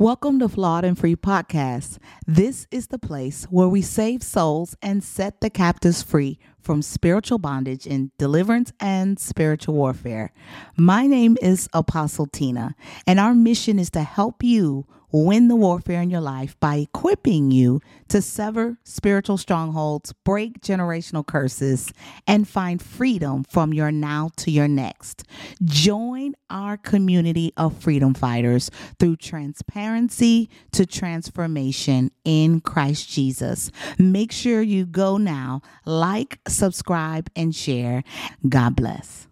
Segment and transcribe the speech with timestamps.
[0.00, 1.98] Welcome to Flawed and Free Podcast.
[2.26, 7.36] This is the place where we save souls and set the captives free from spiritual
[7.36, 10.32] bondage in deliverance and spiritual warfare.
[10.74, 12.72] My name is Apostle Tyna,
[13.06, 17.50] and our mission is to help you win the warfare in your life by equipping
[17.50, 21.92] you to sever spiritual strongholds, break generational curses,
[22.26, 25.24] and find freedom from your now to your next.
[25.64, 33.70] Join our community of freedom fighters through transparency to transformation in Christ Jesus.
[33.98, 38.02] Make sure you go now, like, subscribe, and share.
[38.48, 39.29] God bless.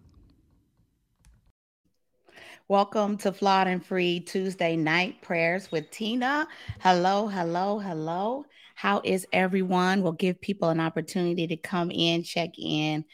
[2.69, 6.45] Welcome to Flawed and Free Tuesday night prayers with Tyna.
[6.79, 8.45] Hello, hello, hello.
[8.75, 10.03] How is everyone?
[10.03, 13.05] We'll give people an opportunity to come in, check in.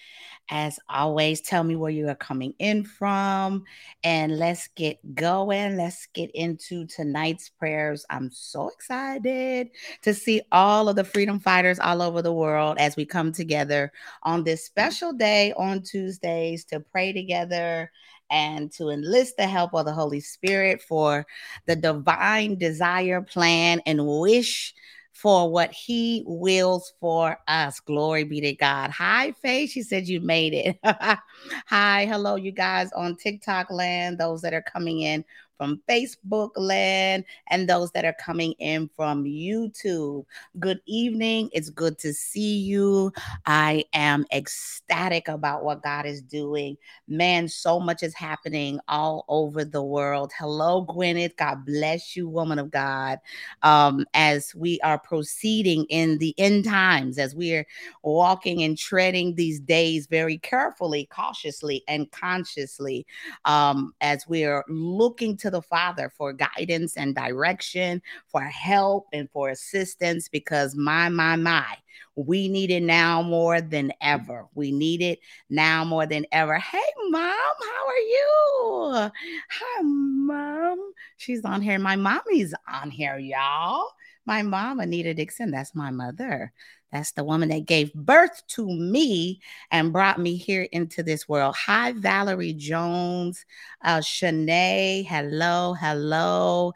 [0.50, 3.64] As always, tell me where you are coming in from,
[4.04, 5.78] and let's get going.
[5.78, 8.06] Let's get into tonight's prayers.
[8.10, 9.70] I'm so excited
[10.02, 13.94] to see all of the freedom fighters all over the world as we come together
[14.22, 17.90] on this special day on Tuesdays to pray together
[18.30, 21.26] and to enlist the help of the Holy Spirit for
[21.66, 24.74] the divine desire, plan, and wish
[25.16, 27.80] for what he wills for us.
[27.80, 28.92] Glory be to God.
[28.92, 29.72] Hi, Faith.
[29.72, 30.78] She said you made it.
[31.68, 35.24] Hi, hello, you guys on TikTok land, those that are coming in
[35.58, 40.26] from Facebook land and those that are coming in from YouTube.
[40.60, 41.50] Good evening.
[41.54, 43.12] It's good to see you.
[43.46, 46.78] I am ecstatic about what God is doing.
[47.08, 50.32] Man, so much is happening all over the world.
[50.38, 51.38] Hello, Gwyneth.
[51.38, 53.20] God bless you, woman of God.
[53.62, 57.66] Um, as we are proceeding in the end times, as we are
[58.04, 63.06] walking and treading these days very carefully, cautiously, and consciously,
[63.46, 69.06] um, as we are looking to to the Father for guidance and direction, for help
[69.14, 71.68] and for assistance because my, my, my,
[72.16, 74.48] we need it now more than ever.
[74.56, 75.20] We need it
[75.52, 76.58] now more than ever.
[76.58, 76.80] Hey,
[77.10, 79.12] mom, how are you?
[79.52, 80.94] Hi, mom.
[81.18, 81.78] She's on here.
[81.78, 83.90] My mommy's on here, y'all.
[84.26, 86.52] My mom, Anita Dixon, that's my mother.
[86.92, 89.42] That's the woman that gave birth to me
[89.72, 91.56] and brought me here into this world.
[91.58, 93.46] Hi, Valerie Jones,
[93.84, 95.06] uh, Shanae.
[95.06, 96.74] Hello, hello,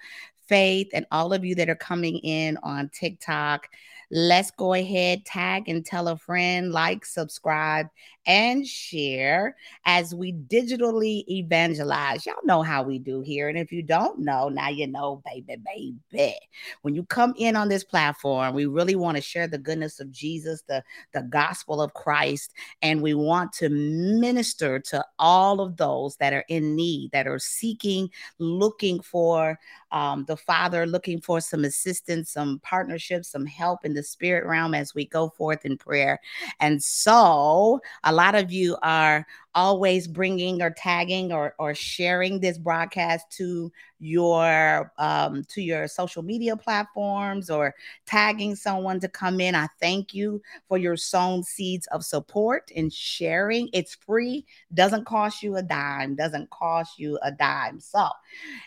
[0.48, 3.68] Faith, and all of you that are coming in on TikTok.
[4.12, 7.88] Let's go ahead, tag and tell a friend, like, subscribe,
[8.30, 12.28] and share as we digitally evangelize.
[12.28, 13.50] Y'all know how we do here.
[13.50, 16.36] And if you don't know, now you know, baby, baby.
[16.84, 20.12] When you come in on this platform, we really want to share the goodness of
[20.12, 22.54] Jesus, the, the gospel of Christ,
[22.84, 27.40] and we want to minister to all of those that are in need, that are
[27.40, 29.58] seeking, looking for
[29.92, 34.76] um, the Father, looking for some assistance, some partnership, some help in the spirit realm
[34.76, 36.20] as we go forth in prayer.
[36.60, 39.26] And so, a lot of you are
[39.56, 46.22] always bringing or tagging or, or sharing this broadcast to your um, to your social
[46.22, 47.74] media platforms or
[48.06, 49.56] tagging someone to come in.
[49.56, 53.70] I thank you for your sown seeds of support and sharing.
[53.72, 57.80] It's free doesn't cost you a dime doesn't cost you a dime.
[57.80, 58.06] So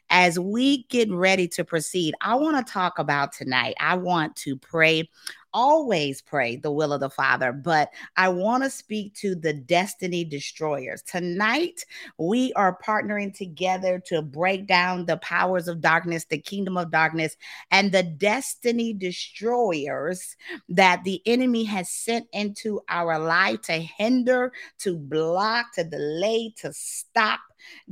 [0.09, 3.75] as we get ready to proceed i want to talk about tonight.
[3.81, 5.09] I want to pray
[5.55, 10.25] always pray the will of the Father, but I want to speak to the destiny
[10.25, 11.03] destroyers.
[11.03, 11.85] Tonight,
[12.19, 17.37] we are partnering together to break down the powers of darkness, the kingdom of darkness,
[17.71, 20.37] and the destiny destroyers
[20.69, 26.73] that the enemy has sent into our life to hinder, to block, to delay, to
[26.73, 27.41] stop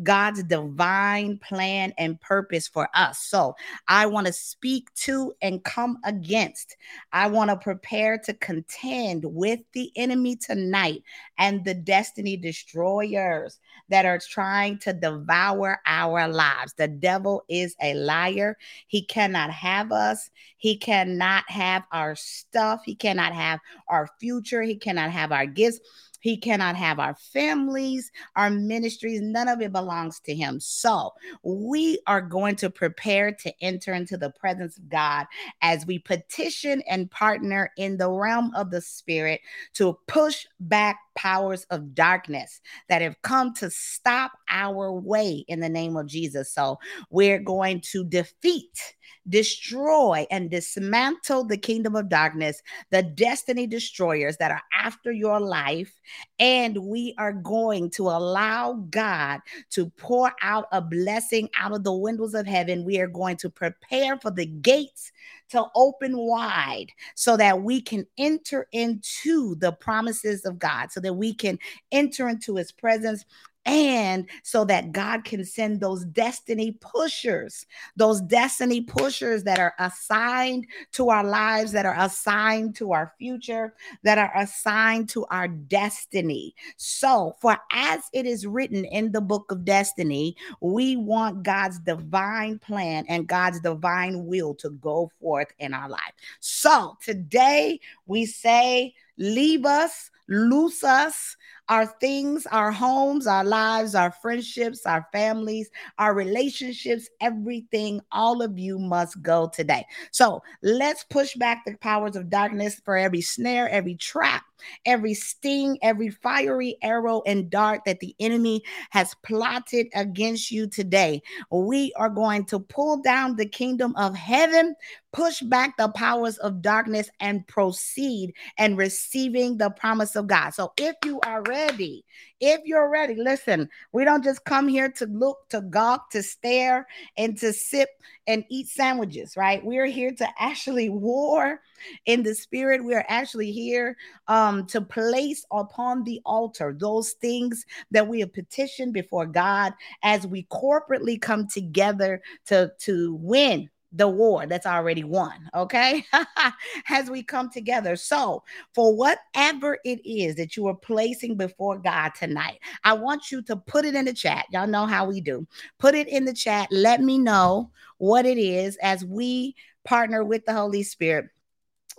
[0.03, 3.19] God's divine plan and purpose for us.
[3.19, 3.55] So
[3.89, 6.77] I want to speak to and come against.
[7.13, 11.03] I want to prepare to contend with the enemy tonight
[11.39, 16.75] and the destiny destroyers that are trying to devour our lives.
[16.75, 18.57] The devil is a liar.
[18.87, 20.31] He cannot have us.
[20.59, 22.83] He cannot have our stuff.
[22.85, 24.63] He cannot have our future.
[24.63, 25.81] He cannot have our gifts.
[26.21, 29.21] He cannot have our families, our ministries.
[29.21, 30.61] None of it belongs to him.
[30.61, 31.13] So
[31.43, 35.27] we are going to prepare to enter into the presence of God
[35.63, 39.41] as we petition and partner in the realm of the spirit
[39.75, 45.69] to push back powers of darkness that have come to stop our way in the
[45.69, 46.55] name of Jesus.
[46.55, 46.79] So
[47.11, 48.95] we're going to defeat
[49.29, 55.93] destroy and dismantle the kingdom of darkness, the destiny destroyers that are after your life.
[56.39, 59.41] And we are going to allow God
[59.71, 62.85] to pour out a blessing out of the windows of heaven.
[62.85, 65.13] We are going to prepare for the gates
[65.51, 71.15] to open wide so that we can enter into the promises of God, so that
[71.15, 71.59] we can
[71.93, 73.25] enter into his presence
[73.67, 80.67] and so that God can send those destiny pushers, those destiny pushers that are assigned
[80.93, 86.55] to our lives, that are assigned to our future, that are assigned to our destiny.
[86.79, 92.59] So, for as it is written in the book of destiny, we want God's divine
[92.59, 96.13] plan and God's divine will to go forth in our life.
[96.41, 101.37] So, today we say, leave us, loose us
[101.71, 108.59] our things, our homes, our lives, our friendships, our families, our relationships, everything, all of
[108.59, 109.87] you must go today.
[110.11, 114.43] So let's push back the powers of darkness for every snare, every trap,
[114.85, 121.23] every sting, every fiery arrow and dart that the enemy has plotted against you today.
[121.53, 124.75] We are going to pull down the kingdom of heaven,
[125.13, 130.51] push back the powers of darkness, and proceed and receiving the promise of God.
[130.51, 132.05] So if you are ready, ready,
[132.41, 136.87] if you're ready, listen, we don't just come here to look, to gawk, to stare,
[137.17, 137.89] and to sip
[138.27, 139.65] and eat sandwiches, right?
[139.65, 141.61] We're here to actually war
[142.07, 142.85] in the spirit.
[142.85, 143.97] We are actually here
[144.29, 150.27] um, to place upon the altar those things that we have petitioned before God as
[150.27, 156.05] we corporately come together to, to win the war that's already won, okay?
[156.89, 157.97] As we come together.
[157.97, 158.43] So,
[158.75, 163.57] for whatever it is that you are placing before God tonight, I want you to
[163.57, 164.47] put it in the chat.
[164.53, 165.47] Y'all know how we do.
[165.79, 166.69] Put it in the chat.
[166.71, 169.55] Let me know what it is as we
[169.85, 171.27] partner with the Holy Spirit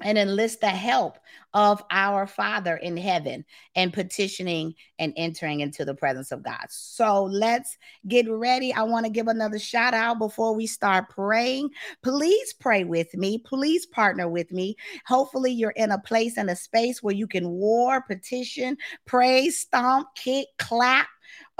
[0.03, 1.17] and enlist the help
[1.53, 3.43] of our Father in heaven
[3.75, 6.65] and petitioning and entering into the presence of God.
[6.69, 7.77] So let's
[8.07, 8.73] get ready.
[8.73, 11.69] I want to give another shout out before we start praying.
[12.03, 13.37] Please pray with me.
[13.39, 14.75] Please partner with me.
[15.05, 20.07] Hopefully, you're in a place and a space where you can war, petition, pray, stomp,
[20.15, 21.07] kick, clap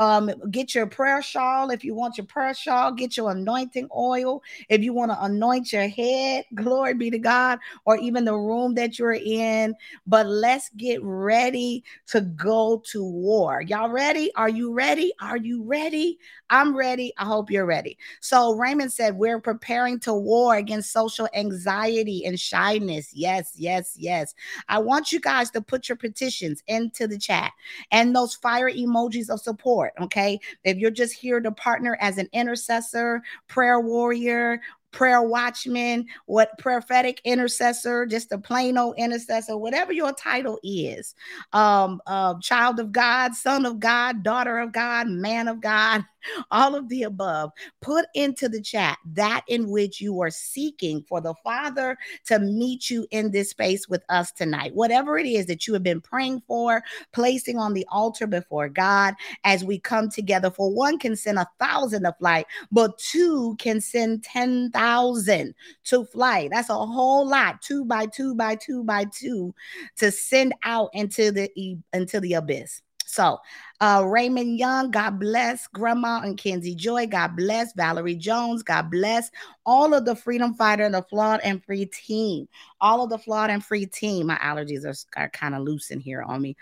[0.01, 2.92] um, get your prayer shawl if you want your prayer shawl.
[2.92, 6.44] Get your anointing oil if you want to anoint your head.
[6.56, 9.75] Glory be to God, or even the room that you're in.
[10.07, 13.62] But let's get ready to go to war.
[13.62, 14.33] Y'all ready?
[14.36, 15.13] Are you ready?
[15.21, 16.18] Are you ready?
[16.50, 17.13] I'm ready.
[17.19, 17.98] I hope you're ready.
[18.21, 23.12] So Raymond said, We're preparing to war against social anxiety and shyness.
[23.13, 24.33] Yes, yes, yes.
[24.68, 27.51] I want you guys to put your petitions into the chat
[27.92, 29.90] and those fire emojis of support.
[29.99, 30.39] Okay.
[30.63, 34.61] If you're just here to partner as an intercessor, prayer warrior,
[34.91, 41.15] prayer watchman, what prophetic intercessor, just a plain old intercessor, whatever your title is,
[41.53, 46.05] um, uh, child of God, son of God, daughter of God, man of God,
[46.51, 47.51] all of the above.
[47.81, 52.89] Put into the chat that in which you are seeking for the Father to meet
[52.89, 54.75] you in this space with us tonight.
[54.75, 59.15] Whatever it is that you have been praying for, placing on the altar before God
[59.44, 60.51] as we come together.
[60.51, 66.50] For one can send a thousand to flight, but two can send 10,000 to flight.
[66.51, 67.62] That's a whole lot.
[67.62, 69.53] Two by two by two by two
[69.97, 71.50] to send out into the
[71.94, 72.81] into the abyss.
[73.12, 73.40] So,
[73.81, 75.68] uh, Raymond Young, God bless.
[75.68, 77.74] Grandma and Kenzie Joy, God bless.
[77.74, 79.31] Valerie Jones, God bless.
[79.66, 82.48] All of the Freedom Fighter and the Flawed and Free team.
[82.80, 84.27] All of the Flawed and Free team.
[84.27, 86.56] My allergies are, are kind of loose in here on me.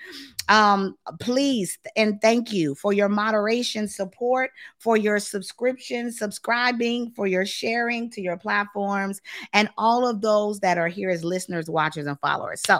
[0.48, 7.46] Um, please and thank you for your moderation support, for your subscription, subscribing, for your
[7.46, 9.22] sharing to your platforms,
[9.54, 12.62] and all of those that are here as listeners, watchers, and followers.
[12.66, 12.80] So,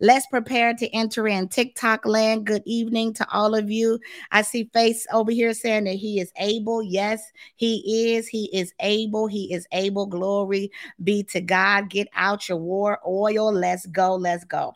[0.00, 2.46] Let's prepare to enter in TikTok land.
[2.46, 3.98] Good evening to all of you.
[4.30, 6.82] I see face over here saying that he is able.
[6.82, 7.22] Yes,
[7.56, 8.28] he is.
[8.28, 9.26] He is able.
[9.26, 10.06] He is able.
[10.06, 10.70] Glory
[11.02, 11.90] be to God.
[11.90, 13.52] Get out your war oil.
[13.52, 14.14] Let's go.
[14.14, 14.74] Let's go.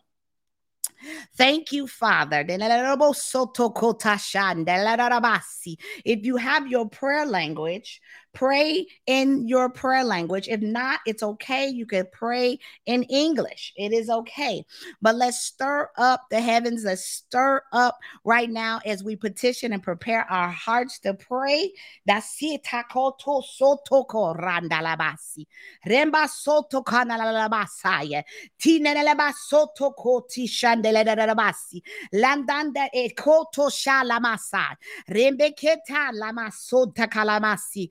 [1.34, 2.44] Thank you, Father.
[6.04, 8.00] If you have your prayer language,
[8.32, 10.48] pray in your prayer language.
[10.48, 11.68] If not, it's okay.
[11.68, 13.72] You can pray in English.
[13.76, 14.64] It is okay.
[15.00, 16.84] But let's stir up the heavens.
[16.84, 21.72] Let's stir up right now as we petition and prepare our hearts to pray.
[25.86, 28.22] Remba soto kanalabasaya.
[28.58, 31.82] Tineleba soto koti shandelebasi.
[32.14, 32.88] Landanda
[33.70, 34.76] shalamasa.
[35.08, 37.90] Rembe keta lamasota kalamasi.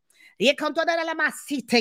[0.41, 1.31] la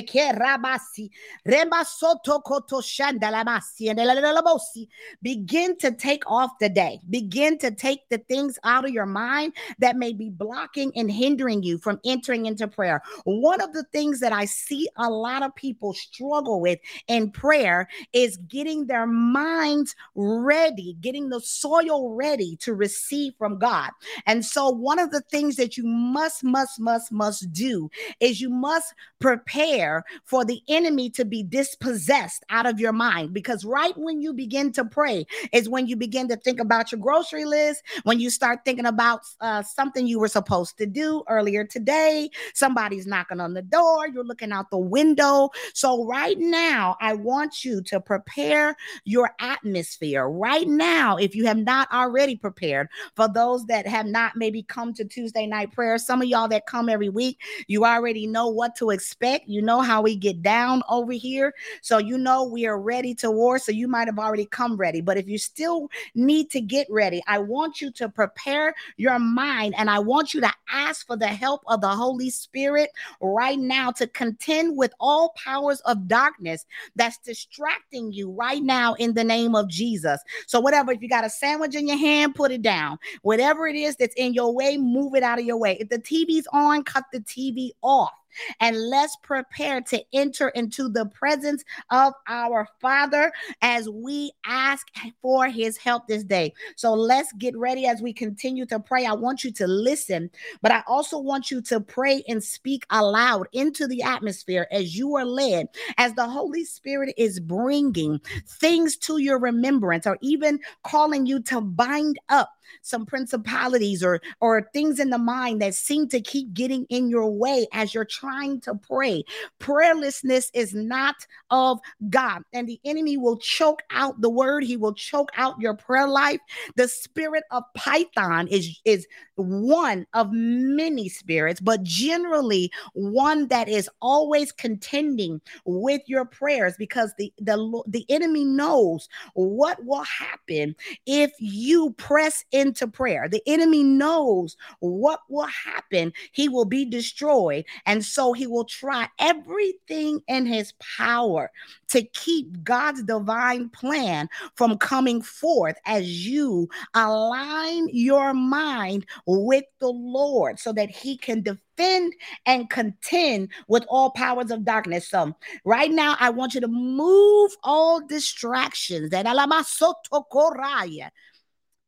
[0.03, 1.11] ke rabasi.
[1.47, 4.89] Remba soto koto shandalamasi and elalabosi.
[5.23, 7.01] Begin to take off the day.
[7.09, 11.63] Begin to take the things out of your mind that may be blocking and hindering
[11.63, 13.03] you from entering into prayer.
[13.25, 17.89] One of the things that I see a lot of people struggle with in prayer
[18.13, 23.91] is getting their minds ready, getting the soil ready to receive from God.
[24.27, 27.91] And so one of the things that you must, must, must, must do
[28.21, 33.65] is you must prepare for the enemy to be dispossessed out of your mind because
[33.65, 37.45] right when you begin to pray is when you begin to think about your grocery
[37.45, 42.31] list, when you start thinking about uh, something you were supposed to do earlier today,
[42.55, 45.51] somebody's knocking on the door, you're looking out the window.
[45.75, 50.29] So, right now, I want you to prepare your atmosphere.
[50.29, 54.93] Right now, if you have not already prepared, for those that have not maybe come
[54.95, 58.49] to Tuesday night prayer, some of y'all that come every week, you already know know
[58.49, 59.49] what to expect.
[59.49, 61.53] You know how we get down over here.
[61.83, 63.59] So you know we are ready to war.
[63.59, 65.03] So you might have already come ready.
[65.03, 69.75] But if you still need to get ready, I want you to prepare your mind
[69.77, 73.91] and I want you to ask for the help of the Holy Spirit right now
[73.93, 76.65] to contend with all powers of darkness
[76.97, 80.21] that's distracting you right now in the name of Jesus.
[80.47, 82.99] So, whatever, if you got a sandwich in your hand, put it down.
[83.21, 85.77] Whatever it is that's in your way, move it out of your way.
[85.79, 88.13] If the TV's on, cut the TV off
[88.61, 93.33] and let's prepare to enter into the presence of our Father
[93.63, 94.87] as we ask
[95.21, 96.53] for his help this day.
[96.77, 99.07] So let's get ready as we continue to pray.
[99.07, 100.31] I want you to listen,
[100.63, 105.17] but I also want you to pray and speak aloud into the atmosphere as you
[105.17, 105.69] are led,
[105.99, 111.61] as the Holy Spirit is bringing things to your remembrance or even calling you to
[111.61, 112.51] bind up
[112.83, 117.31] some principalities or or things in the mind that seem to keep getting in your
[117.31, 119.25] way as you're trying to pray.
[119.59, 124.65] Prayerlessness is not of God, and the enemy will choke out the word.
[124.65, 126.41] He will choke out your prayer life.
[126.77, 133.89] The spirit of Python is is one of many spirits, but generally one that is
[134.01, 140.75] always contending with your prayers because the the the enemy knows what will happen
[141.07, 143.29] if you press into prayer.
[143.29, 146.13] The enemy knows what will happen.
[146.33, 151.51] He will be destroyed, and so he will try everything in his power
[151.89, 159.89] to keep God's divine plan from coming forth as you align your mind with the
[159.89, 162.13] Lord so that he can defend
[162.47, 165.09] and contend with all powers of darkness.
[165.09, 169.27] So, right now, I want you to move all distractions that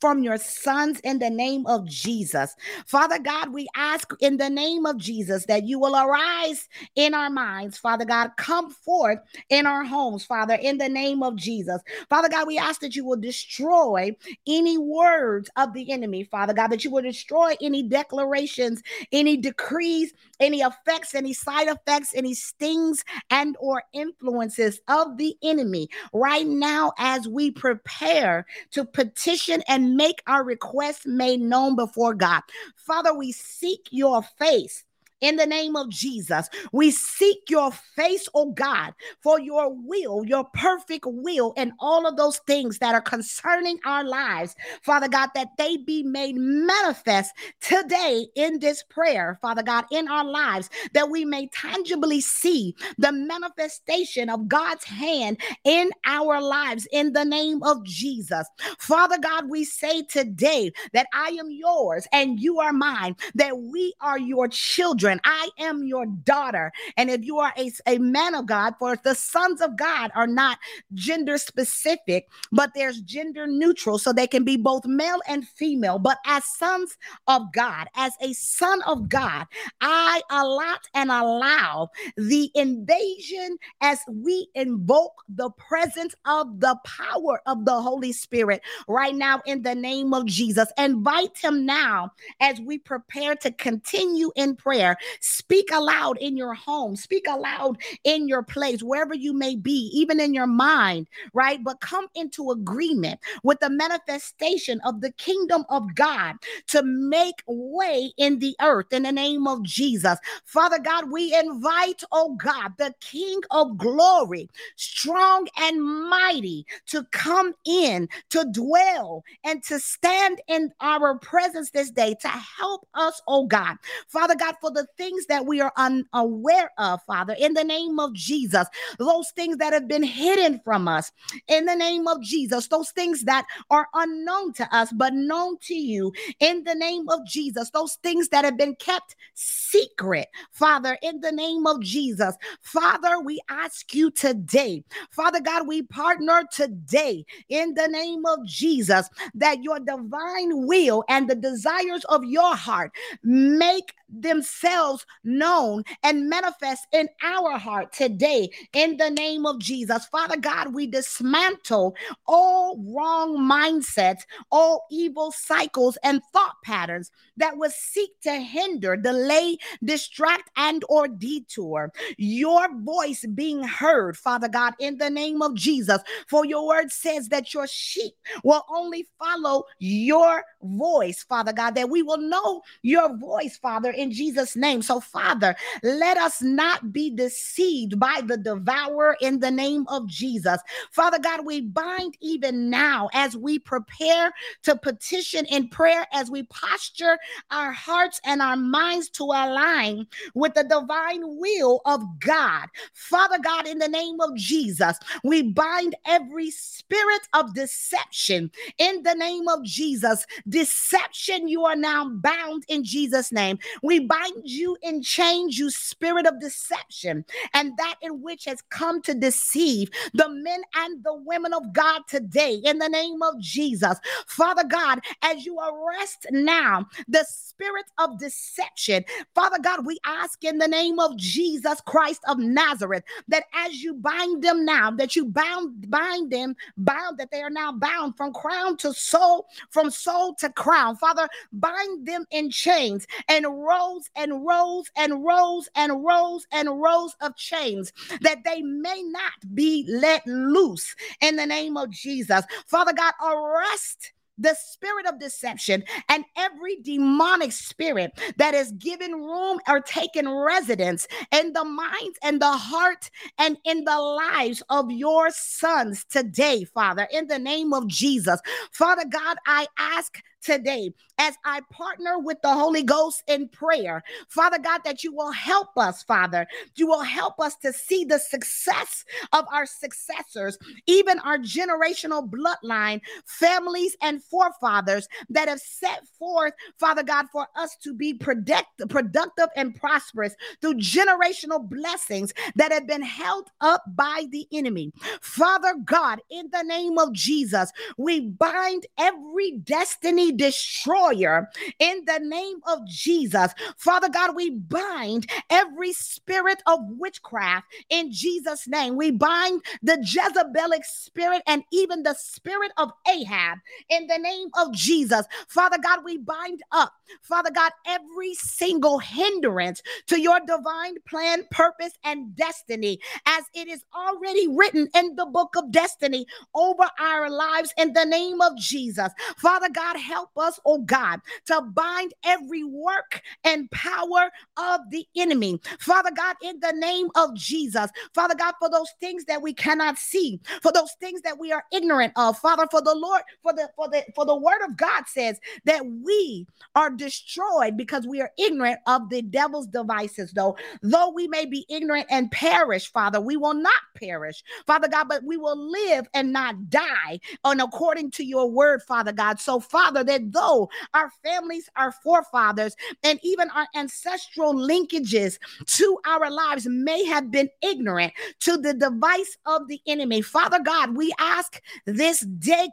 [0.00, 2.54] from your sons in the name of Jesus.
[2.86, 7.30] Father God, we ask in the name of Jesus that you will arise in our
[7.30, 11.80] minds, Father God, come forth in our homes, Father, in the name of Jesus.
[12.08, 14.14] Father God, we ask that you will destroy
[14.46, 20.12] any words of the enemy, Father God, that you will destroy any declarations, any decrees,
[20.40, 26.92] any effects, any side effects, any stings and or influences of the enemy right now
[26.98, 32.42] as we prepare to petition and make our requests made known before God.
[32.76, 34.84] Father, we seek your face
[35.20, 36.48] in the name of Jesus.
[36.72, 42.16] We seek your face, oh God, for your will, your perfect will, and all of
[42.16, 48.26] those things that are concerning our lives, Father God, that they be made manifest today
[48.34, 54.30] in this prayer, Father God, in our lives, that we may tangibly see the manifestation
[54.30, 58.46] of God's hand in our lives in the name of Jesus.
[58.78, 63.94] Father God, we say today that I am yours and you are mine, that we
[64.00, 65.20] are your children children.
[65.24, 66.72] I am your daughter.
[66.96, 70.26] And if you are a, a man of God, for the sons of God are
[70.26, 70.58] not
[70.94, 73.98] gender specific, but there's gender neutral.
[73.98, 75.98] So they can be both male and female.
[75.98, 76.96] But as sons
[77.26, 79.46] of God, as a son of God,
[79.80, 87.64] I allot and allow the invasion as we invoke the presence of the power of
[87.64, 90.68] the Holy Spirit right now in the name of Jesus.
[90.78, 94.97] Invite him now as we prepare to continue in prayer.
[95.20, 100.20] Speak aloud in your home, speak aloud in your place, wherever you may be, even
[100.20, 101.62] in your mind, right?
[101.62, 106.36] But come into agreement with the manifestation of the kingdom of God
[106.68, 110.18] to make way in the earth in the name of Jesus.
[110.44, 117.54] Father God, we invite, oh God, the King of glory, strong and mighty, to come
[117.66, 123.46] in, to dwell, and to stand in our presence this day to help us, oh
[123.46, 123.76] God.
[124.08, 128.12] Father God, for the things that we are unaware of, Father, in the name of
[128.14, 128.66] Jesus,
[128.98, 131.12] those things that have been hidden from us,
[131.48, 135.74] in the name of Jesus, those things that are unknown to us, but known to
[135.74, 141.20] you, in the name of Jesus, those things that have been kept secret, Father, in
[141.20, 142.34] the name of Jesus.
[142.62, 149.08] Father, we ask you today, Father God, we partner today in the name of Jesus
[149.34, 152.92] that your divine will and the desires of your heart
[153.22, 154.77] make themselves
[155.24, 160.06] known and manifest in our heart today in the name of Jesus.
[160.06, 161.94] Father God, we dismantle
[162.26, 169.56] all wrong mindsets, all evil cycles and thought patterns that would seek to hinder, delay,
[169.84, 176.00] distract and or detour your voice being heard, Father God, in the name of Jesus.
[176.28, 181.90] For your word says that your sheep will only follow your voice, Father God, that
[181.90, 184.67] we will know your voice, Father, in Jesus' name.
[184.82, 190.58] So, Father, let us not be deceived by the devourer in the name of Jesus.
[190.92, 194.32] Father God, we bind even now as we prepare
[194.64, 197.18] to petition in prayer, as we posture
[197.50, 202.68] our hearts and our minds to align with the divine will of God.
[202.92, 209.14] Father God, in the name of Jesus, we bind every spirit of deception in the
[209.14, 210.26] name of Jesus.
[210.48, 213.58] Deception, you are now bound in Jesus' name.
[213.82, 217.24] We bind you and change you, spirit of deception,
[217.54, 222.02] and that in which has come to deceive the men and the women of God
[222.08, 223.98] today in the name of Jesus.
[224.26, 230.58] Father God, as you arrest now the spirit of deception, Father God, we ask in
[230.58, 235.24] the name of Jesus Christ of Nazareth that as you bind them now, that you
[235.24, 240.34] bound bind them, bound that they are now bound from crown to sole, from sole
[240.36, 240.96] to crown.
[240.96, 247.14] Father, bind them in chains and rows and rows and rows and rows and rows
[247.20, 252.44] of chains that they may not be let loose in the name of Jesus.
[252.66, 259.58] Father God, arrest the spirit of deception and every demonic spirit that is given room
[259.68, 265.28] or taken residence in the minds and the heart and in the lives of your
[265.30, 268.40] sons today, Father, in the name of Jesus.
[268.70, 274.02] Father God, I ask today as I partner with the Holy Ghost in prayer.
[274.28, 276.46] Father God, that you will help us, Father.
[276.76, 283.00] You will help us to see the success of our successors, even our generational bloodline,
[283.26, 289.48] families, and forefathers that have set forth, Father God, for us to be productive, productive
[289.56, 294.92] and prosperous through generational blessings that have been held up by the enemy.
[295.20, 302.58] Father God, in the name of Jesus, we bind every destiny destroyer in the name
[302.66, 303.52] of Jesus.
[303.76, 308.96] Father God, we bind every spirit of witchcraft in Jesus' name.
[308.96, 314.72] We bind the Jezebelic spirit and even the spirit of Ahab in the name of
[314.72, 315.26] Jesus.
[315.48, 321.92] Father God, we bind up, Father God, every single hindrance to your divine plan, purpose,
[322.04, 327.72] and destiny as it is already written in the book of destiny over our lives
[327.78, 329.12] in the name of Jesus.
[329.38, 335.60] Father God, help us, oh God, to bind every work and power of the enemy.
[335.80, 339.98] Father God, in the name of Jesus, Father God, for those things that we cannot
[339.98, 343.68] see, for those things that we are ignorant of, Father, for the Lord, for the
[343.76, 348.30] for the for the word of God says that we are destroyed because we are
[348.38, 350.56] ignorant of the devil's devices, though.
[350.82, 355.24] Though we may be ignorant and perish, Father, we will not perish, Father God, but
[355.24, 359.40] we will live and not die, and according to your word, Father God.
[359.40, 366.30] So, Father, that though our families, our forefathers, and even our ancestral linkages to our
[366.30, 371.60] lives may have been ignorant to the device of the enemy, Father God, we ask
[371.86, 372.68] this day,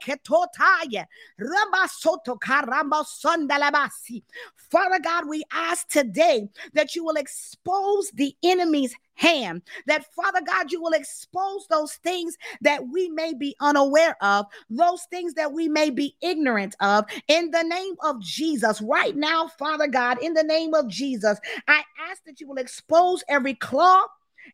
[4.56, 9.62] Father God, we ask today that you will expose the enemy's hand.
[9.88, 15.04] That, Father God, you will expose those things that we may be unaware of, those
[15.10, 18.82] things that we may be ignorant of, in the name of Jesus.
[18.82, 23.24] Right now, Father God, in the name of Jesus, I ask that you will expose
[23.28, 24.06] every claw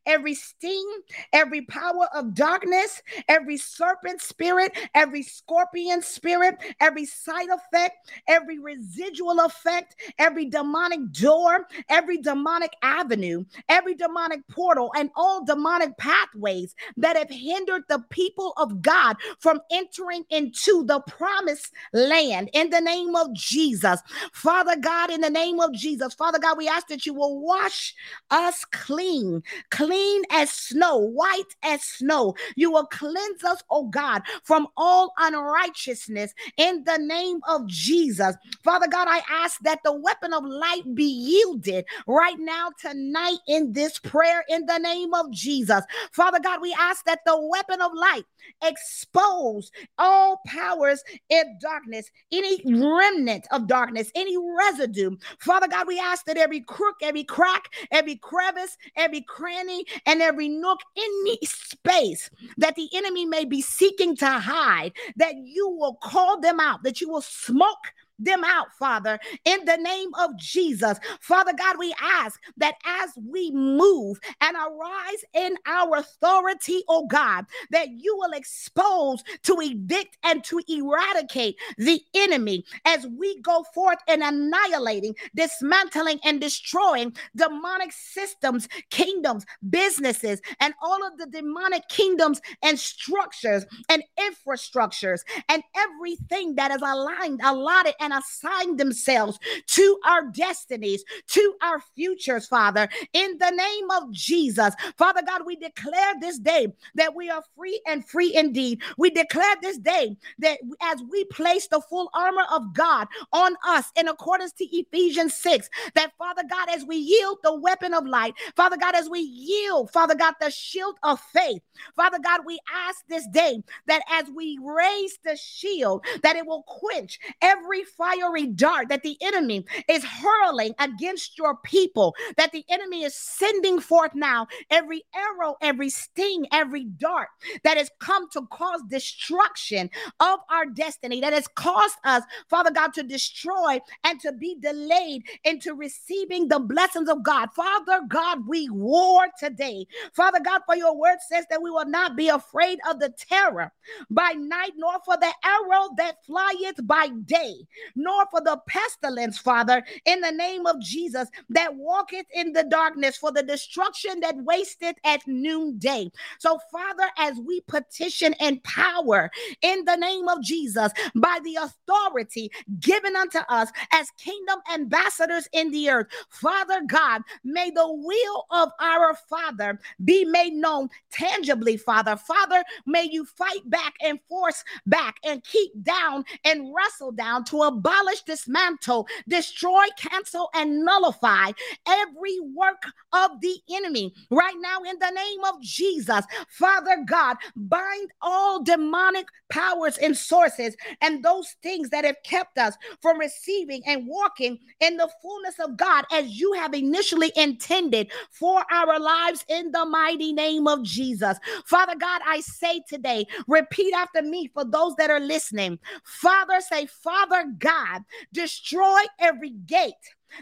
[0.06, 0.88] every sting,
[1.34, 9.39] every power of darkness, every serpent spirit, every scorpion spirit, every side effect, every residual
[9.41, 17.17] effect, every demonic door, every demonic avenue, every demonic portal, and all demonic pathways that
[17.17, 23.15] have hindered the people of God from entering into the promised land in the name
[23.15, 24.01] of Jesus.
[24.34, 27.93] Father God, in the name of Jesus, Father God, we ask that you will wash
[28.30, 29.43] us clean,
[29.85, 32.35] clean as snow, white as snow.
[32.55, 38.35] You will cleanse us, oh God, from all unrighteousness in the name of Jesus.
[38.63, 43.73] Father God, I ask that the weapon of light be yielded right now, tonight, in
[43.73, 45.83] this prayer, in the name of Jesus.
[46.11, 48.25] Father God, we ask that the weapon of light
[48.63, 55.15] expose all powers in darkness, any remnant of darkness, any residue.
[55.39, 60.49] Father God, we ask that every crook, every crack, every crevice, every cranny, and every
[60.49, 66.39] nook, any space that the enemy may be seeking to hide, that you will call
[66.39, 67.91] them out, that you will smoke
[68.23, 70.97] them out, Father, in the name of Jesus.
[71.19, 77.45] Father God, we ask that as we move and arise in our authority, oh God,
[77.71, 83.99] that you will expose to evict and to eradicate the enemy as we go forth
[84.07, 92.41] in annihilating, dismantling, and destroying demonic systems, kingdoms, businesses, and all of the demonic kingdoms
[92.62, 100.00] and structures and infrastructures and everything that is aligned, allotted, and and assign themselves to
[100.06, 104.74] our destinies, to our futures, Father, in the name of Jesus.
[104.97, 108.82] Father God, we declare this day that we are free and free indeed.
[108.97, 113.91] We declare this day that as we place the full armor of God on us
[113.97, 118.34] in accordance to Ephesians 6, that Father God, as we yield the weapon of light,
[118.56, 121.62] Father God, as we yield, Father God, the shield of faith,
[121.95, 126.63] Father God, we ask this day that as we raise the shield, that it will
[126.63, 133.04] quench every fiery dart that the enemy is hurling against your people, that the enemy
[133.04, 137.30] is sending forth now, every arrow, every sting, every dart
[137.63, 142.93] that has come to cause destruction of our destiny, that has caused us, Father God,
[142.93, 147.49] to destroy and to be delayed into receiving the blessings of God.
[147.56, 149.86] Father God, we war today.
[150.13, 153.71] Father God, for your word says that we will not be afraid of the terror
[154.10, 157.56] by night, nor for the arrow that flieth by day,
[157.95, 163.17] nor for the pestilence, Father, in the name of Jesus, that walketh in the darkness,
[163.17, 166.11] for the destruction that wasteth at noonday.
[166.39, 169.29] So, Father, as we petition and power
[169.61, 175.71] in the name of Jesus, by the authority given unto us as kingdom ambassadors in
[175.71, 182.15] the earth, Father God, may the will of our Father be made known tangibly, Father.
[182.15, 187.63] Father, may you fight back and force back and keep down and wrestle down to
[187.63, 191.51] a abolish, dismantle, destroy, cancel, and nullify
[191.88, 196.25] every work of the enemy right now in the name of Jesus.
[196.49, 202.75] Father God, bind all demonic powers and sources and those things that have kept us
[203.01, 208.63] from receiving and walking in the fullness of God as you have initially intended for
[208.71, 211.38] our lives in the mighty name of Jesus.
[211.65, 215.79] Father God, I say today, repeat after me for those that are listening.
[216.03, 219.93] Father, say, Father God, destroy every gate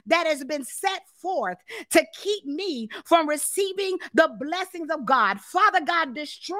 [0.05, 1.57] that has been set forth
[1.89, 5.39] to keep me from receiving the blessings of God.
[5.39, 6.57] Father God, destroy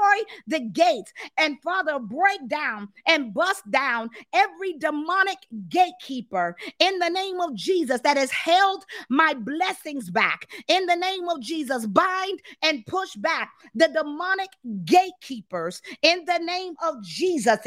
[0.48, 5.38] the gates and Father, break down and bust down every demonic
[5.70, 10.48] gatekeeper in the name of Jesus that has held my blessings back.
[10.68, 14.50] In the name of Jesus, bind and push back the demonic
[14.86, 17.58] gatekeepers in the name of Jesus.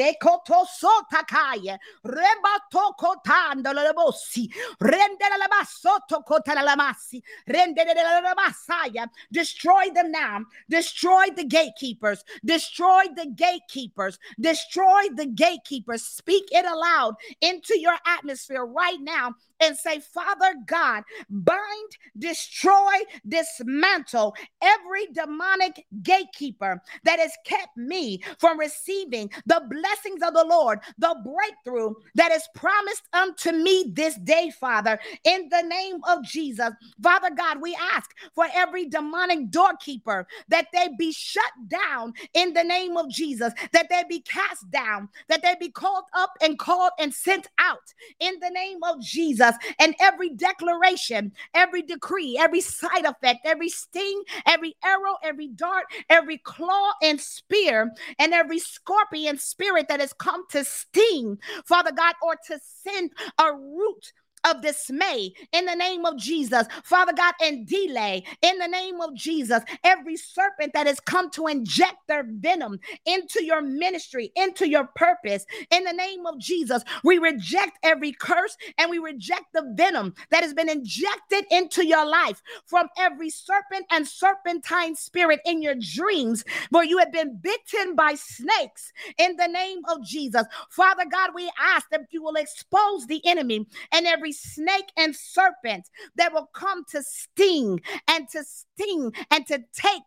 [9.33, 10.41] Destroy them now.
[10.69, 12.25] Destroy the gatekeepers.
[12.45, 14.19] Destroy the gatekeepers.
[14.41, 16.03] Destroy the gatekeepers.
[16.03, 22.93] Speak it aloud into your atmosphere right now and say, Father God, bind, destroy,
[23.29, 30.81] dismantle every demonic gatekeeper that has kept me from receiving the blessings of the Lord,
[30.99, 36.71] the breakthrough that is promised unto me this day, Father, in the name of Jesus.
[37.03, 42.65] Father God, we ask for every demonic doorkeeper that they be shut down in the
[42.65, 46.93] name of Jesus, that they be cast down, that they be called up and called
[46.99, 47.79] and sent out
[48.21, 49.52] in the name of Jesus.
[49.79, 56.39] And every declaration, every decree, every side effect, every sting, every arrow, every dart, every
[56.39, 62.37] claw and spear, and every scorpion spirit that has come to sting, Father God, or
[62.49, 64.13] to send a root
[64.45, 69.15] of dismay in the name of Jesus, Father God, and delay in the name of
[69.15, 69.63] Jesus.
[69.85, 75.47] Every serpent that has come to inject their venom into your ministry, into your purpose,
[75.71, 80.43] in the name of Jesus, we reject every curse and we reject the venom that
[80.43, 86.45] has been injected into your life from every serpent and serpentine spirit in your dreams,
[86.71, 90.45] where you have been bitten by snakes in the name of Jesus.
[90.71, 95.89] Father God, we ask that you will expose the enemy and every snake and serpent
[96.17, 100.03] that will come to sting and to sting and to take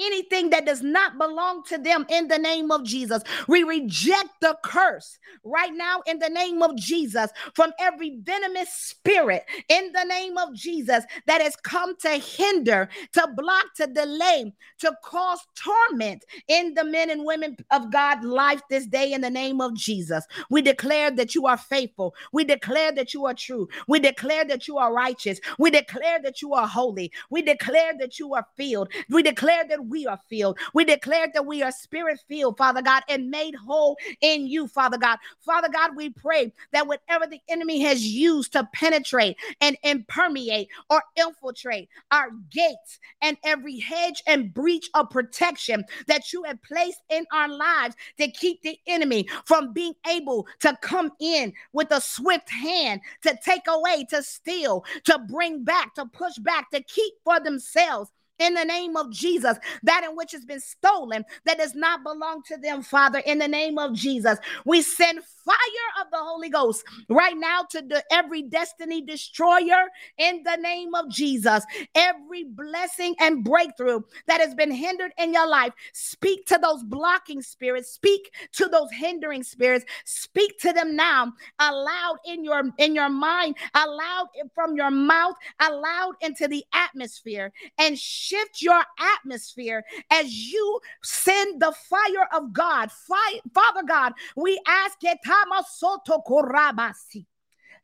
[0.00, 3.22] anything that does not belong to them in the name of Jesus.
[3.48, 9.44] We reject the curse right now in the name of Jesus from every venomous spirit
[9.68, 14.92] in the name of Jesus that has come to hinder, to block, to delay, to
[15.02, 19.60] cause torment in the men and women of God life this day in the name
[19.60, 20.24] of Jesus.
[20.50, 22.14] We declare that you are faithful.
[22.32, 23.68] We declare that you are true.
[23.88, 25.40] We declare that you are righteous.
[25.58, 27.12] We declare that you are holy.
[27.30, 28.92] We declare that you are filled.
[29.08, 30.58] We declare that we are filled.
[30.72, 34.98] We declare that we are spirit filled, Father God, and made whole in you, Father
[34.98, 35.18] God.
[35.40, 40.68] Father God, we pray that whatever the enemy has used to penetrate and, and permeate
[40.90, 47.00] or infiltrate our gates and every hedge and breach of protection that you have placed
[47.10, 52.00] in our lives to keep the enemy from being able to come in with a
[52.00, 57.14] swift hand to take away, to steal, to bring back, to push back, to keep
[57.24, 61.74] for themselves in the name of Jesus, that in which has been stolen, that does
[61.74, 64.38] not belong to them, Father, in the name of Jesus.
[64.64, 65.56] We send fire
[66.02, 71.10] of the Holy Ghost right now to the, every destiny destroyer in the name of
[71.10, 71.64] Jesus.
[71.94, 77.42] Every blessing and breakthrough that has been hindered in your life, speak to those blocking
[77.42, 83.08] spirits, speak to those hindering spirits, speak to them now, aloud in your in your
[83.08, 88.82] mind, aloud from your mouth, aloud into the atmosphere, and shift your
[89.16, 92.90] atmosphere as you send the fire of God.
[92.90, 95.02] Fire, Father God, we ask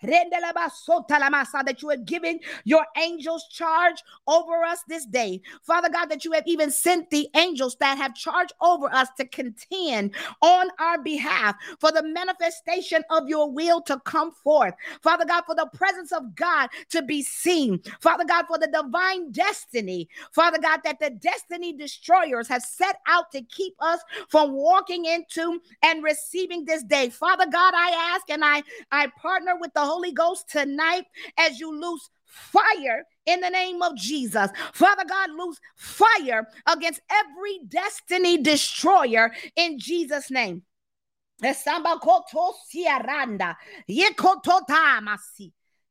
[0.03, 5.41] that you have given your angels charge over us this day.
[5.63, 9.25] Father God, that you have even sent the angels that have charge over us to
[9.27, 14.75] contend on our behalf for the manifestation of your will to come forth.
[15.03, 17.81] Father God, for the presence of God to be seen.
[18.01, 20.09] Father God, for the divine destiny.
[20.33, 25.61] Father God, that the destiny destroyers have set out to keep us from walking into
[25.83, 27.09] and receiving this day.
[27.11, 31.77] Father God, I ask and I, I partner with the Holy Ghost tonight as you
[31.81, 34.49] loose fire in the name of Jesus.
[34.73, 40.63] Father God, loose fire against every destiny destroyer in Jesus' name.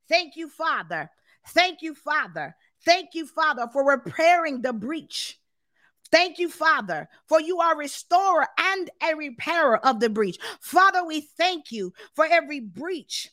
[0.07, 1.11] Thank you, Father.
[1.49, 2.55] Thank you, Father.
[2.85, 5.37] Thank you, Father, for repairing the breach.
[6.09, 10.37] Thank you, Father, for you are restorer and a repairer of the breach.
[10.61, 13.29] Father, we thank you for every breach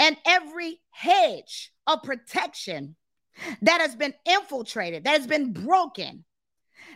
[0.00, 2.96] and every hedge of protection
[3.62, 6.24] that has been infiltrated, that has been broken,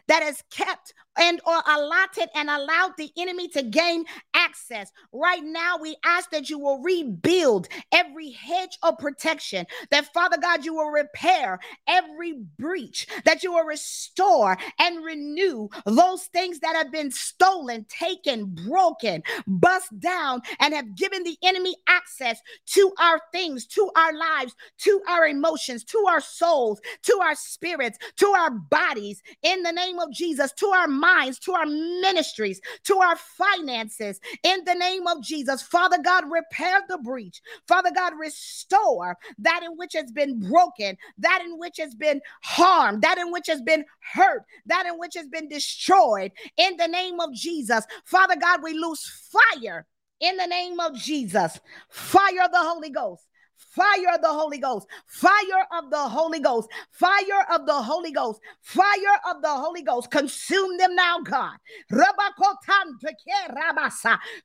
[0.09, 4.91] that has kept and or allotted and allowed the enemy to gain access.
[5.13, 10.65] Right now, we ask that you will rebuild every hedge of protection, that Father God,
[10.65, 16.91] you will repair every breach, that you will restore and renew those things that have
[16.91, 23.67] been stolen, taken, broken, bust down, and have given the enemy access to our things,
[23.67, 29.23] to our lives, to our emotions, to our souls, to our spirits, to our bodies,
[29.43, 34.65] in the name of Jesus, to our minds, to our ministries, to our finances, in
[34.65, 35.63] the name of Jesus.
[35.63, 37.41] Father God, repair the breach.
[37.67, 43.03] Father God, restore that in which has been broken, that in which has been harmed,
[43.03, 47.21] that in which has been hurt, that in which has been destroyed in the name
[47.21, 47.85] of Jesus.
[48.05, 49.87] Father God, we lose fire
[50.21, 51.59] in the name of Jesus.
[51.91, 56.69] Fire of the Holy Ghost fire of the Holy Ghost, fire of the Holy Ghost,
[56.91, 60.11] fire of the Holy Ghost, fire of the Holy Ghost.
[60.11, 61.57] Consume them now, God.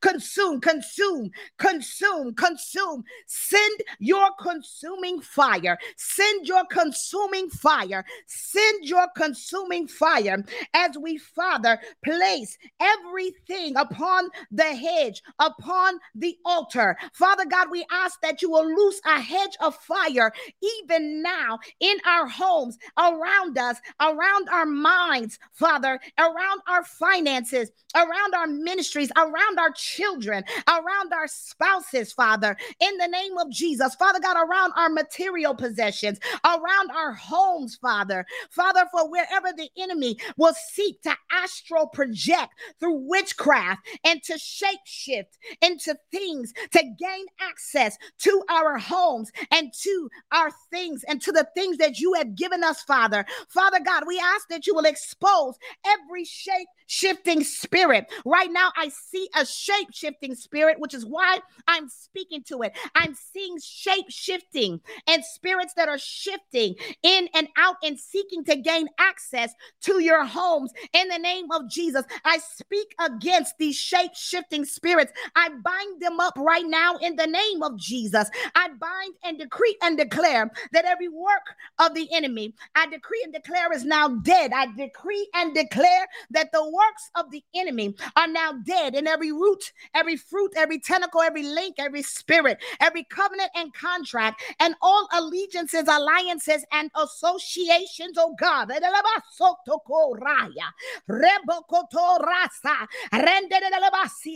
[0.01, 3.03] Consume, consume, consume, consume.
[3.27, 5.77] Send your consuming fire.
[5.97, 8.05] Send your consuming fire.
[8.27, 10.43] Send your consuming fire
[10.73, 16.97] as we, Father, place everything upon the hedge, upon the altar.
[17.13, 20.31] Father God, we ask that you will loose a hedge of fire
[20.61, 28.33] even now in our homes, around us, around our minds, Father, around our finances, around
[28.35, 34.19] our ministries, around our children, around our spouses, Father, in the name of Jesus, Father
[34.19, 40.53] God, around our material possessions, around our homes, Father, Father, for wherever the enemy will
[40.71, 47.97] seek to astral project through witchcraft and to shape shift into things to gain access
[48.19, 52.63] to our homes and to our things and to the things that you have given
[52.63, 53.25] us, Father.
[53.49, 58.11] Father God, we ask that you will expose every shape shifting spirit.
[58.25, 62.77] Right now, I see a shape shifting spirit, which is why I'm speaking to it.
[62.95, 68.55] I'm seeing shape shifting and spirits that are shifting in and out and seeking to
[68.55, 70.71] gain access to your homes.
[70.93, 75.11] In the name of Jesus, I speak against these shape shifting spirits.
[75.35, 78.29] I bind them up right now in the name of Jesus.
[78.55, 83.33] I bind and decree and declare that every work of the enemy, I decree and
[83.33, 84.51] declare is now dead.
[84.53, 89.31] I decree and declare that the works of the enemy are now dead in every
[89.31, 95.07] root, every fruit, every tentacle, every link, every spirit, every covenant and contract, and all
[95.13, 98.71] allegiances, alliances, and associations, oh God.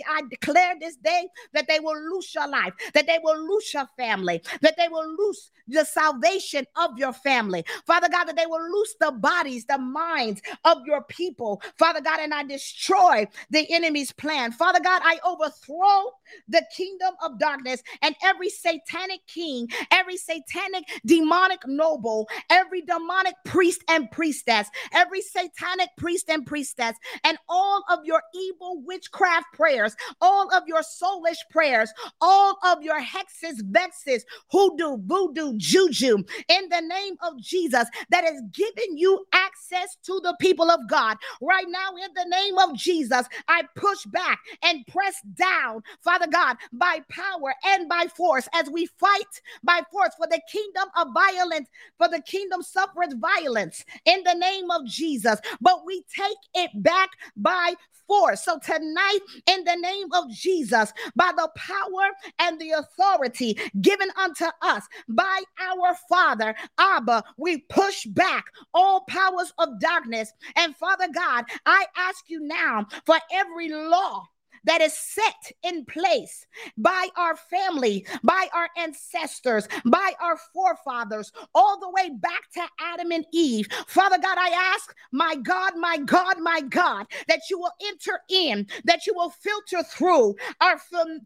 [0.06, 3.88] I declare this day that they will lose your life, that they will lose your
[3.98, 7.64] family, that they will lose the salvation of your family.
[7.86, 11.62] Father God, that they will loose the bodies, the minds of your people.
[11.78, 14.52] Father God, and I destroy the enemy's plan.
[14.52, 16.12] Father God, I overthrow
[16.48, 23.84] the kingdom of darkness and every satanic king, every satanic demonic noble, every demonic priest
[23.90, 30.54] and priestess, every satanic priest and priestess, and all of your evil witchcraft prayers, all
[30.54, 31.92] of your soulish prayers,
[32.22, 38.42] all of your hexes, vexes, hoodoo, voodoo, juju, in the name of Jesus, that has
[38.54, 41.18] given you access to the people of God.
[41.42, 46.58] Right now, in the name of Jesus, I push back and press down, Father God,
[46.72, 51.70] by power and by force as we fight by force for the kingdom of violence,
[51.98, 55.40] for the kingdom suffereth violence in the name of Jesus.
[55.62, 57.74] But we take it back by
[58.08, 58.44] force.
[58.44, 62.10] So tonight, in the name of Jesus, by the power
[62.40, 69.54] and the authority given unto us by our Father, Abba, we push back all powers
[69.58, 70.32] of darkness.
[70.56, 74.26] And Father God, I ask you now for every law
[74.66, 76.46] that is set in place
[76.78, 83.12] by our family, by our ancestors, by our forefathers, all the way back to Adam
[83.12, 83.68] and Eve.
[83.88, 88.68] Father God, I ask, my God, my God, my God, that you will enter in,
[88.86, 90.80] that you will filter through our,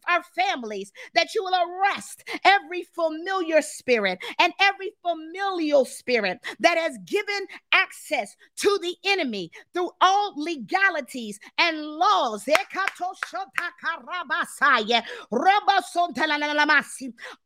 [0.09, 6.97] our families, that you will arrest every familiar spirit and every familial spirit that has
[7.05, 12.43] given access to the enemy through all legalities and laws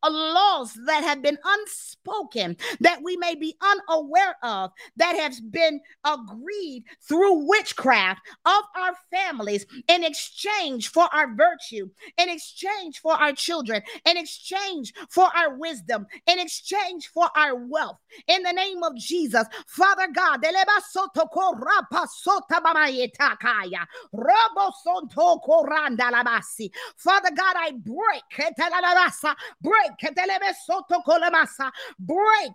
[0.10, 6.84] laws that have been unspoken, that we may be unaware of, that has been agreed
[7.08, 13.82] through witchcraft of our families in exchange for our virtue, in exchange for our children,
[14.06, 17.98] in exchange for our wisdom, in exchange for our wealth.
[18.28, 20.42] In the name of Jesus, Father God,
[26.98, 28.24] Father God, I break,
[29.62, 29.92] break,
[32.00, 32.52] break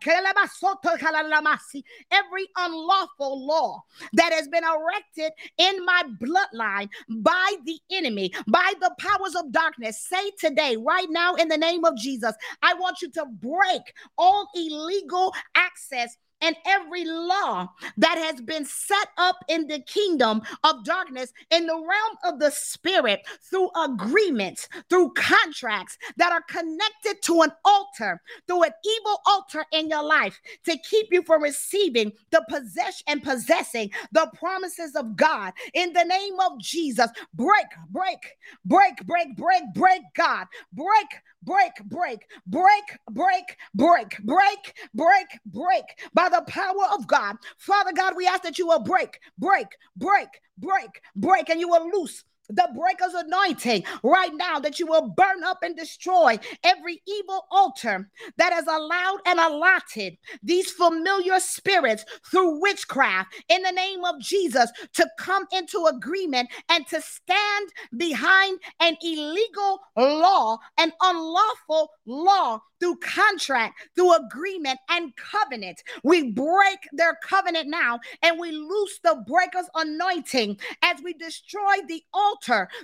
[2.11, 8.95] every unlawful law that has been erected in my bloodline by the enemy, by the
[8.99, 10.07] powers of darkness.
[10.09, 14.49] Say today, right now, in the name of Jesus, I want you to break all
[14.55, 21.33] illegal access and every law that has been set up in the kingdom of darkness
[21.51, 23.21] in the realm of the spirit
[23.51, 29.89] through agreements, through contracts that are connected to an altar, through an evil altar in
[29.89, 35.53] your life to keep you from receiving the possession and possessing the promises of God.
[35.75, 38.19] In the name of Jesus, break, break,
[38.65, 41.07] break, break, break, break, God, break,
[41.47, 47.37] break, break, break, break, break, break, break, break by the power of God.
[47.57, 50.29] Father God, we ask that you will break, break, break,
[50.59, 55.43] break, break, and you will loose the breaker's anointing right now that you will burn
[55.45, 62.61] up and destroy every evil altar that has allowed and allotted these familiar spirits through
[62.61, 68.97] witchcraft in the name of Jesus to come into agreement and to stand behind an
[69.03, 75.83] illegal law, an unlawful law through contract, through agreement and covenant.
[76.05, 82.03] We break their covenant now and we loose the breaker's anointing as we destroy the
[82.13, 82.36] altar,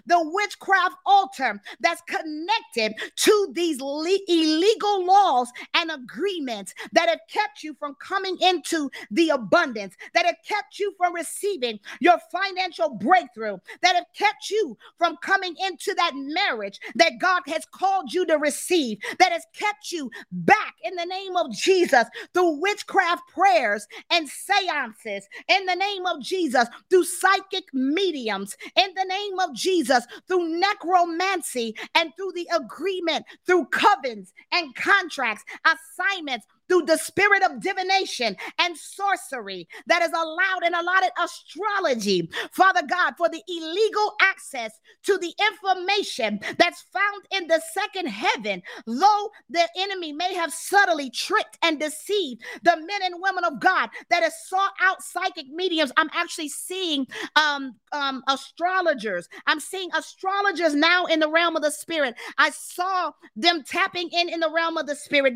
[0.07, 7.63] the witchcraft altar that's connected to these le- illegal laws and agreements that have kept
[7.63, 13.57] you from coming into the abundance, that have kept you from receiving your financial breakthrough,
[13.83, 18.39] that have kept you from coming into that marriage that God has called you to
[18.39, 24.29] receive, that has kept you back in the name of Jesus through witchcraft prayers and
[24.29, 30.49] seances, in the name of Jesus through psychic mediums, in the name of Jesus through
[30.59, 38.35] necromancy and through the agreement, through covens and contracts, assignments through the spirit of divination
[38.59, 45.19] and sorcery that is allowed and allotted astrology, Father God, for the illegal access to
[45.19, 51.59] the information that's found in the second heaven, though the enemy may have subtly tricked
[51.63, 55.93] and deceived the men and women of God that has sought out psychic mediums.
[55.99, 57.07] I'm actually seeing
[57.37, 59.29] um, um, astrologers.
[59.47, 62.15] I'm seeing astrologers now in the realm of the spirit.
[62.39, 65.35] I saw them tapping in in the realm of the spirit.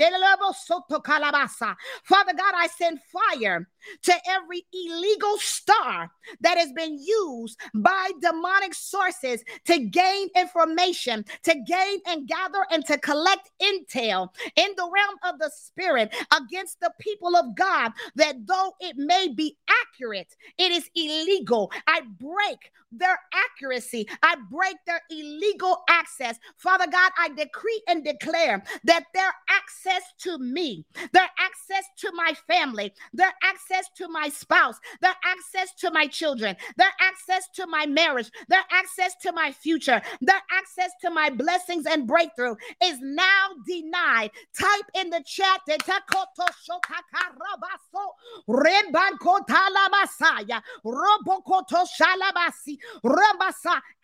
[1.33, 3.69] Father God, I send fire
[4.03, 6.11] to every illegal star
[6.41, 12.85] that has been used by demonic sources to gain information, to gain and gather and
[12.87, 18.37] to collect intel in the realm of the spirit against the people of God, that
[18.47, 21.71] though it may be accurate, it is illegal.
[21.87, 26.39] I break their accuracy, I break their illegal access.
[26.57, 32.35] Father God, I decree and declare that their access to me, their access to my
[32.47, 37.87] family, their access to my spouse, their access to my children, their access to my
[37.87, 43.49] marriage, their access to my future, their access to my blessings and breakthrough is now
[43.67, 44.31] denied.
[44.59, 45.61] Type in the chat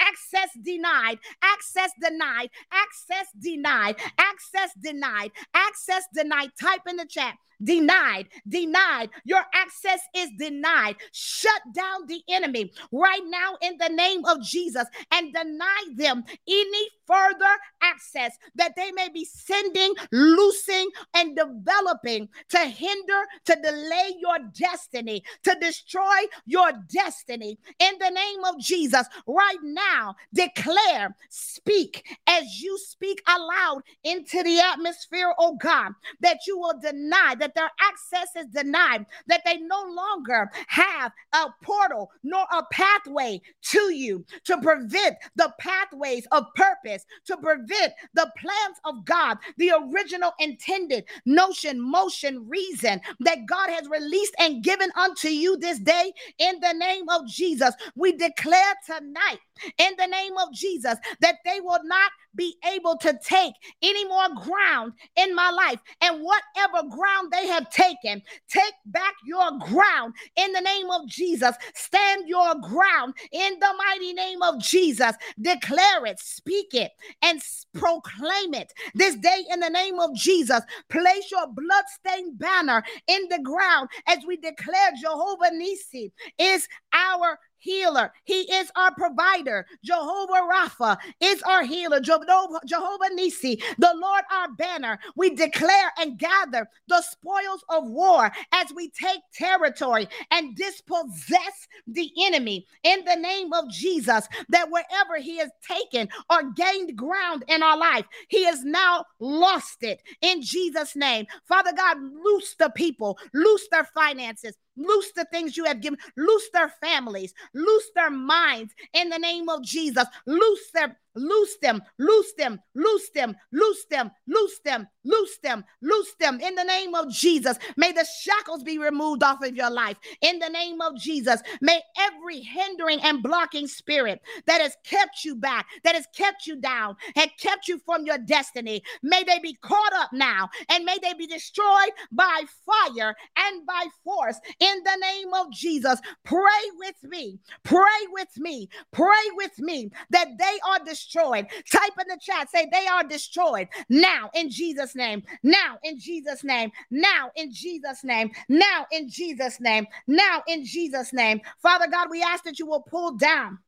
[0.01, 6.51] access denied, access denied, access denied, access denied, access denied.
[6.61, 7.35] Type in the chat
[7.65, 9.11] denied, denied.
[9.25, 10.97] Your access is denied.
[11.13, 16.89] Shut down the enemy right now in the name of Jesus and deny them any
[17.07, 24.39] further access that they may be sending, loosing, and developing to hinder, to delay your
[24.59, 26.03] destiny, to destroy
[26.47, 27.59] your destiny.
[27.79, 34.61] In the name of Jesus, right now, declare, speak as you speak aloud into the
[34.61, 39.85] atmosphere, oh God, that you will deny that their access is denied, that they no
[39.89, 47.05] longer have a portal nor a pathway to you to prevent the pathways of purpose,
[47.27, 53.89] to prevent the plans of God, the original intended notion, motion, reason that God has
[53.89, 57.75] released and given unto you this day in the name of Jesus.
[57.95, 59.39] We declare tonight
[59.79, 64.29] in the name of Jesus that they will not be able to take any more
[64.43, 65.81] ground in my life.
[66.01, 71.55] And whatever ground they have taken, take back your ground in the name of Jesus.
[71.75, 75.13] Stand your ground in the mighty name of Jesus.
[75.41, 76.91] Declare it, speak it,
[77.23, 77.41] and
[77.75, 80.61] proclaim it this day in the name of Jesus.
[80.89, 88.13] Place your bloodstained banner in the ground as we declare Jehovah Nisi is our healer.
[88.25, 89.67] He is our provider.
[89.85, 92.01] Jehovah Rapha is our healer.
[92.01, 94.99] Jehovah, Nisi, the Lord our banner.
[95.17, 102.11] We declare and gather the spoils of war as we take territory and dispossess the
[102.25, 104.27] enemy in the name of Jesus.
[104.49, 109.83] That wherever he has taken or gained ground in our life, he has now lost
[109.83, 111.27] it in Jesus' name.
[111.47, 115.99] Father God, loose the people, loose their finances, Loose the things you have given.
[116.17, 117.35] Loose their families.
[117.55, 120.07] Loose their minds in the name of Jesus.
[120.27, 126.15] Loose their Loose them, loose them, loose them, loose them, loose them, loose them, loose
[126.19, 127.59] them in the name of Jesus.
[127.77, 131.43] May the shackles be removed off of your life in the name of Jesus.
[131.61, 136.57] May every hindering and blocking spirit that has kept you back, that has kept you
[136.57, 140.99] down, had kept you from your destiny, may they be caught up now and may
[141.03, 146.01] they be destroyed by fire and by force in the name of Jesus.
[146.25, 146.41] Pray
[146.79, 147.83] with me, pray
[148.13, 151.47] with me, pray with me that they are destroyed destroyed.
[151.71, 155.23] Type in the chat, say they are destroyed now in Jesus' name.
[155.43, 156.71] Now in Jesus' name.
[156.91, 158.31] Now in Jesus' name.
[158.49, 159.87] Now in Jesus' name.
[160.07, 161.41] Now in Jesus' name.
[161.61, 163.59] Father God, we ask that you will pull down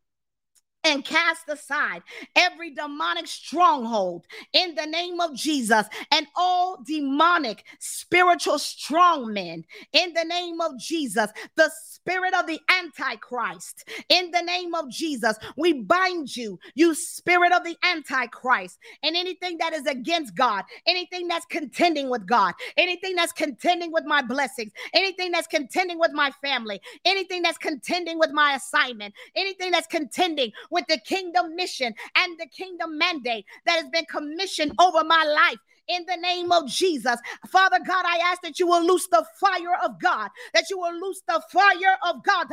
[0.84, 2.02] and cast aside
[2.36, 10.12] every demonic stronghold in the name of Jesus and all demonic spiritual strong men in
[10.12, 11.30] the name of Jesus.
[11.56, 11.70] The
[12.04, 15.36] spirit of the Antichrist in the name of Jesus.
[15.56, 21.28] We bind you, you spirit of the Antichrist, and anything that is against God, anything
[21.28, 26.30] that's contending with God, anything that's contending with my blessings, anything that's contending with my
[26.42, 32.38] family, anything that's contending with my assignment, anything that's contending with the kingdom mission and
[32.38, 35.58] the kingdom mandate that has been commissioned over my life
[35.88, 37.16] in the name of Jesus.
[37.48, 40.94] Father God, I ask that you will loose the fire of God, that you will
[41.00, 42.48] loose the fire of God.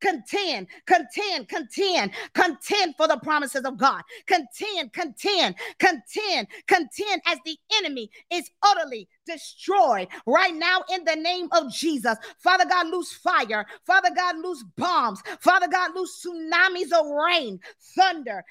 [0.00, 4.02] Contend, contend, contend, contend for the promises of God.
[4.26, 11.48] Contend, contend, contend, contend as the enemy is utterly destroyed right now in the name
[11.52, 12.16] of Jesus.
[12.38, 13.66] Father God, loose fire.
[13.86, 15.20] Father God, loose bombs.
[15.40, 17.60] Father God, loose tsunamis of rain,
[17.96, 18.44] thunder,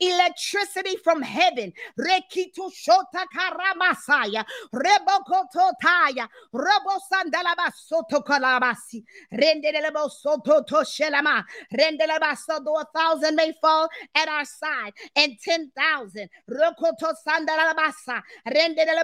[0.00, 1.72] electricity from heaven.
[1.98, 4.44] Rekitu shota karamasaya,
[4.74, 11.44] rebokototaya, robosandalaba soto kalabasi, rendelebo soto toshelama,
[11.74, 16.28] rendelaba though a thousand may fall at our side and ten thousand.
[16.50, 19.03] Rokoto sandalabasa, rendelebo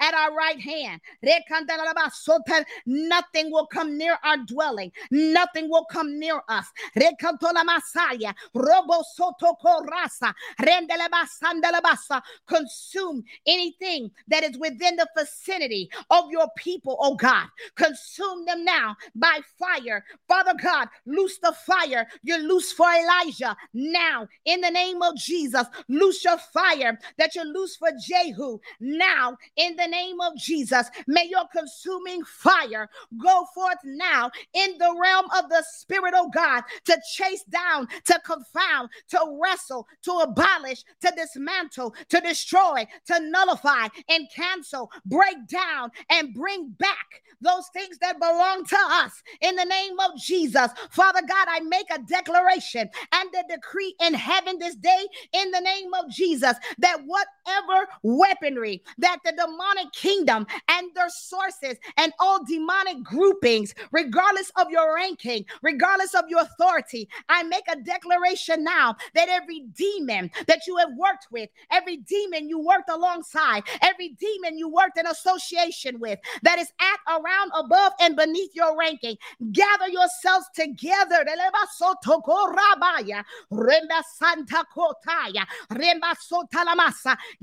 [0.00, 1.00] at our right hand.
[2.86, 4.92] Nothing will come near our dwelling.
[5.10, 6.66] Nothing will come near us.
[12.46, 17.46] Consume anything that is within the vicinity of your people, oh God.
[17.76, 20.04] Consume them now by fire.
[20.28, 22.06] Father God, loose the fire.
[22.22, 25.66] You loose for Elijah now in the name of Jesus.
[25.88, 30.88] Loose your fire that you loose for Jehu Jehu now in the name of Jesus.
[31.06, 32.88] May your consuming fire
[33.22, 38.20] go forth now in the realm of the Spirit, oh God, to chase down, to
[38.24, 45.90] confound, to wrestle, to abolish, to dismantle, to destroy, to nullify and cancel, break down,
[46.10, 50.68] and bring back those things that belong to us in the name of Jesus.
[50.90, 55.60] Father God, I make a declaration and a decree in heaven this day in the
[55.60, 57.88] name of Jesus that whatever
[58.22, 64.94] weaponry that the demonic kingdom and their sources and all demonic groupings, regardless of your
[64.94, 70.76] ranking, regardless of your authority, I make a declaration now that every demon that you
[70.76, 76.18] have worked with, every demon you worked alongside, every demon you worked in association with,
[76.42, 79.16] that is at, around, above, and beneath your ranking,
[79.52, 81.24] gather yourselves together.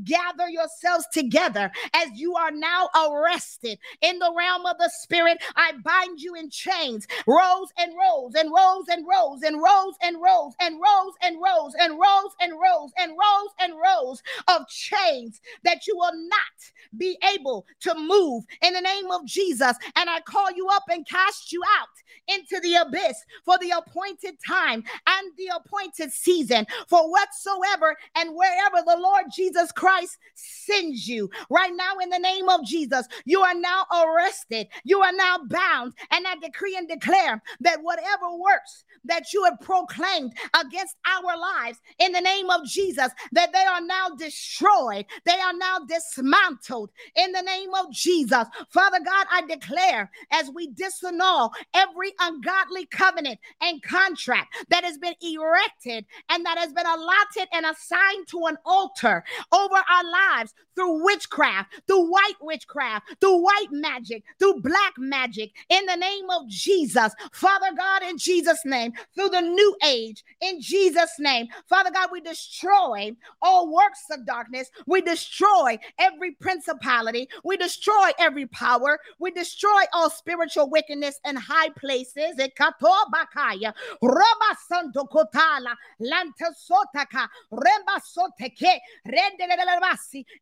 [0.04, 0.50] Gather
[0.84, 5.42] yourselves together as you are now arrested in the realm of the spirit.
[5.56, 10.18] I bind you in chains, rows and rows and rows and rows and rows and
[10.22, 15.42] rows and rows and rows and rows and rows and rows and rows of chains
[15.64, 19.76] that you will not be able to move in the name of Jesus.
[19.96, 21.88] And I call you up and cast you out
[22.28, 28.78] into the abyss for the appointed time and the appointed season for whatsoever and wherever
[28.86, 30.18] the Lord Jesus Christ
[30.66, 33.08] sends you right now in the name of Jesus.
[33.26, 34.68] You are now arrested.
[34.84, 35.94] You are now bound.
[36.12, 41.80] And I decree and declare that whatever works that you have proclaimed against our lives
[42.00, 45.06] in the name of Jesus, that they are now destroyed.
[45.26, 48.46] They are now dismantled in the name of Jesus.
[48.70, 55.16] Father God, I declare as we disannul every ungodly covenant and contract that has been
[55.22, 61.04] erected and that has been allotted and assigned to an altar over our lives through
[61.04, 67.14] witchcraft, through white witchcraft, through white magic, through black magic, in the name of Jesus.
[67.34, 71.48] Father God, in Jesus' name, through the new age, in Jesus' name.
[71.68, 74.70] Father God, we destroy all works of darkness.
[74.86, 77.30] We destroy every principality.
[77.44, 79.00] We destroy every power.
[79.20, 82.36] We destroy all spiritual wickedness in high places.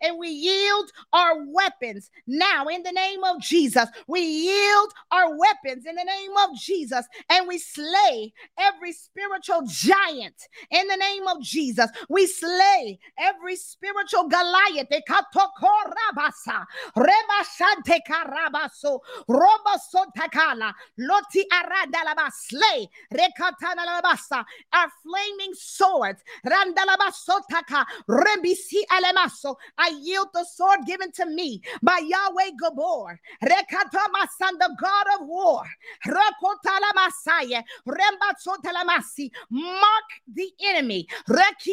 [0.02, 3.88] And we yield our weapons now in the name of Jesus.
[4.08, 10.36] We yield our weapons in the name of Jesus and we slay every spiritual giant
[10.72, 11.90] in the name of Jesus.
[12.10, 14.88] We slay every spiritual Goliath.
[20.98, 30.82] Loti aradalaba slay rekatana labasa our flaming swords randalabasotaka rebisi alemaso I yield the sword
[30.86, 34.28] given to me by Yahweh Gabor rekatama
[34.60, 35.64] the God of war
[36.06, 37.64] rakotala masaya
[39.50, 40.04] mark
[40.34, 41.66] the enemy Father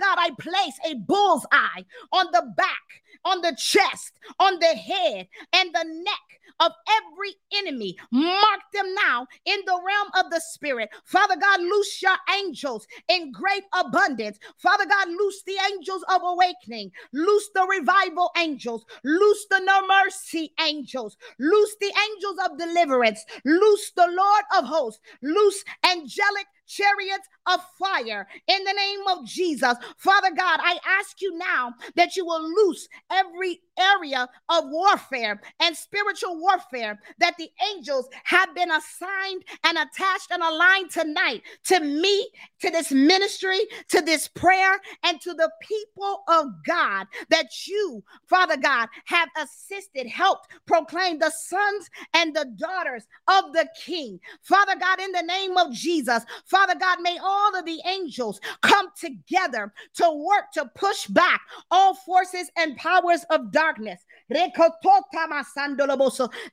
[0.00, 5.28] God I place a bull's eye on the back on the chest, on the head,
[5.52, 6.14] and the neck
[6.60, 7.96] of every enemy.
[8.10, 10.90] Mark them now in the realm of the spirit.
[11.04, 14.38] Father God, loose your angels in great abundance.
[14.58, 20.52] Father God, loose the angels of awakening, loose the revival angels, loose the no mercy
[20.60, 27.60] angels, loose the angels of deliverance, loose the Lord of hosts, loose angelic chariots of
[27.78, 29.74] fire in the name of Jesus.
[29.98, 35.76] Father God, I ask you now that you will loose every area of warfare and
[35.76, 42.28] spiritual warfare that the angels have been assigned and attached and aligned tonight to me,
[42.60, 43.58] to this ministry,
[43.88, 50.06] to this prayer, and to the people of God that you, Father God, have assisted,
[50.06, 54.20] helped proclaim the sons and the daughters of the King.
[54.42, 58.88] Father God, in the name of Jesus, Father God, may all of the angels come
[58.98, 61.40] together to work to push back
[61.70, 64.04] all forces and powers of darkness.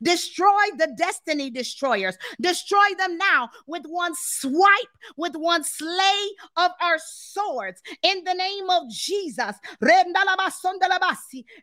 [0.01, 2.17] Destroy the destiny destroyers.
[2.41, 4.67] Destroy them now with one swipe,
[5.17, 7.81] with one slay of our swords.
[8.03, 9.55] In the name of Jesus.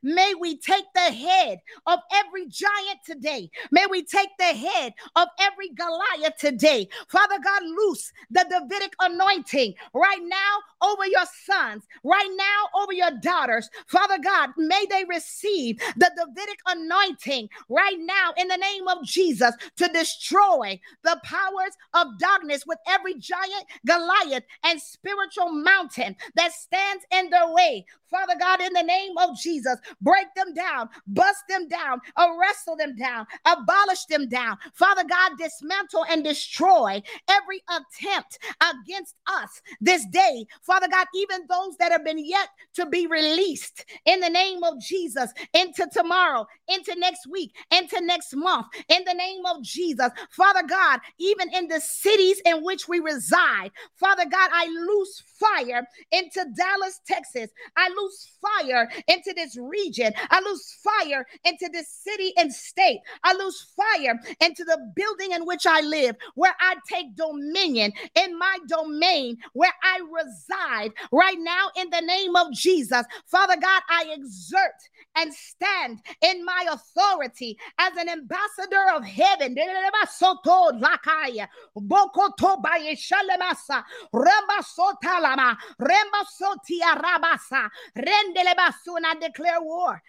[0.02, 3.50] May we take the head of every giant today.
[3.70, 6.88] May we take the head of every Goliath today.
[7.08, 13.10] Father God, loose the Davidic anointing right now over your sons, right now over your
[13.22, 13.68] daughters.
[13.86, 19.54] Father God, may they receive the Davidic anointing right now in the name of Jesus
[19.76, 27.04] to destroy the powers of darkness with every giant, Goliath, and spiritual mountain that stands
[27.12, 27.86] in their way.
[28.10, 32.96] Father God, in the name of Jesus, break them down, bust them down, arrestle them
[32.96, 34.56] down, abolish them down.
[34.74, 40.46] Father God, dismantle and destroy every attempt against us this day.
[40.62, 44.80] Father God, even those that have been yet to be released in the name of
[44.80, 50.10] Jesus into tomorrow, into next week, into next month, in the name of Jesus.
[50.30, 55.86] Father God, even in the cities in which we reside, Father God, I loose fire
[56.12, 57.50] into Dallas, Texas.
[57.76, 60.12] I lose fire into this region.
[60.30, 63.00] I lose fire into this city and state.
[63.24, 68.38] I lose fire into the building in which I live, where I take dominion in
[68.38, 73.04] my domain, where I reside right now in the name of Jesus.
[73.26, 74.72] Father God, I exert
[75.16, 75.75] and stand
[76.22, 79.56] in my authority as an ambassador of heaven.
[89.04, 90.02] I declare war.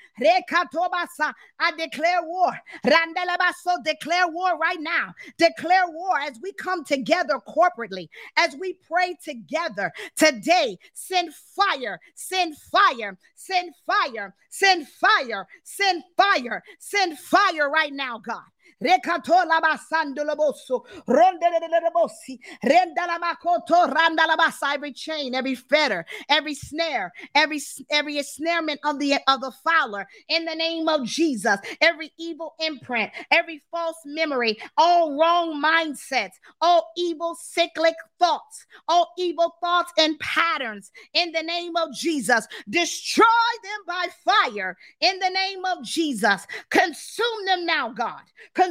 [1.59, 2.51] I declare war.
[2.85, 5.13] Randelebaso, declare war right now.
[5.37, 10.77] Declare war as we come together corporately, as we pray together today.
[10.93, 18.43] Send fire, send fire, send fire, send fire, send fire, send fire right now, God.
[18.81, 20.85] Rekatola basandoloboso.
[21.07, 22.39] Rondelebosi.
[22.63, 24.73] Rendalamakoto randalabasa.
[24.75, 27.59] Every chain, every fetter, every snare, every
[27.89, 31.57] every ensnarement of the of the fowler in the name of Jesus.
[31.81, 39.55] Every evil imprint, every false memory, all wrong mindsets, all evil cyclic thoughts, all evil
[39.61, 42.47] thoughts and patterns in the name of Jesus.
[42.69, 43.25] Destroy
[43.63, 46.45] them by fire in the name of Jesus.
[46.69, 48.21] Consume them now, God.
[48.53, 48.66] Consume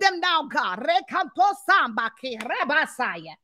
[0.00, 0.80] them now, God.
[0.80, 3.34] Rekanto samba ki rabasaya.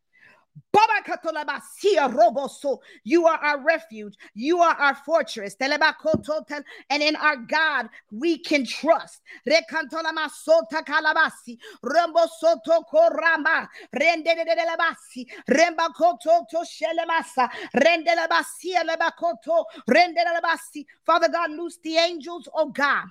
[3.05, 4.15] You are our refuge.
[4.35, 5.57] You are our fortress.
[5.61, 9.21] And in our God, we can trust.
[21.07, 23.05] Father God, loose the angels, oh God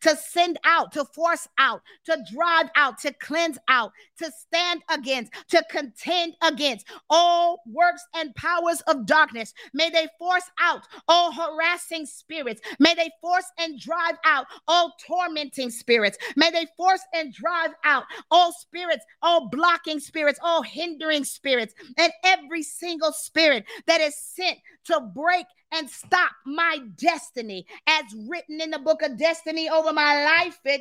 [0.00, 5.32] to send out, to force out, to drive out, to cleanse out, to stand against,
[5.48, 9.54] to contend against all works and powers of darkness.
[9.72, 12.60] May they force out all harassing spirits.
[12.78, 16.18] May they force and drive out all tormenting spirits.
[16.36, 22.12] May they force and drive out all spirits, all blocking spirits, all hindering spirits, and
[22.24, 28.70] every single spirit that is sent to break and stop my destiny as written in
[28.70, 30.78] the book of destiny over my life, eh,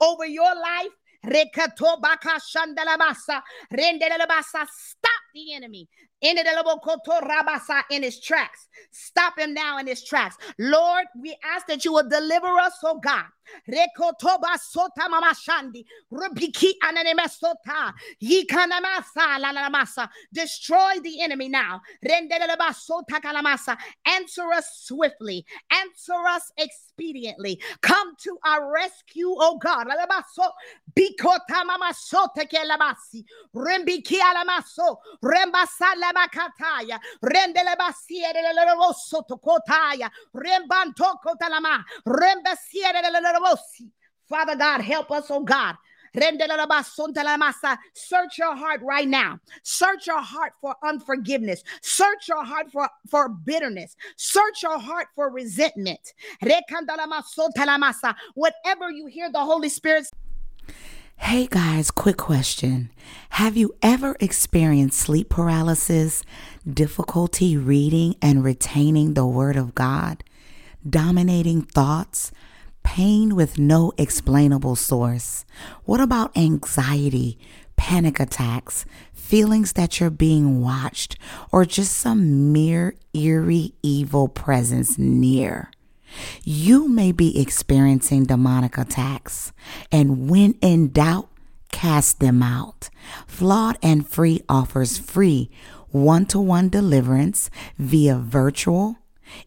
[0.00, 0.92] over your life.
[4.68, 5.88] Stop the enemy
[6.22, 8.68] in his tracks.
[8.90, 10.36] Stop him now in his tracks.
[10.58, 13.24] Lord, we ask that you will deliver us, oh God.
[13.68, 15.84] Rekotoba sota mama shandi.
[16.12, 17.92] Rubiki ananemesota.
[18.22, 20.08] Yikanamasa lalamasa.
[20.32, 21.80] Destroy the enemy now.
[22.04, 23.76] Rendeleba sota kalamasa.
[24.04, 25.44] Answer us swiftly.
[25.70, 27.60] Answer us expediently.
[27.82, 29.86] Come to our rescue, oh God.
[29.86, 30.50] Lalabaso.
[30.94, 33.24] Bikota mama sote kelabasi.
[33.54, 34.96] Rembiki alamaso.
[35.26, 36.98] Rembasa lamakataya.
[37.22, 40.10] Rendelebasi edeleleroso tokotaya.
[40.34, 41.84] Rembanto kotalama.
[42.06, 42.82] Rembasi
[44.28, 45.76] Father God, help us, oh God.
[47.94, 49.38] Search your heart right now.
[49.62, 51.62] Search your heart for unforgiveness.
[51.82, 53.94] Search your heart for, for bitterness.
[54.16, 56.14] Search your heart for resentment.
[58.34, 60.08] Whatever you hear the Holy Spirit.
[61.18, 62.90] Hey guys, quick question.
[63.30, 66.22] Have you ever experienced sleep paralysis,
[66.68, 70.22] difficulty reading and retaining the Word of God,
[70.88, 72.32] dominating thoughts?
[72.86, 75.44] pain with no explainable source?
[75.84, 77.36] What about anxiety,
[77.74, 81.18] panic attacks, feelings that you're being watched,
[81.50, 85.72] or just some mere eerie evil presence near?
[86.44, 89.52] You may be experiencing demonic attacks,
[89.90, 91.28] and when in doubt,
[91.72, 92.90] cast them out.
[93.26, 95.50] Flawed and Free offers free
[95.88, 98.96] one to one deliverance via virtual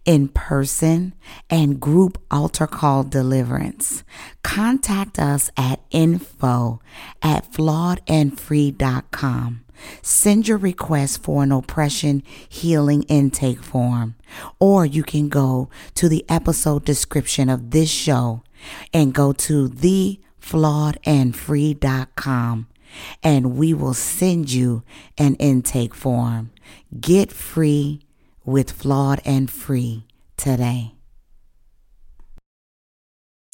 [0.06, 1.14] in person,
[1.50, 4.04] and group altar call deliverance.
[4.44, 6.80] Contact us at info
[7.22, 9.66] at flawedandfree.com.
[10.02, 14.16] Send your request for an oppression healing intake form,
[14.60, 18.44] or you can go to the episode description of this show
[18.94, 22.68] and go to theflawedandfree.com
[23.24, 24.84] and we will send you
[25.18, 26.52] an intake form.
[27.00, 28.02] Get free
[28.46, 30.06] with Flawed and Free
[30.38, 30.94] today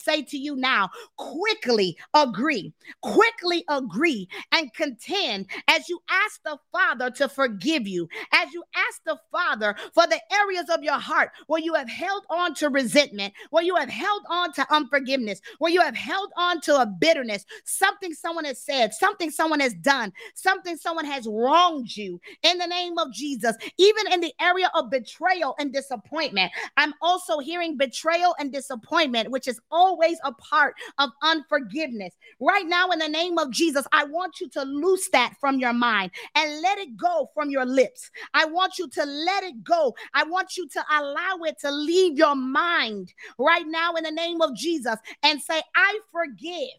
[0.05, 7.09] say to you now quickly agree, quickly agree and contend as you ask the Father
[7.11, 11.61] to forgive you, as you ask the Father for the areas of your heart where
[11.61, 15.81] you have held on to resentment, where you have held on to unforgiveness, where you
[15.81, 20.77] have held on to a bitterness, something someone has said, something someone has done, something
[20.77, 25.55] someone has wronged you in the name of Jesus, even in the area of betrayal
[25.59, 26.51] and disappointment.
[26.77, 32.13] I'm also hearing betrayal and disappointment, which is all always a part of unforgiveness.
[32.39, 35.73] Right now, in the name of Jesus, I want you to loose that from your
[35.73, 38.09] mind and let it go from your lips.
[38.33, 39.95] I want you to let it go.
[40.13, 44.41] I want you to allow it to leave your mind right now in the name
[44.41, 46.69] of Jesus and say, I forgive.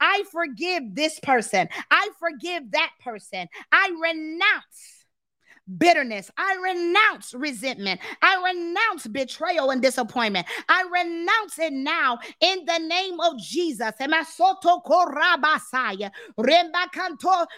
[0.00, 1.68] I forgive this person.
[1.90, 3.46] I forgive that person.
[3.70, 4.93] I renounce
[5.78, 6.30] bitterness.
[6.36, 8.00] I renounce resentment.
[8.22, 10.46] I renounce betrayal and disappointment.
[10.68, 13.92] I renounce it now in the name of Jesus.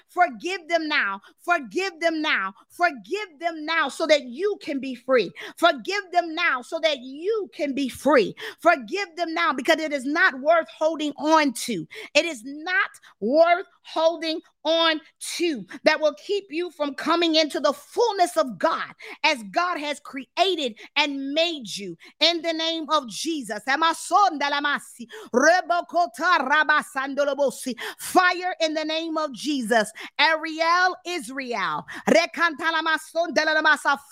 [0.09, 1.21] Forgive them now.
[1.41, 2.55] Forgive them now.
[2.71, 5.33] Forgive them now so that you can be free.
[5.57, 8.35] Forgive them now so that you can be free.
[8.61, 11.87] Forgive them now because it is not worth holding on to.
[12.15, 12.91] It is not
[13.21, 15.01] worth holding on
[15.37, 18.93] to that will keep you from coming into the fullness of God
[19.25, 23.63] as God has created and made you in the name of Jesus.
[27.99, 29.93] Fire in the name of Jesus.
[30.21, 31.87] Ariel Israel.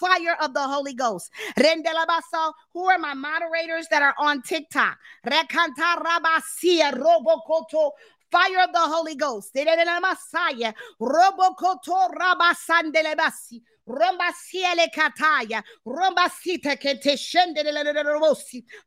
[0.00, 1.30] Fire of the Holy Ghost.
[2.74, 4.98] Who are my moderators that are on TikTok?
[8.30, 9.52] Fire of the Holy Ghost.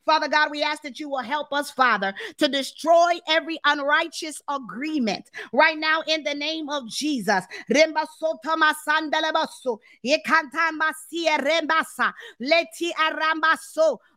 [0.05, 5.29] Father God, we ask that you will help us, Father, to destroy every unrighteous agreement
[5.53, 7.43] right now in the name of Jesus.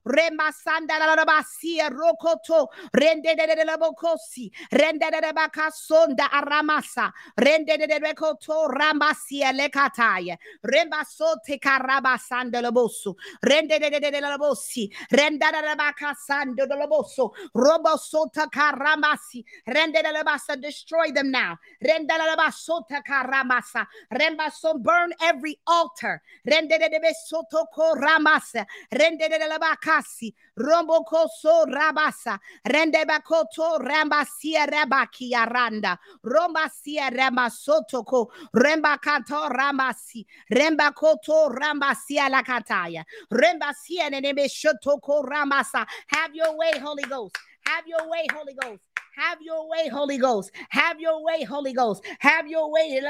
[0.04, 2.70] Remasanda la basia rokoto.
[2.92, 4.50] Rende de la bocosi.
[4.70, 7.12] Rende de bacasonda aramasa.
[7.36, 10.38] Rende de becoto ramasia lekataya.
[10.62, 13.16] Rembasote carabasando loboso.
[13.42, 14.90] Rende de la bossi.
[15.10, 17.32] Renda de bacasando de loboso.
[17.54, 19.44] Robosota caramasi.
[19.66, 20.24] Rende de la.
[20.60, 21.58] Destroy them now.
[21.80, 23.86] Renda la basota caramasa.
[24.10, 26.22] Rembason burn every altar.
[26.44, 28.66] Rende de besoto coramasa.
[28.90, 29.58] Rende de la
[30.00, 30.34] bakasi.
[30.58, 32.38] Rombo koso rabasa.
[32.66, 35.98] Rende bakoto rambasia rabakia randa.
[36.24, 38.30] Rombasia ramasoto ko.
[38.54, 40.24] Remba kato ramasi.
[40.52, 43.04] Remba koto rambasia lakataya.
[43.32, 45.86] Rembasia nenebe shotoko ramasa.
[46.08, 47.36] Have your way, Holy Ghost.
[47.66, 48.80] Have your way, Holy Ghost.
[49.16, 50.50] Have your way, Holy Ghost.
[50.70, 52.04] Have your way, Holy Ghost.
[52.20, 53.00] Have your way.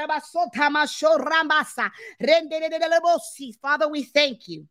[3.61, 4.67] Father, we thank you.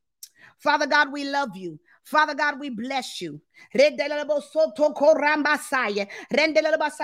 [0.58, 1.78] Father God, we love you.
[2.10, 3.40] Father God, we bless you.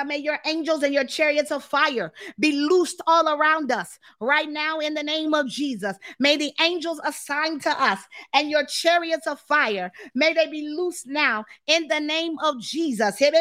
[0.06, 4.78] May your angels and your chariots of fire be loosed all around us right now
[4.78, 5.96] in the name of Jesus.
[6.18, 8.00] May the angels assigned to us
[8.34, 13.20] and your chariots of fire, may they be loosed now in the name of Jesus.
[13.20, 13.34] And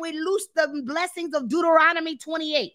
[0.00, 2.72] we loose the blessings of Deuteronomy 28.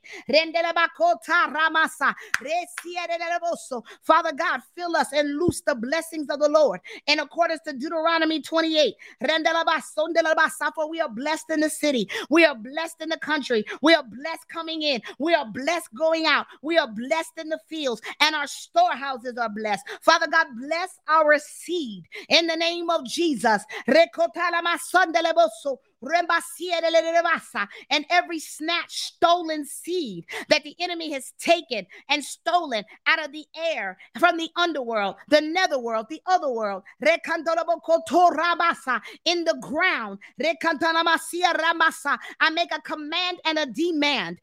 [4.01, 8.20] Father God, fill us and loose the blessings of the Lord in accordance to Deuteronomy
[8.41, 8.95] 28.
[10.75, 12.09] For we are blessed in the city.
[12.29, 13.65] We are blessed in the country.
[13.81, 15.01] We are blessed coming in.
[15.19, 16.45] We are blessed going out.
[16.61, 19.85] We are blessed in the fields, and our storehouses are blessed.
[20.01, 23.63] Father God, bless our seed in the name of Jesus
[27.89, 33.45] and every snatch stolen seed that the enemy has taken and stolen out of the
[33.55, 36.83] air from the underworld, the netherworld, the other world,
[39.25, 40.19] in the ground.
[42.39, 44.39] I make a command and a demand.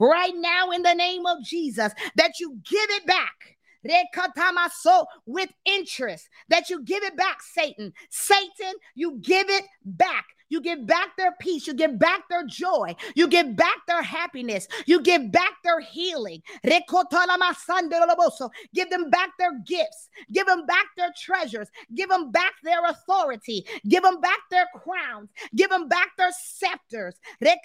[0.00, 6.28] Right now in the name of Jesus that you give it back Rekatamaso with interest
[6.48, 7.92] that you give it back, Satan.
[8.10, 10.26] Satan, you give it back.
[10.50, 11.66] You give back their peace.
[11.66, 12.94] You give back their joy.
[13.14, 14.68] You give back their happiness.
[14.84, 16.42] You give back their healing.
[16.64, 16.82] Give
[18.90, 20.08] them back their gifts.
[20.32, 21.68] Give them back their treasures.
[21.94, 23.64] Give them back their authority.
[23.88, 25.30] Give them back their crowns.
[25.54, 27.14] Give them back their scepters.
[27.40, 27.56] Give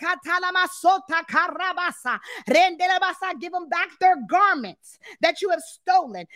[3.52, 6.28] them back their garments that you have stolen.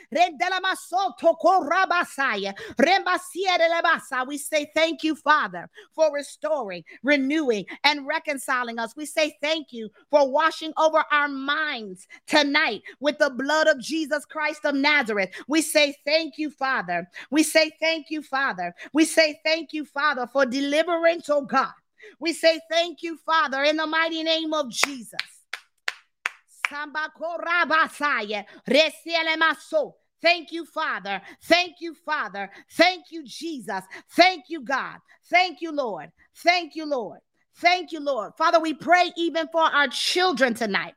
[4.27, 8.95] We say thank you, Father, for restoring restoring, renewing, and reconciling us.
[8.95, 14.25] We say thank you for washing over our minds tonight with the blood of Jesus
[14.25, 15.31] Christ of Nazareth.
[15.47, 17.07] We say thank you, Father.
[17.31, 18.73] We say thank you, Father.
[18.93, 21.73] We say thank you, Father, for deliverance, oh God.
[22.19, 25.19] We say thank you, Father, in the mighty name of Jesus.
[30.21, 31.21] Thank you, Father.
[31.43, 32.49] Thank you, Father.
[32.71, 33.81] Thank you, Jesus.
[34.15, 34.97] Thank you, God.
[35.29, 36.11] Thank you, Lord.
[36.37, 37.19] Thank you, Lord.
[37.57, 38.33] Thank you, Lord.
[38.37, 40.93] Father, we pray even for our children tonight.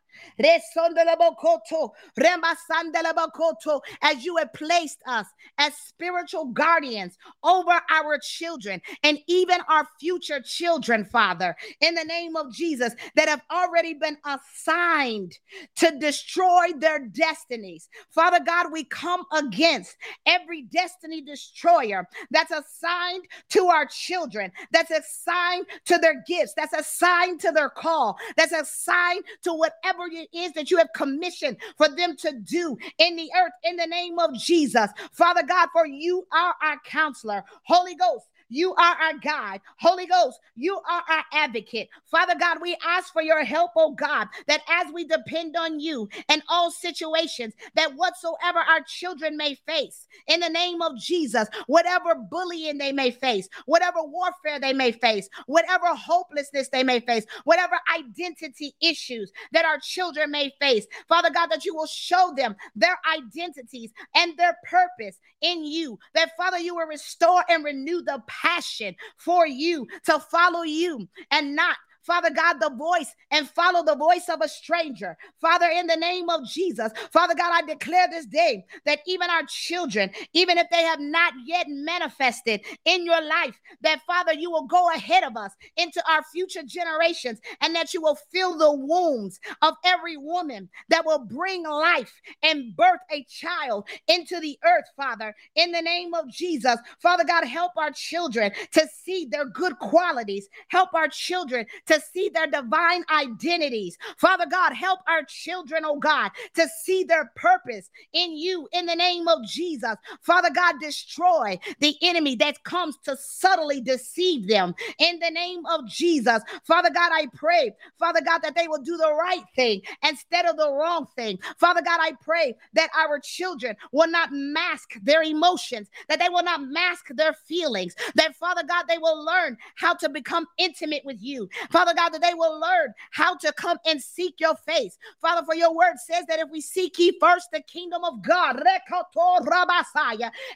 [4.03, 5.27] As you have placed us
[5.59, 12.37] as spiritual guardians over our children and even our future children, Father, in the name
[12.37, 15.39] of Jesus, that have already been assigned
[15.77, 17.89] to destroy their destinies.
[18.11, 19.97] Father God, we come against
[20.27, 27.41] every destiny destroyer that's assigned to our children, that's assigned to their gifts, that's assigned
[27.41, 32.17] to their call, that's assigned to whatever it is that you have commissioned for them
[32.17, 34.91] to do in the earth in the name of Jesus.
[35.13, 37.43] Father God, for you are our counselor.
[37.65, 39.61] Holy Ghost, you are our guide.
[39.79, 41.89] Holy Ghost, you are our advocate.
[42.11, 46.09] Father God, we ask for your help, oh God, that as we depend on you
[46.29, 52.15] in all situations, that whatsoever our children may face, in the name of Jesus, whatever
[52.15, 57.77] bullying they may face, whatever warfare they may face, whatever hopelessness they may face, whatever
[57.97, 62.99] identity issues that our children may face, Father God, that you will show them their
[63.17, 68.95] identities and their purpose in you, that Father, you will restore and renew the passion
[69.17, 74.29] for you to follow you and not Father God, the voice and follow the voice
[74.29, 75.17] of a stranger.
[75.41, 79.43] Father, in the name of Jesus, Father God, I declare this day that even our
[79.49, 84.67] children, even if they have not yet manifested in your life, that Father, you will
[84.67, 89.39] go ahead of us into our future generations and that you will fill the wombs
[89.63, 95.35] of every woman that will bring life and birth a child into the earth, Father,
[95.55, 96.77] in the name of Jesus.
[97.01, 102.01] Father God, help our children to see their good qualities, help our children to to
[102.01, 103.99] see their divine identities.
[104.17, 108.95] Father God, help our children, oh God, to see their purpose in you in the
[108.95, 109.95] name of Jesus.
[110.23, 115.87] Father God, destroy the enemy that comes to subtly deceive them in the name of
[115.87, 116.43] Jesus.
[116.65, 120.57] Father God, I pray, Father God, that they will do the right thing instead of
[120.57, 121.39] the wrong thing.
[121.59, 126.45] Father God, I pray that our children will not mask their emotions, that they will
[126.45, 131.21] not mask their feelings, that Father God, they will learn how to become intimate with
[131.21, 131.49] you.
[131.71, 134.97] Father Father God, that they will learn how to come and seek your face.
[135.21, 138.63] Father, for your word says that if we seek ye first the kingdom of God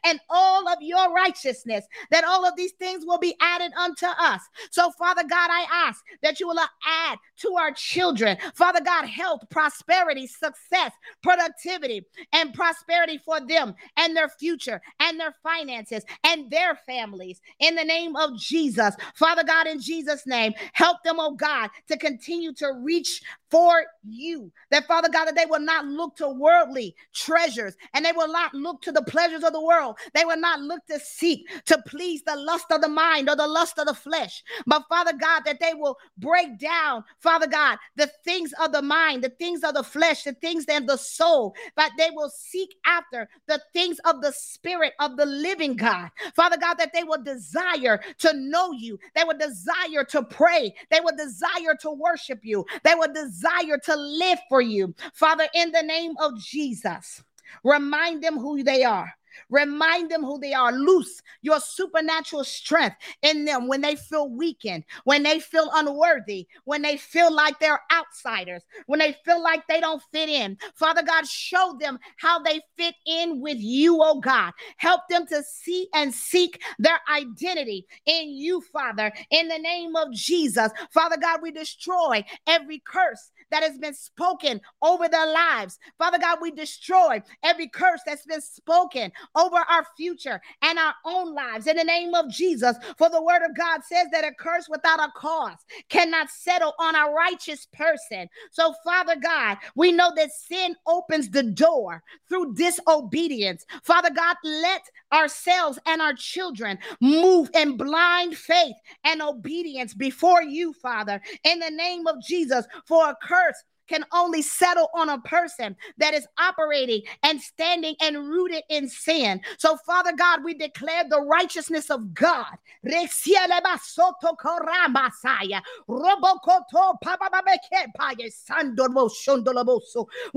[0.04, 4.40] and all of your righteousness, that all of these things will be added unto us.
[4.70, 9.40] So, Father God, I ask that you will add to our children, Father God, health,
[9.50, 10.92] prosperity, success,
[11.24, 17.74] productivity, and prosperity for them and their future and their finances and their families in
[17.74, 18.94] the name of Jesus.
[19.14, 23.84] Father God, in Jesus' name, help them them, oh God, to continue to reach for
[24.04, 24.52] you.
[24.70, 28.54] That Father God, that they will not look to worldly treasures and they will not
[28.54, 29.98] look to the pleasures of the world.
[30.14, 33.46] They will not look to seek to please the lust of the mind or the
[33.46, 34.42] lust of the flesh.
[34.66, 39.24] But Father God, that they will break down, Father God, the things of the mind,
[39.24, 43.28] the things of the flesh, the things of the soul, but they will seek after
[43.48, 46.10] the things of the spirit of the living God.
[46.34, 48.98] Father God, that they will desire to know you.
[49.14, 50.74] They will desire to pray.
[50.90, 52.66] They will desire to worship you.
[52.84, 53.36] They will desire
[53.84, 54.94] to live for you.
[55.14, 57.22] Father, in the name of Jesus,
[57.64, 59.12] remind them who they are.
[59.50, 60.72] Remind them who they are.
[60.72, 66.82] Loose your supernatural strength in them when they feel weakened, when they feel unworthy, when
[66.82, 70.56] they feel like they're outsiders, when they feel like they don't fit in.
[70.74, 74.52] Father God, show them how they fit in with you, oh God.
[74.78, 80.12] Help them to see and seek their identity in you, Father, in the name of
[80.12, 80.70] Jesus.
[80.90, 85.78] Father God, we destroy every curse that has been spoken over their lives.
[85.98, 91.34] Father God, we destroy every curse that's been spoken over our future and our own
[91.34, 92.76] lives in the name of Jesus.
[92.98, 96.94] For the word of God says that a curse without a cause cannot settle on
[96.94, 98.28] a righteous person.
[98.50, 103.64] So, Father God, we know that sin opens the door through disobedience.
[103.82, 104.82] Father God, let
[105.12, 111.70] ourselves and our children move in blind faith and obedience before you, Father, in the
[111.70, 112.66] name of Jesus.
[112.86, 118.28] For a curse can only settle on a person that is operating and standing and
[118.28, 119.40] rooted in sin.
[119.58, 122.46] So, Father God, we declare the righteousness of God.
[122.82, 123.06] We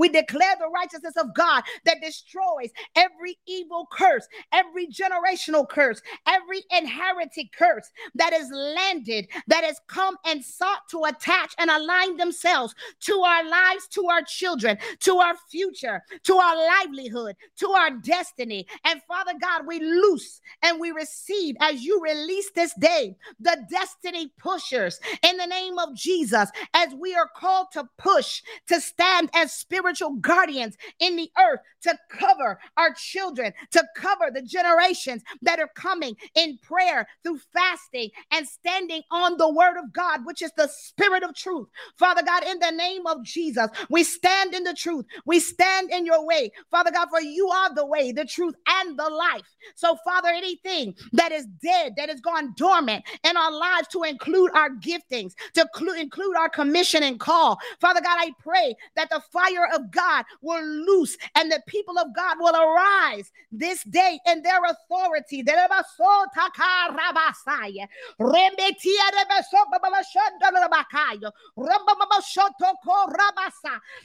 [0.08, 7.52] declare the righteousness of God that destroys every evil curse, every generational curse, every inherited
[7.52, 13.20] curse that is landed, that has come and sought to attach and align themselves to
[13.20, 18.66] our our lives, to our children, to our future, to our livelihood, to our destiny.
[18.84, 24.32] And Father God, we loose and we receive as you release this day the destiny
[24.38, 29.52] pushers in the name of Jesus as we are called to push, to stand as
[29.52, 35.70] spiritual guardians in the earth, to cover our children, to cover the generations that are
[35.74, 40.68] coming in prayer through fasting and standing on the word of God, which is the
[40.68, 41.68] spirit of truth.
[41.96, 45.06] Father God, in the name of Jesus, we stand in the truth.
[45.24, 46.52] We stand in your way.
[46.70, 49.42] Father God, for you are the way, the truth, and the life.
[49.74, 54.50] So, Father, anything that is dead, that has gone dormant in our lives to include
[54.54, 55.66] our giftings, to
[55.98, 60.64] include our commission and call, Father God, I pray that the fire of God will
[60.64, 65.42] loose and the people of God will arise this day in their authority.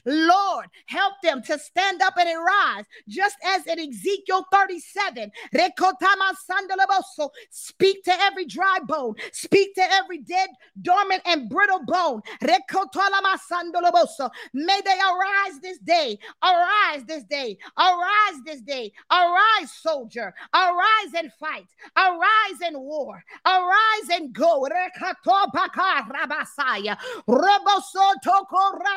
[0.06, 5.32] Lord, help them to stand up and arise, just as in Ezekiel 37.
[7.50, 10.50] Speak to every dry bone, speak to every dead,
[10.82, 12.22] dormant, and brittle bone.
[14.54, 21.32] May they arise this day, arise this day, arise this day, arise, soldier, arise and
[21.40, 24.66] fight, arise and war, arise and go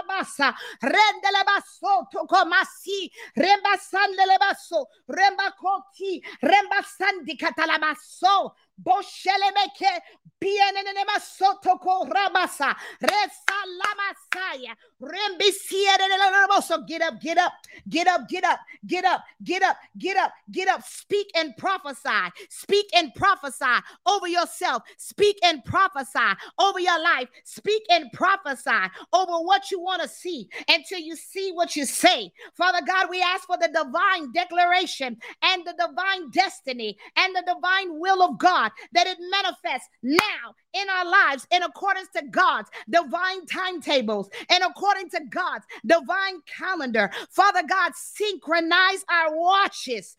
[0.08, 0.48] basso,
[0.80, 10.00] rendele basso, toko masi, remba sandele basso, remba koti, remba sandi katala basso, Boshelemeke,
[10.40, 17.52] Bienenema rabasa Ramasa, Resa Lamasaya, Rembisiere Get up, get up,
[17.88, 20.82] get up, get up, get up, get up, get up, get up.
[20.86, 22.08] Speak and prophesy.
[22.50, 23.64] Speak and prophesy
[24.06, 24.82] over yourself.
[24.96, 26.18] Speak and prophesy
[26.58, 27.28] over your life.
[27.44, 28.70] Speak and prophesy
[29.12, 32.30] over what you want to see until you see what you say.
[32.54, 37.98] Father God, we ask for the divine declaration and the divine destiny and the divine
[37.98, 42.68] will of God God, that it manifests now in our lives in accordance to God's
[42.88, 47.10] divine timetables and according to God's divine calendar.
[47.30, 50.16] Father God, synchronize our watches,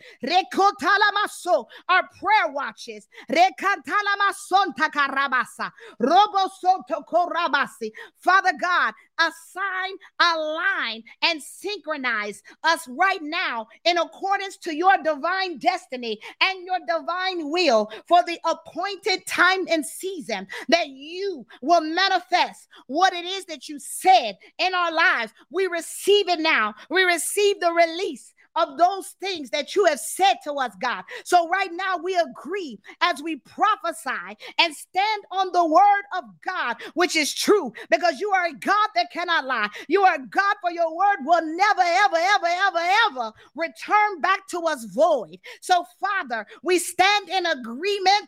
[1.90, 3.08] our prayer watches.
[8.20, 16.20] Father God, assign, align, and synchronize us right now in accordance to your divine destiny
[16.42, 23.14] and your divine will for the appointed time and season that you will manifest what
[23.14, 25.34] it is that you said in our lives.
[25.52, 26.76] We receive it now.
[26.90, 31.04] We receive the release of those things that you have said to us, God.
[31.24, 36.78] So right now we agree as we prophesy and stand on the word of God,
[36.94, 39.70] which is true, because you are a God that cannot lie.
[39.88, 44.48] You are a God for your word will never, ever, ever, ever, ever return back
[44.50, 45.38] to us void.
[45.62, 48.28] So, Father, we stand in agreement.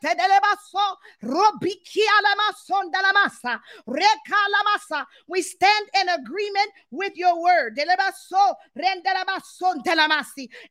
[5.27, 7.79] We stand in agreement with your word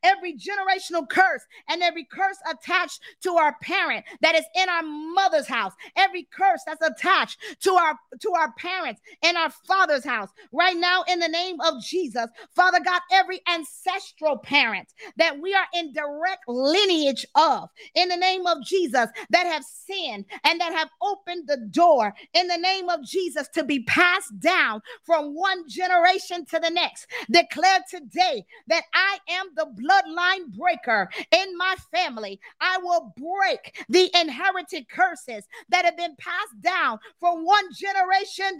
[0.03, 5.47] every generational curse and every curse attached to our parent that is in our mother's
[5.47, 10.31] house, every curse that's attached to our to our parents in our father's house.
[10.53, 15.67] Right now, in the name of Jesus, Father God, every ancestral parent that we are
[15.75, 20.89] in direct lineage of, in the name of Jesus, that have sinned and that have
[21.03, 26.45] opened the door in the name of Jesus to be passed down from one generation
[26.47, 27.07] to the next.
[27.31, 32.41] Declare today that I am the bloodline breaker in my family.
[32.61, 38.59] I will break the inherited curses that have been passed down from one generation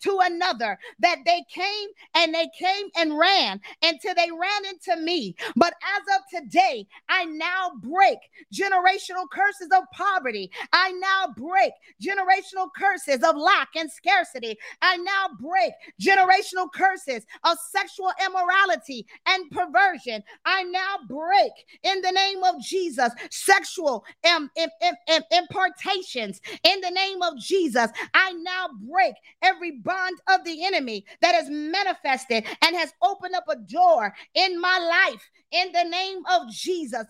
[0.00, 0.78] to another.
[1.00, 5.34] That they came and they came and ran until they ran into me.
[5.56, 8.18] But as of today, I now break
[8.52, 10.50] generational curses of poverty.
[10.72, 14.58] I now break generational curses of lack and scarcity.
[14.80, 20.22] I now break generational curses of sexual sexual immorality and perversion.
[20.44, 26.90] I now break in the name of Jesus sexual Im- Im- Im- impartations in the
[26.90, 27.90] name of Jesus.
[28.14, 33.44] I now break every bond of the enemy that has manifested and has opened up
[33.48, 34.78] a door in my
[35.10, 37.04] life in the name of Jesus.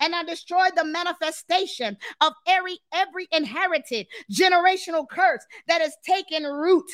[0.00, 6.86] And I destroy the manifestation of every every inherited generational curse that has taken root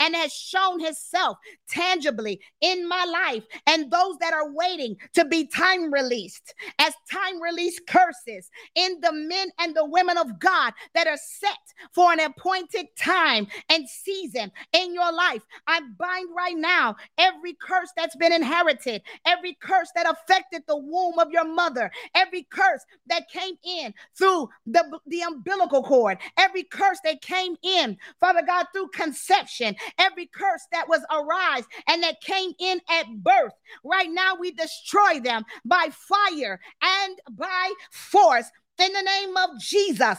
[0.00, 1.36] and has shown himself
[1.68, 7.40] tangibly in my life and those that are waiting to be time released as time
[7.40, 11.58] release curses in the men and the women of God that are set
[11.92, 15.42] for an appointed time and season in your life.
[15.66, 21.18] I bind right now every curse that's been inherited, every curse that affected the womb
[21.18, 26.98] of your mother, every curse that came in through the, the umbilical cord, every curse
[27.04, 32.52] that came in, Father God, through conception, every curse that was arise and that came
[32.58, 33.52] in at birth.
[33.84, 38.50] Right now, we destroy them by fire and by force
[38.80, 40.18] in the name of Jesus.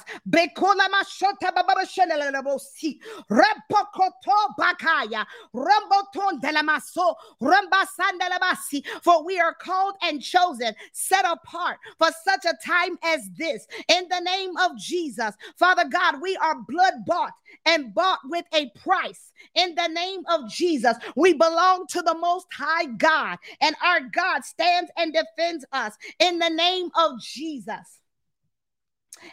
[9.04, 13.66] For we are called and chosen, set apart for such a time as this.
[13.88, 17.34] In the name of Jesus, Father God, we are blood bought
[17.66, 19.32] and bought with a price.
[19.56, 24.44] In the name of Jesus, we belong to the Most High God, and our God
[24.44, 28.00] stands and defends us in the name of Jesus.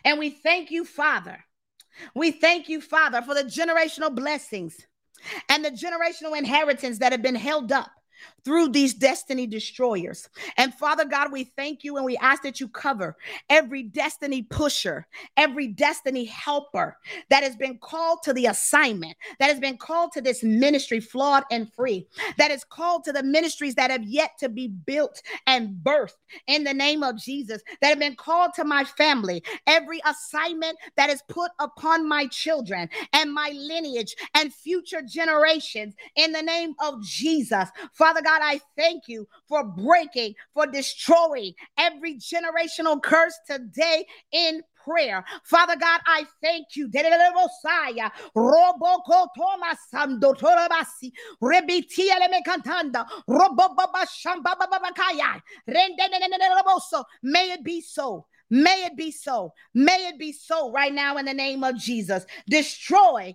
[0.04, 1.38] And we thank you, Father.
[2.14, 4.76] We thank you, Father, for the generational blessings
[5.48, 7.90] and the generational inheritance that have been held up
[8.46, 10.28] through these destiny destroyers.
[10.56, 13.16] And Father God, we thank you and we ask that you cover
[13.50, 15.04] every destiny pusher,
[15.36, 16.96] every destiny helper
[17.28, 21.42] that has been called to the assignment, that has been called to this ministry, flawed
[21.50, 22.06] and free,
[22.38, 26.14] that is called to the ministries that have yet to be built and birthed
[26.46, 31.10] in the name of Jesus, that have been called to my family, every assignment that
[31.10, 37.02] is put upon my children and my lineage and future generations in the name of
[37.02, 37.68] Jesus.
[37.92, 45.24] Father God, I thank you for breaking, for destroying every generational curse today in prayer.
[45.44, 46.88] Father God, I thank you.
[57.22, 58.26] May it be so.
[58.50, 59.52] May it be so.
[59.74, 62.24] May it be so right now in the name of Jesus.
[62.48, 63.34] Destroy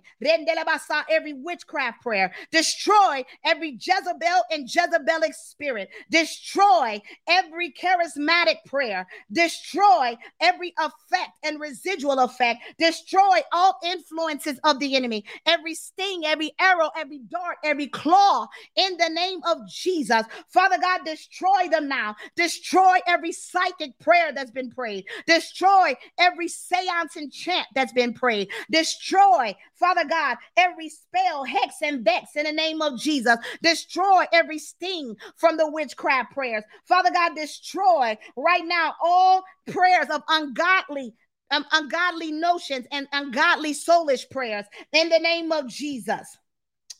[1.10, 2.32] every witchcraft prayer.
[2.50, 5.88] Destroy every Jezebel and Jezebelic spirit.
[6.10, 9.06] Destroy every charismatic prayer.
[9.32, 12.62] Destroy every effect and residual effect.
[12.78, 15.24] Destroy all influences of the enemy.
[15.46, 20.22] Every sting, every arrow, every dart, every claw in the name of Jesus.
[20.48, 22.16] Father God, destroy them now.
[22.36, 25.01] Destroy every psychic prayer that's been prayed.
[25.26, 28.48] Destroy every seance and chant that's been prayed.
[28.70, 33.36] Destroy, Father God, every spell, hex, and vex in the name of Jesus.
[33.62, 36.64] Destroy every sting from the witchcraft prayers.
[36.86, 41.14] Father God, destroy right now all prayers of ungodly
[41.50, 46.38] um, ungodly notions and ungodly soulish prayers in the name of Jesus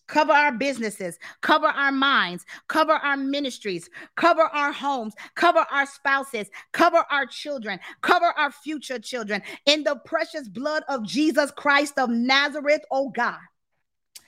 [0.07, 6.49] cover our businesses, cover our minds, cover our ministries, cover our homes, cover our spouses,
[6.73, 9.43] cover our children, cover our future children.
[9.66, 13.39] In the precious blood of Jesus Christ of Nazareth, oh God.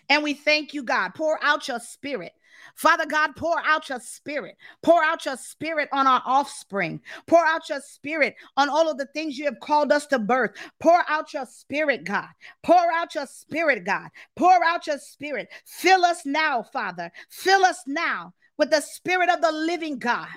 [0.09, 1.11] And we thank you, God.
[1.15, 2.33] Pour out your spirit
[2.75, 4.57] Father God, pour out your spirit.
[4.83, 7.01] Pour out your spirit on our offspring.
[7.27, 10.53] Pour out your spirit on all of the things you have called us to birth.
[10.81, 12.29] Pour out your spirit, God.
[12.63, 14.09] Pour out your spirit, God.
[14.37, 15.49] Pour out your spirit.
[15.65, 17.11] Fill us now, Father.
[17.31, 20.29] Fill us now with the spirit of the living God.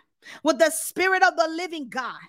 [0.44, 2.20] With the spirit of the living God.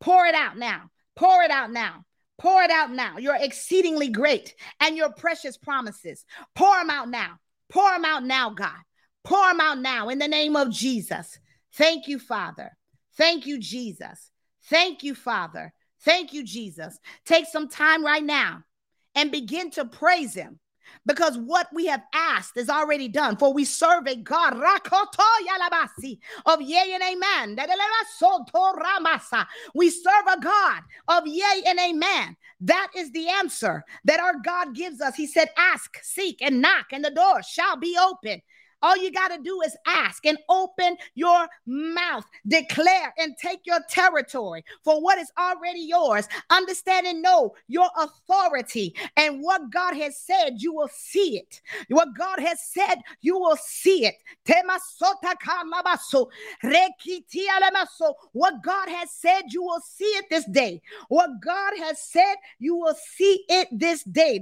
[0.00, 0.90] Pour it out now.
[1.16, 2.04] Pour it out now.
[2.38, 3.18] Pour it out now.
[3.18, 6.24] You're exceedingly great and your precious promises.
[6.54, 7.38] Pour them out now.
[7.70, 8.78] Pour them out now, God.
[9.24, 11.38] Pour them out now in the name of Jesus.
[11.72, 12.76] Thank you, Father.
[13.16, 14.30] Thank you, Jesus.
[14.64, 15.72] Thank you, Father.
[16.02, 16.98] Thank you, Jesus.
[17.24, 18.62] Take some time right now
[19.14, 20.60] and begin to praise Him
[21.06, 23.36] because what we have asked is already done.
[23.36, 27.58] For we serve a God of yea and amen.
[29.74, 32.36] We serve a God of yea and amen.
[32.60, 35.14] That is the answer that our God gives us.
[35.14, 38.40] He said, Ask, seek, and knock, and the door shall be open.
[38.84, 43.80] All you got to do is ask and open your mouth, declare and take your
[43.88, 46.28] territory for what is already yours.
[46.50, 51.62] Understand and know your authority and what God has said, you will see it.
[51.88, 54.16] What God has said, you will see it.
[58.32, 60.82] What God has said, you will see it this day.
[61.08, 64.38] What God has said, you will see it this day.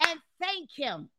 [0.00, 1.10] And thank Him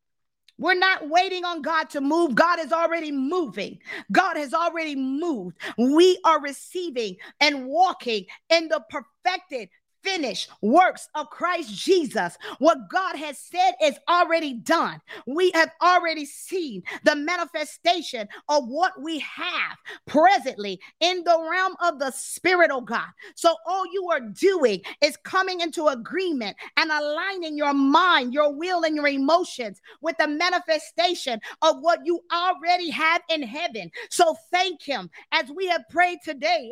[0.58, 2.36] We're not waiting on God to move.
[2.36, 3.80] God is already moving.
[4.12, 5.58] God has already moved.
[5.78, 9.70] We are receiving and walking in the perfected
[10.04, 12.38] finished works of Christ Jesus.
[12.60, 15.02] What God has said is already done.
[15.26, 22.00] We have already seen the manifestation of what we have presently in the realm of
[22.00, 23.08] the Spirit, oh God.
[23.36, 28.84] So all you are doing is coming into agreement and aligning your mind, your will,
[28.84, 33.92] and your emotions with the manifestation of what you already have in heaven.
[34.10, 36.72] So thank Him as we have prayed today.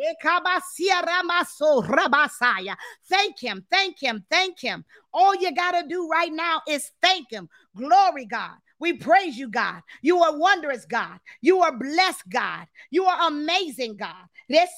[3.09, 4.85] Thank Thank him, thank him, thank him.
[5.13, 7.49] All you got to do right now is thank him.
[7.75, 8.55] Glory, God.
[8.79, 9.81] We praise you, God.
[10.01, 11.19] You are wondrous, God.
[11.41, 12.67] You are blessed, God.
[12.89, 14.25] You are amazing, God.
[14.49, 14.71] Thank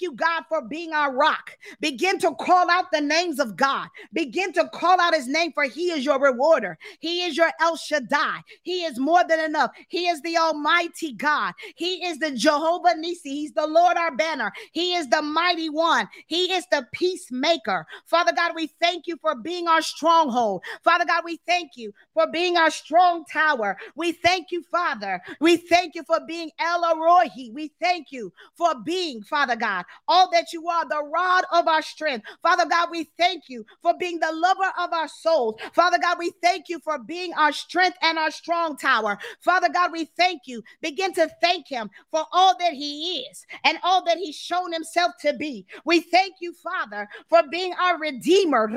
[0.00, 1.50] you, God, for being our rock.
[1.80, 3.88] Begin to call out the names of God.
[4.12, 6.78] Begin to call out his name, for he is your rewarder.
[7.00, 8.42] He is your El Shaddai.
[8.62, 9.72] He is more than enough.
[9.88, 11.54] He is the Almighty God.
[11.74, 13.30] He is the Jehovah Nisi.
[13.30, 14.52] He's the Lord our banner.
[14.72, 16.08] He is the mighty one.
[16.26, 17.86] He is the peacemaker.
[18.06, 20.62] Father God, we thank you for being our stronghold.
[20.84, 23.76] Father God, we thank you for being our strong tower.
[23.94, 25.20] We thank you, Father.
[25.40, 27.52] We thank you for being El Rohi.
[27.52, 31.82] We thank you for being, Father God, all that you are, the rod of our
[31.82, 32.26] strength.
[32.42, 35.60] Father God, we thank you for being the lover of our souls.
[35.72, 39.18] Father God, we thank you for being our strength and our strong tower.
[39.40, 40.62] Father God, we thank you.
[40.80, 45.12] Begin to thank him for all that he is and all that he's shown himself
[45.20, 45.66] to be.
[45.84, 48.70] We thank you, Father, for being our redeemer.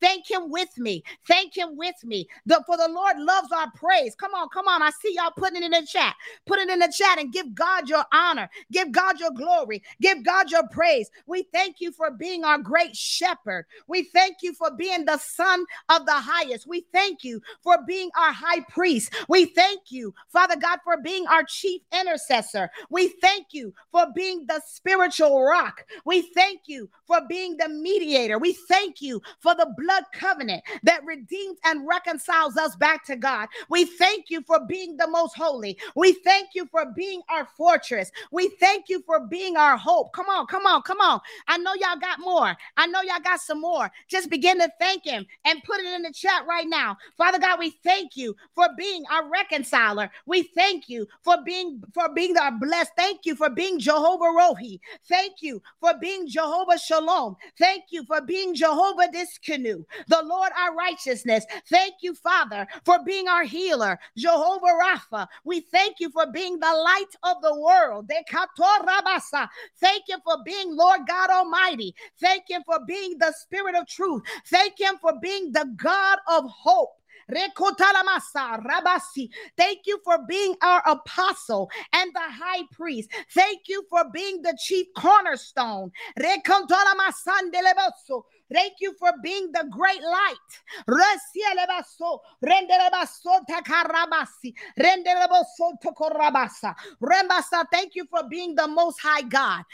[0.00, 1.02] Thank him with me.
[1.26, 2.28] Thank him with me.
[2.46, 4.14] The, for the Lord loves our praise.
[4.14, 4.82] Come on, come on.
[4.82, 6.14] I see y'all putting it in the chat.
[6.46, 8.50] Put it in the chat and give God your honor.
[8.72, 9.82] Give God your glory.
[10.00, 11.10] Give God your praise.
[11.26, 13.66] We thank you for being our great shepherd.
[13.86, 16.66] We thank you for being the son of the highest.
[16.66, 19.14] We thank you for being our high priest.
[19.28, 22.70] We thank you, Father God, for being our chief intercessor.
[22.90, 25.84] We thank you for being the spiritual rock.
[26.04, 28.38] We thank you for being the mediator.
[28.38, 33.48] We thank you for the blood covenant that redeems and reconciles us back to God.
[33.68, 35.78] We thank you for being the most holy.
[35.94, 38.10] We thank you for being our fortress.
[38.30, 40.12] We thank you for being our hope.
[40.12, 41.20] Come on, come on, come on.
[41.46, 42.56] I know y'all got more.
[42.76, 43.90] I know y'all got some more.
[44.08, 46.96] Just begin to thank him and put it in the chat right now.
[47.16, 50.10] Father God, we thank you for being our reconciler.
[50.26, 52.92] We thank you for being for being our blessed.
[52.96, 54.80] Thank you for being Jehovah Rohi.
[55.08, 57.36] Thank you for being Jehovah Shalom.
[57.58, 61.44] Thank you for being Jehovah Tsidkenu, the Lord our righteousness.
[61.68, 65.26] Thank you, Father, for being our healer, Jehovah Rapha.
[65.44, 68.10] We thank you for being the light of the world.
[69.80, 71.94] Thank you for being Lord God Almighty.
[72.20, 74.22] Thank you for being the Spirit of truth.
[74.46, 76.90] Thank Him for being the God of hope.
[77.30, 77.52] Thank
[79.84, 83.10] you for being our apostle and the high priest.
[83.34, 85.92] Thank you for being the chief cornerstone.
[88.52, 90.34] Thank you for being the great light.
[97.70, 99.64] Thank you for being the most high God.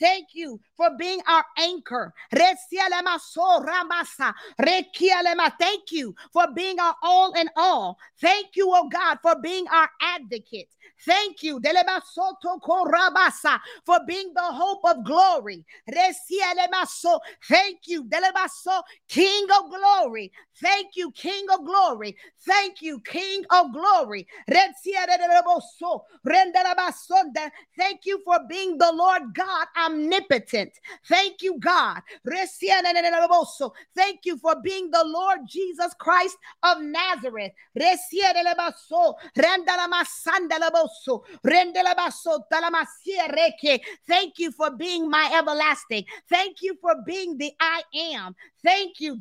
[0.00, 2.14] Thank you for being our anchor.
[2.32, 2.58] Thank
[5.92, 7.98] you for being our all in all.
[8.20, 10.68] Thank you, oh God, for being our advocate.
[11.04, 11.60] Thank you
[13.86, 15.64] for being the hope of glory.
[17.48, 18.08] Thank you,
[19.08, 20.32] King of glory.
[20.60, 22.16] Thank you, King of glory.
[22.46, 24.26] Thank you, King of glory.
[27.78, 30.72] Thank you for being the Lord God omnipotent.
[31.08, 32.00] Thank you, God.
[33.96, 37.52] Thank you for being the Lord Jesus Christ of Nazareth.
[44.08, 46.04] Thank you for being my everlasting.
[46.28, 48.34] Thank you for being the I am.
[48.64, 49.16] Thank you.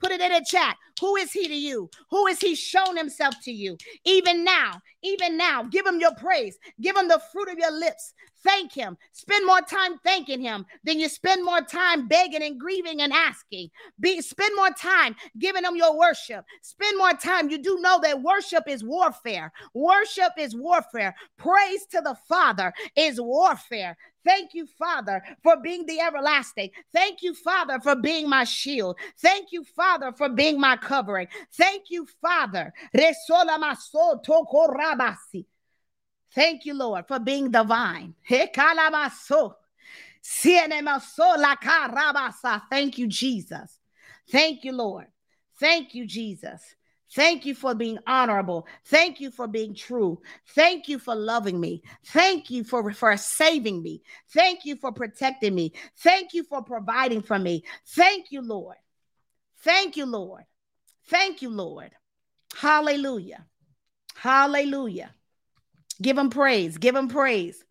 [0.00, 0.76] Put it in the chat.
[1.00, 1.90] Who is he to you?
[2.10, 3.76] Who has he shown himself to you?
[4.04, 6.56] Even now, even now, give him your praise.
[6.80, 8.14] Give him the fruit of your lips.
[8.44, 8.96] Thank him.
[9.12, 13.70] Spend more time thanking him than you spend more time begging and grieving and asking.
[13.98, 16.44] Be spend more time giving him your worship.
[16.60, 17.48] Spend more time.
[17.48, 19.50] You do know that worship is warfare.
[19.72, 21.14] Worship is warfare.
[21.38, 23.96] Praise to the Father is warfare.
[24.24, 26.70] Thank you, Father, for being the everlasting.
[26.94, 28.96] Thank you, Father, for being my shield.
[29.20, 31.28] Thank you, Father, for being my covering.
[31.56, 32.72] Thank you, Father.
[36.34, 38.14] Thank you, Lord, for being divine.
[42.70, 43.78] Thank you, Jesus.
[44.30, 45.06] Thank you, Lord.
[45.60, 46.62] Thank you, Jesus.
[47.14, 48.66] Thank you for being honorable.
[48.86, 50.20] Thank you for being true.
[50.54, 51.82] Thank you for loving me.
[52.06, 54.02] Thank you for, for saving me.
[54.32, 55.74] Thank you for protecting me.
[55.98, 57.64] Thank you for providing for me.
[57.90, 58.76] Thank you, Lord.
[59.62, 60.42] Thank you, Lord.
[61.08, 61.92] Thank you, Lord.
[62.56, 63.44] Hallelujah.
[64.14, 65.10] Hallelujah.
[66.00, 66.78] Give him praise.
[66.78, 67.64] Give him praise.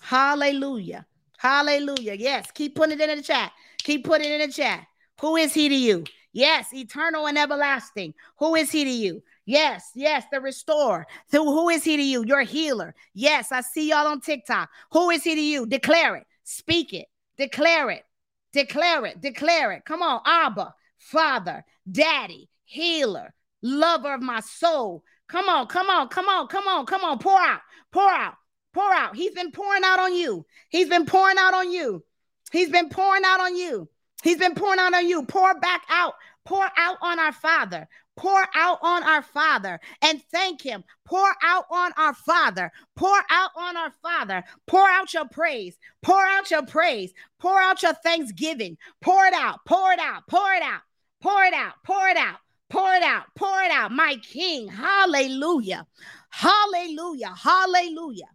[0.00, 1.06] Hallelujah.
[1.38, 2.14] Hallelujah.
[2.14, 2.50] Yes.
[2.52, 3.52] Keep putting it in the chat.
[3.78, 4.86] Keep putting it in the chat.
[5.20, 6.04] Who is he to you?
[6.32, 8.14] Yes, eternal and everlasting.
[8.38, 9.22] Who is he to you?
[9.44, 11.06] Yes, yes, the restorer.
[11.30, 12.24] So who is he to you?
[12.24, 12.94] Your healer.
[13.12, 14.70] Yes, I see y'all on TikTok.
[14.92, 15.66] Who is he to you?
[15.66, 16.26] Declare it.
[16.44, 17.06] Speak it.
[17.36, 18.04] Declare it.
[18.52, 19.20] Declare it.
[19.20, 19.84] Declare it.
[19.84, 23.32] Come on, Abba, Father, Daddy, healer,
[23.62, 25.04] lover of my soul.
[25.28, 27.18] Come on, come on, come on, come on, come on.
[27.18, 27.60] Pour out,
[27.92, 28.34] pour out,
[28.72, 29.14] pour out.
[29.14, 30.44] He's been pouring out on you.
[30.70, 32.02] He's been pouring out on you.
[32.50, 33.88] He's been pouring out on you.
[34.22, 35.24] He's been pouring out on you.
[35.24, 36.14] Pour back out.
[36.44, 37.88] Pour out on our Father.
[38.16, 40.84] Pour out on our Father and thank Him.
[41.06, 42.70] Pour out on our Father.
[42.94, 44.44] Pour out on our Father.
[44.66, 45.76] Pour out your praise.
[46.02, 47.12] Pour out your praise.
[47.38, 48.76] Pour out your thanksgiving.
[49.00, 49.60] Pour it out.
[49.66, 50.24] Pour it out.
[50.28, 50.82] Pour it out.
[51.22, 51.74] Pour it out.
[51.84, 52.38] Pour it out.
[52.72, 53.24] Pour it out.
[53.36, 53.92] Pour it out.
[53.92, 54.66] My King.
[54.66, 55.86] Hallelujah.
[56.30, 57.34] Hallelujah.
[57.36, 58.30] Hallelujah.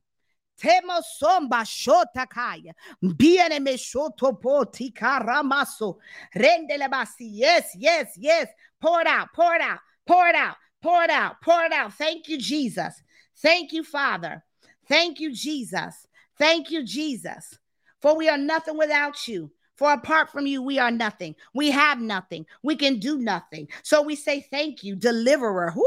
[0.61, 2.73] Temo somba shotakaya.
[3.03, 5.97] Biene me shotopoti karamaso.
[6.35, 7.31] Rendele basi.
[7.31, 8.47] Yes, yes, yes.
[8.79, 11.93] Pour it out, pour it out, pour it out, pour it out, pour it out.
[11.93, 12.93] Thank you, Jesus.
[13.37, 14.43] Thank you, Father.
[14.87, 16.05] Thank you, Jesus.
[16.37, 17.57] Thank you, Jesus.
[18.03, 19.49] For we are nothing without you.
[19.77, 21.35] For apart from you, we are nothing.
[21.53, 22.45] We have nothing.
[22.63, 23.67] We can do nothing.
[23.83, 25.71] So we say thank you, deliverer.
[25.75, 25.83] Woo!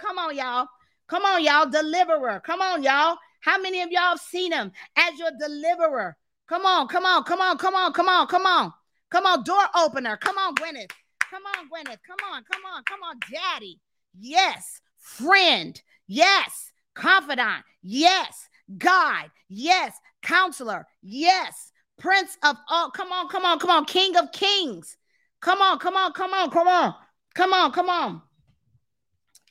[0.00, 0.66] Come on, y'all.
[1.08, 1.68] Come on, y'all.
[1.68, 2.40] Deliverer.
[2.44, 3.16] Come on, y'all.
[3.40, 6.16] How many of y'all have seen him as your deliverer?
[6.48, 8.72] Come on, come on, come on, come on, come on, come on.
[9.10, 10.16] Come on, door opener.
[10.16, 10.90] Come on, Gwyneth.
[11.30, 11.98] Come on, Gwyneth.
[12.06, 13.78] Come on, come on, come on, daddy.
[14.18, 14.80] Yes.
[14.98, 15.80] Friend.
[16.08, 16.72] Yes.
[16.94, 17.64] Confidant.
[17.82, 18.48] Yes.
[18.78, 19.30] Guide.
[19.48, 19.96] Yes.
[20.22, 20.86] Counselor.
[21.02, 21.72] Yes.
[22.00, 22.90] Prince of all.
[22.90, 23.84] Come on, come on, come on.
[23.84, 24.96] King of kings.
[25.40, 26.94] Come on, come on, come on, come on.
[27.34, 28.22] Come on, come on.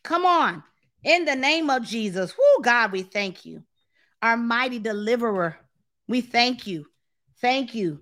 [0.04, 0.64] Come on.
[1.04, 2.36] In the name of Jesus.
[2.38, 3.64] Whoo, God, we thank you
[4.22, 5.58] our mighty deliverer.
[6.08, 6.86] We thank you.
[7.42, 8.02] Thank you.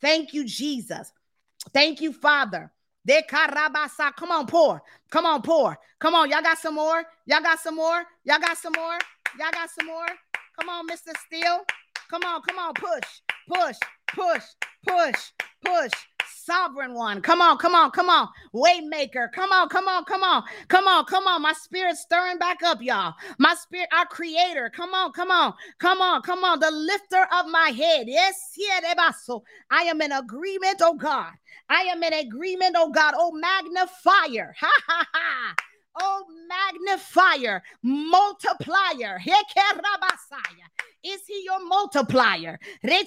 [0.00, 1.12] Thank you, Jesus.
[1.72, 2.72] Thank you, Father.
[3.06, 4.82] They carabaça come on, pour.
[5.10, 5.76] Come on, pour.
[6.00, 7.04] Come on, y'all got some more.
[7.26, 8.04] Y'all got some more.
[8.24, 8.98] Y'all got some more.
[9.38, 10.06] Y'all got some more.
[10.58, 11.16] Come on, Mr.
[11.26, 11.64] Steele.
[12.10, 13.76] Come on, come on, push, push,
[14.08, 14.44] push,
[14.86, 15.32] push,
[15.64, 15.92] push
[16.44, 17.20] sovereign one.
[17.22, 18.28] Come on, come on, come on.
[18.54, 19.32] Waymaker.
[19.32, 20.44] Come on, come on, come on.
[20.68, 21.42] Come on, come on.
[21.42, 23.14] My spirit's stirring back up, y'all.
[23.38, 24.70] My spirit, our creator.
[24.74, 26.60] Come on, come on, come on, come on.
[26.60, 28.06] The lifter of my head.
[28.08, 28.80] Yes, here,
[29.70, 31.32] I am in agreement, oh God.
[31.68, 33.14] I am in agreement, oh God.
[33.16, 34.54] Oh, magnifier.
[34.60, 35.54] Ha ha ha.
[36.00, 39.18] Oh, magnifier, multiplier.
[41.02, 42.58] Is he your multiplier?
[42.82, 43.06] Come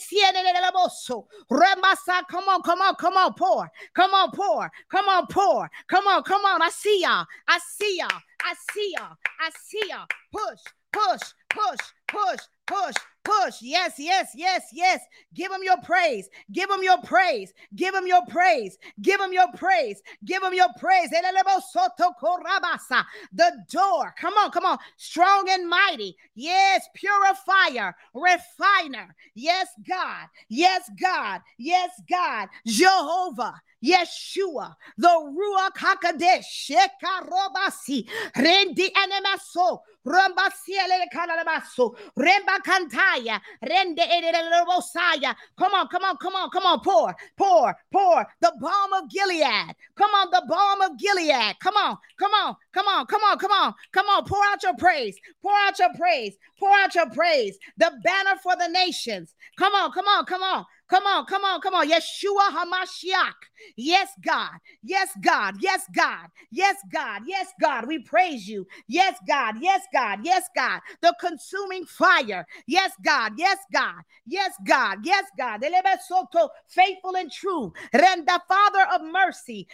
[2.48, 3.68] on, come on, come on, pour.
[3.96, 4.70] Come on, pour.
[4.90, 5.70] Come on, pour.
[5.88, 6.62] Come on, come on.
[6.62, 7.26] I see y'all.
[7.48, 8.22] I see y'all.
[8.44, 9.18] I see y'all.
[9.40, 10.06] I see y'all.
[10.32, 10.62] Push,
[10.92, 13.62] push, push, push, push, push.
[13.62, 15.02] Yes, yes, yes, yes.
[15.34, 16.30] Give him your praise.
[16.52, 17.54] Give him your praise.
[17.76, 18.78] Give him your praise.
[19.02, 20.02] Give him your praise.
[20.26, 21.10] Give him your praise.
[23.34, 24.14] The door.
[24.20, 24.78] Come on, come on.
[24.98, 26.16] Strong and mighty.
[26.36, 29.16] Yes, purifier, refiner.
[29.36, 30.28] Yes, God.
[30.48, 31.42] Yes, God.
[31.58, 32.50] Yes, God.
[32.66, 33.62] Jehovah.
[33.84, 45.36] Yeshua, the Ruach HaKadosh, Shekarobasi, Rendi Enemaso, Rambasiele Kanamaso, Remba Kantaya, Rende Edebosaya.
[45.58, 49.76] Come on, come on, come on, come on, pour, pour, pour the balm of Gilead.
[49.96, 51.56] Come on, the balm of Gilead.
[51.62, 54.76] Come on, come on, come on, come on, come on, come on, pour out your
[54.76, 57.58] praise, pour out your praise, pour out your praise.
[57.78, 59.36] The banner for the nations.
[59.58, 60.66] Come on, come on, come on.
[60.90, 61.88] Come on, come on, come on.
[61.88, 63.49] Yeshua HaMashiach.
[63.76, 64.58] Yes, God.
[64.84, 65.56] Yes, God.
[65.60, 66.28] Yes, God.
[66.52, 67.22] Yes, God.
[67.26, 67.88] Yes, God.
[67.88, 68.68] We praise you.
[68.88, 69.56] Yes, God.
[69.62, 70.20] Yes, God.
[70.24, 70.82] Yes, God.
[71.02, 72.46] The consuming fire.
[72.68, 73.34] Yes, God.
[73.38, 74.02] Yes, God.
[74.26, 75.00] Yes, God.
[75.04, 75.64] Yes, God.
[76.68, 77.74] Faithful and true.
[77.94, 79.68] Renda Father of mercy.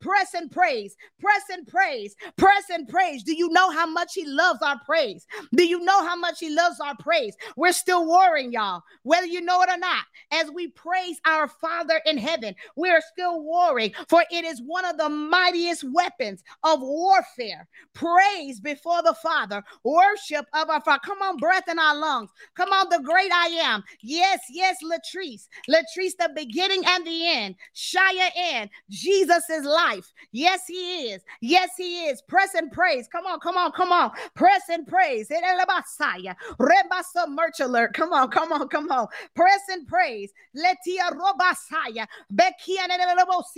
[0.00, 0.96] Press and praise.
[1.20, 2.16] Press and praise.
[2.36, 3.22] Press and praise.
[3.22, 5.26] Do you know how much He loves our praise?
[5.54, 7.36] Do you know how much He loves our praise.
[7.56, 10.04] We're still warring, y'all, whether you know it or not.
[10.32, 14.84] As we praise our Father in heaven, we are still warring, for it is one
[14.84, 17.66] of the mightiest weapons of warfare.
[17.94, 21.00] Praise before the Father, worship of our Father.
[21.04, 22.30] Come on, breath in our lungs.
[22.54, 23.82] Come on, the great I am.
[24.02, 25.48] Yes, yes, Latrice.
[25.68, 27.54] Latrice, the beginning and the end.
[27.74, 28.70] Shia in.
[28.90, 30.12] Jesus is life.
[30.32, 31.22] Yes, He is.
[31.40, 32.22] Yes, He is.
[32.22, 33.08] Press and praise.
[33.08, 34.10] Come on, come on, come on.
[34.34, 35.28] Press and praise.
[35.28, 37.94] Rebasa merch alert.
[37.94, 39.08] Come on, come on, come on.
[39.34, 40.32] Press and praise.
[40.56, 42.06] Letia robasaya.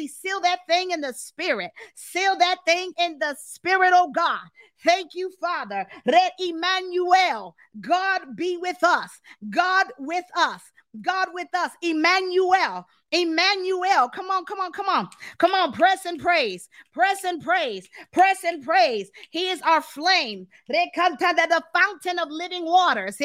[0.09, 1.71] Seal that thing in the spirit.
[1.95, 4.41] Seal that thing in the spirit, oh God.
[4.85, 5.87] Thank you, Father.
[6.07, 7.57] Re Emmanuel.
[7.81, 9.11] God be with us.
[9.51, 10.63] God with us.
[11.01, 11.71] God with us.
[11.83, 12.87] Emmanuel.
[13.13, 14.09] Emmanuel.
[14.09, 15.09] Come on, come on, come on.
[15.39, 16.69] Come on, press and praise.
[16.93, 17.89] Press and praise.
[18.13, 19.11] Press and praise.
[19.31, 20.47] He is our flame.
[20.69, 23.19] The fountain of living waters.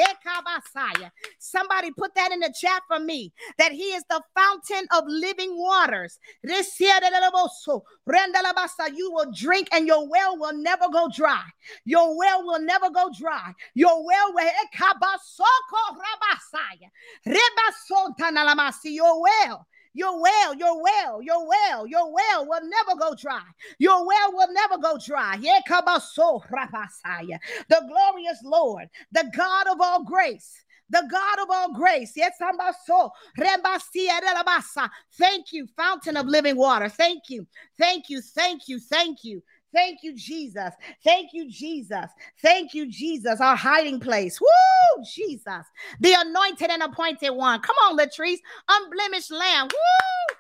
[1.40, 3.32] Somebody put that in the chat for me.
[3.60, 6.20] That he is the fountain of living waters.
[6.44, 6.64] You
[9.12, 11.44] will drink and your well will never go dry.
[11.86, 13.54] Your well will never go dry.
[13.76, 14.50] Your well will
[18.92, 23.46] your well your well, your well, your well, your well will never go dry.
[23.80, 25.38] Your well will never go dry.
[27.70, 32.14] The glorious Lord, the God of all grace the God of all grace.
[32.16, 32.36] Yes,
[35.18, 36.90] Thank you, fountain of living water.
[36.90, 39.42] Thank you, thank you, thank you, thank you.
[39.76, 40.74] Thank you, Jesus.
[41.04, 42.06] Thank you, Jesus.
[42.42, 44.40] Thank you, Jesus, our hiding place.
[44.40, 45.66] Woo, Jesus,
[46.00, 47.60] the anointed and appointed one.
[47.60, 48.40] Come on, Latrice,
[48.70, 49.68] unblemished lamb.
[49.68, 50.36] Woo,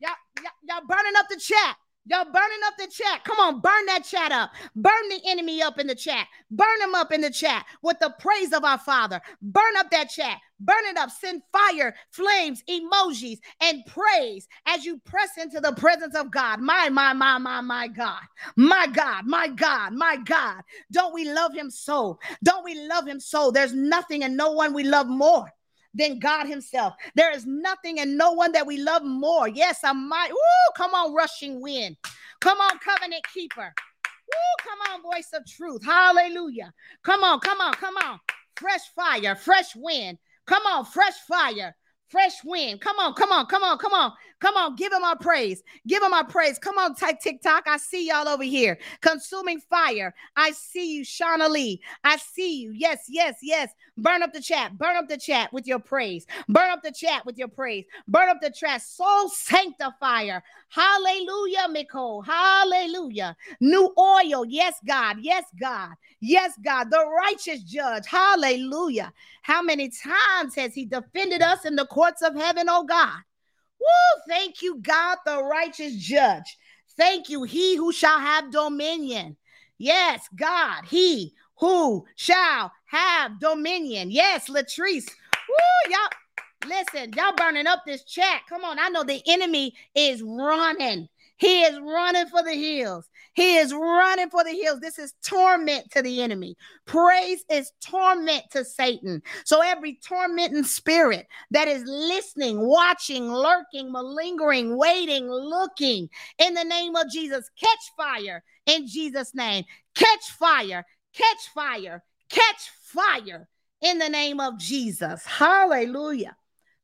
[0.00, 0.10] y'all,
[0.42, 1.76] y'all, y'all burning up the chat.
[2.08, 3.24] Y'all burning up the chat.
[3.24, 4.52] Come on, burn that chat up.
[4.76, 6.28] Burn the enemy up in the chat.
[6.52, 9.20] Burn him up in the chat with the praise of our Father.
[9.42, 10.38] Burn up that chat.
[10.60, 11.10] Burn it up.
[11.10, 16.60] Send fire, flames, emojis, and praise as you press into the presence of God.
[16.60, 18.22] My, my, my, my, my God.
[18.56, 20.62] My God, my God, my God.
[20.92, 22.18] Don't we love him so?
[22.44, 23.50] Don't we love him so?
[23.50, 25.50] There's nothing and no one we love more
[25.96, 26.94] than God Himself.
[27.14, 29.48] There is nothing and no one that we love more.
[29.48, 30.30] Yes, I might.
[30.30, 31.96] Woo, come on, rushing wind.
[32.40, 33.74] Come on, covenant keeper.
[34.04, 35.84] Woo, come on, voice of truth.
[35.84, 36.72] Hallelujah.
[37.02, 38.20] Come on, come on, come on.
[38.56, 40.18] Fresh fire, fresh wind.
[40.46, 41.74] Come on, fresh fire.
[42.08, 42.80] Fresh wind.
[42.80, 44.76] Come on, come on, come on, come on, come on.
[44.76, 45.62] Give him our praise.
[45.86, 46.58] Give him our praise.
[46.58, 47.66] Come on, type TikTok.
[47.66, 48.78] I see y'all over here.
[49.00, 50.14] Consuming fire.
[50.36, 51.80] I see you, Shauna Lee.
[52.04, 52.72] I see you.
[52.72, 53.70] Yes, yes, yes.
[53.98, 54.76] Burn up the chat.
[54.76, 56.26] Burn up the chat with your praise.
[56.48, 57.84] Burn up the chat with your praise.
[58.08, 58.82] Burn up the chat.
[58.82, 60.42] Soul sanctifier.
[60.68, 62.22] Hallelujah, Nicole.
[62.22, 63.36] Hallelujah.
[63.60, 64.44] New oil.
[64.46, 65.16] Yes, God.
[65.20, 65.92] Yes, God.
[66.20, 66.90] Yes, God.
[66.90, 68.06] The righteous judge.
[68.06, 69.12] Hallelujah.
[69.42, 73.20] How many times has he defended us in the courts of heaven, oh God?
[73.80, 76.56] Woo, thank you, God, the righteous judge.
[76.96, 79.36] Thank you, he who shall have dominion.
[79.78, 84.10] Yes, God, he who shall have dominion.
[84.10, 85.08] Yes, Latrice.
[85.48, 86.08] Woo, y'all.
[86.66, 88.42] Listen, y'all burning up this chat.
[88.48, 88.78] Come on.
[88.78, 91.08] I know the enemy is running.
[91.36, 93.08] He is running for the hills.
[93.36, 94.80] He is running for the hills.
[94.80, 96.56] This is torment to the enemy.
[96.86, 99.22] Praise is torment to Satan.
[99.44, 106.08] So every tormenting spirit that is listening, watching, lurking, malingering, waiting, looking
[106.38, 109.64] in the name of Jesus, catch fire in Jesus' name.
[109.94, 113.46] Catch fire, catch fire, catch fire
[113.82, 115.26] in the name of Jesus.
[115.26, 116.34] Hallelujah.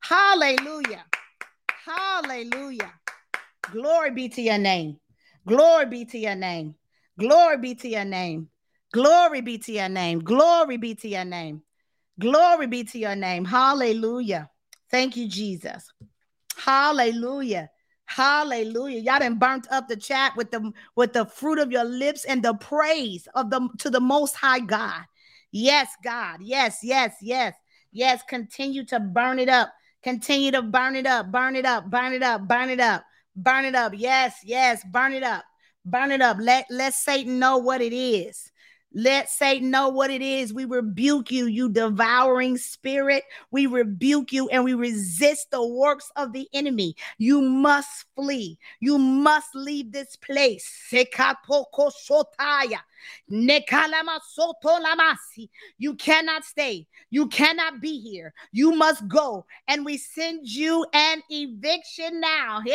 [0.01, 1.07] Hallelujah.
[1.87, 2.93] Hallelujah.
[3.71, 4.99] Glory be to your name.
[5.47, 6.75] Glory be to your name.
[7.19, 8.49] Glory be to your name.
[8.93, 10.21] Glory be to your name.
[10.21, 11.63] Glory be to your name.
[12.21, 13.45] Glory be to your name.
[13.45, 14.51] Hallelujah.
[14.91, 15.91] Thank you, Jesus.
[16.57, 17.71] Hallelujah.
[18.05, 18.99] Hallelujah.
[19.01, 22.43] Y'all done burnt up the chat with the with the fruit of your lips and
[22.43, 25.03] the praise of the to the most high God.
[25.51, 26.41] Yes, God.
[26.43, 27.55] Yes, yes, yes.
[27.91, 29.73] Yes, continue to burn it up.
[30.03, 31.31] Continue to burn it up.
[31.31, 31.89] Burn it up.
[31.91, 32.47] Burn it up.
[32.47, 33.05] Burn it up.
[33.35, 33.93] Burn it up.
[33.97, 35.45] Yes, yes, burn it up.
[35.85, 36.37] Burn it up.
[36.41, 38.52] Let let Satan know what it is.
[38.95, 40.53] Let Satan know what it is.
[40.53, 43.25] We rebuke you, you devouring spirit.
[43.51, 46.97] We rebuke you and we resist the works of the enemy.
[47.19, 48.59] You must flee.
[48.81, 50.71] You must leave this place.
[50.91, 51.07] You
[55.95, 56.87] cannot stay.
[57.11, 58.35] You cannot be here.
[58.53, 59.47] You must go.
[59.69, 62.61] And we send you an eviction now.
[62.65, 62.73] We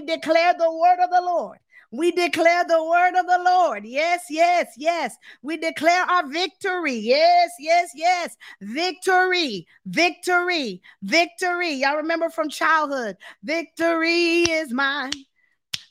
[0.00, 1.58] declare the word of the Lord.
[1.90, 3.84] We declare the word of the Lord.
[3.84, 5.16] Yes, yes, yes.
[5.42, 6.96] We declare our victory.
[6.96, 8.36] Yes, yes, yes.
[8.60, 11.72] Victory, victory, victory.
[11.72, 15.12] Y'all remember from childhood victory is mine.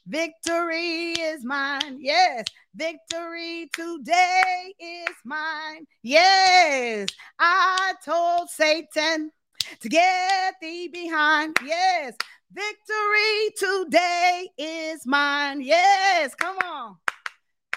[0.06, 1.98] Victory is mine.
[2.00, 2.46] Yes.
[2.76, 5.86] Victory today is mine.
[6.04, 7.10] Yes.
[7.40, 9.32] I told Satan
[9.82, 11.58] to get thee behind.
[11.66, 12.14] Yes.
[12.52, 15.62] Victory today is mine.
[15.62, 16.34] Yes.
[16.36, 16.96] Come on.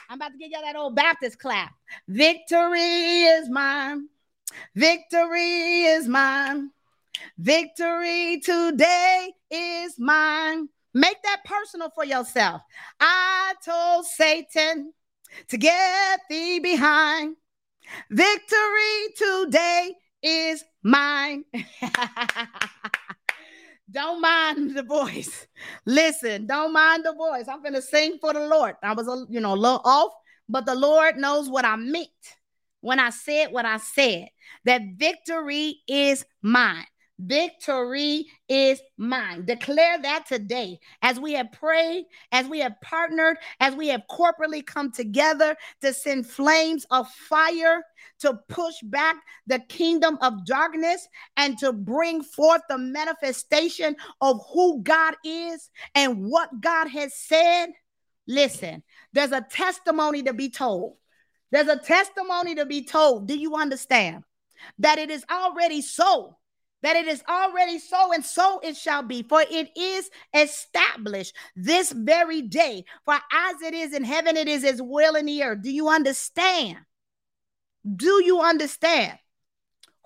[0.08, 1.72] I'm about to give y'all that old Baptist clap.
[2.08, 4.08] Victory is mine.
[4.74, 6.70] Victory is mine.
[7.38, 10.68] Victory today is mine.
[10.94, 12.62] Make that personal for yourself.
[12.98, 14.92] I told Satan
[15.48, 17.36] to get thee behind.
[18.10, 21.44] Victory today is mine.
[23.90, 25.46] don't mind the voice.
[25.84, 27.46] Listen, don't mind the voice.
[27.48, 28.76] I'm to sing for the Lord.
[28.82, 30.12] I was, a, you know, a little off,
[30.48, 32.08] but the Lord knows what I meant
[32.80, 34.28] when I said what I said.
[34.64, 36.86] That victory is mine.
[37.26, 39.44] Victory is mine.
[39.44, 44.64] Declare that today as we have prayed, as we have partnered, as we have corporately
[44.64, 47.82] come together to send flames of fire
[48.20, 49.16] to push back
[49.46, 51.06] the kingdom of darkness
[51.36, 57.68] and to bring forth the manifestation of who God is and what God has said.
[58.26, 58.82] Listen,
[59.12, 60.96] there's a testimony to be told.
[61.50, 63.26] There's a testimony to be told.
[63.28, 64.24] Do you understand
[64.78, 66.36] that it is already so?
[66.82, 69.22] That it is already so, and so it shall be.
[69.22, 72.84] For it is established this very day.
[73.04, 75.62] For as it is in heaven, it is as well in the earth.
[75.62, 76.78] Do you understand?
[77.96, 79.18] Do you understand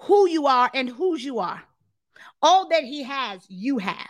[0.00, 1.62] who you are and whose you are?
[2.42, 4.08] All that He has, you have.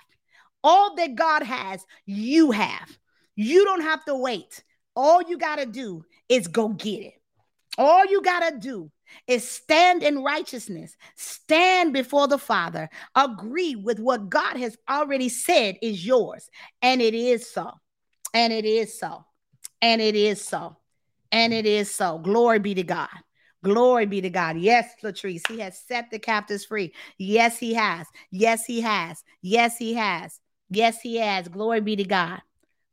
[0.62, 2.99] All that God has, you have.
[3.36, 4.65] You don't have to wait.
[4.97, 7.15] All you got to do is go get it.
[7.77, 8.91] All you got to do
[9.26, 15.76] is stand in righteousness, stand before the Father, agree with what God has already said
[15.82, 16.48] is yours.
[16.82, 17.70] And it is so.
[18.32, 19.24] And it is so.
[19.81, 20.76] And it is so.
[21.32, 22.18] And it is so.
[22.18, 23.09] Glory be to God.
[23.64, 24.59] Glory be to God.
[24.59, 26.93] Yes, Latrice, He has set the captives free.
[27.16, 28.06] Yes, He has.
[28.31, 29.22] Yes, He has.
[29.40, 30.39] Yes, He has.
[30.68, 31.48] Yes, He has.
[31.48, 32.40] Glory be to God.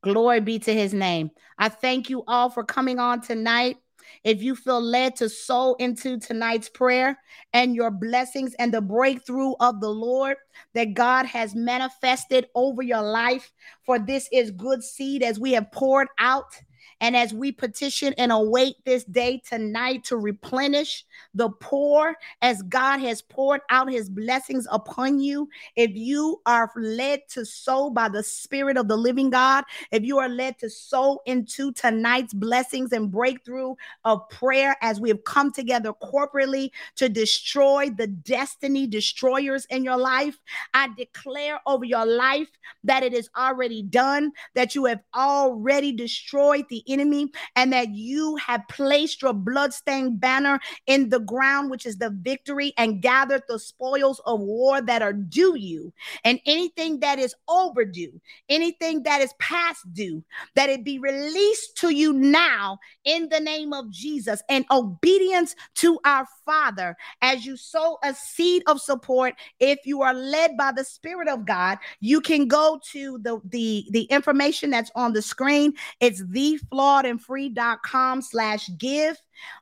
[0.01, 1.29] Glory be to His name.
[1.57, 3.77] I thank you all for coming on tonight.
[4.23, 7.17] If you feel led to sow into tonight's prayer
[7.53, 10.37] and your blessings and the breakthrough of the Lord
[10.73, 13.51] that God has manifested over your life,
[13.85, 16.53] for this is good seed as we have poured out
[17.01, 21.03] and as we petition and await this day tonight to replenish
[21.33, 27.21] the poor as God has poured out his blessings upon you, if you are led
[27.29, 31.19] to sow by the Spirit of the living God, if you are led to sow
[31.25, 33.73] into tonight's blessings and breakthrough
[34.05, 39.97] of prayer as we have come together corporately to destroy the destiny destroyers in your
[39.97, 40.37] life,
[40.75, 42.49] I declare over your life
[42.83, 48.35] that it is already done, that you have already destroyed the enemy and that you
[48.37, 53.59] have placed your bloodstained banner in the ground, which is the victory, and gathered the
[53.59, 55.93] spoils of war that are due you.
[56.23, 58.19] And anything that is overdue,
[58.49, 60.23] anything that is past due,
[60.55, 65.99] that it be released to you now in the name of Jesus and obedience to
[66.05, 69.35] our Father as you sow a seed of support.
[69.59, 73.85] If you are led by the Spirit of God, you can go to the, the,
[73.91, 75.73] the information that's on the screen.
[75.99, 79.17] It's the flawedandfree.com slash give,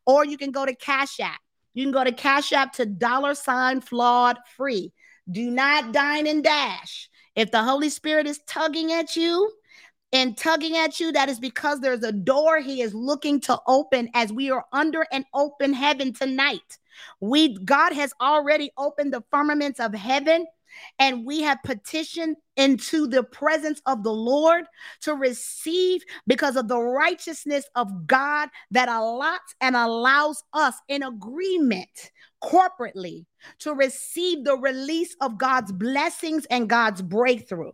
[0.06, 1.40] or you can go to Cash App.
[1.74, 4.92] You can go to Cash App to dollar sign flawed free.
[5.30, 7.10] Do not dine and dash.
[7.36, 9.52] If the Holy Spirit is tugging at you,
[10.12, 14.10] and tugging at you, that is because there's a door he is looking to open
[14.16, 16.80] as we are under an open heaven tonight.
[17.20, 20.48] We God has already opened the firmaments of heaven
[21.00, 24.66] and we have petitioned into the presence of the Lord
[25.02, 32.12] to receive because of the righteousness of God that allots and allows us in agreement
[32.44, 33.26] corporately
[33.60, 37.72] to receive the release of God's blessings and God's breakthrough.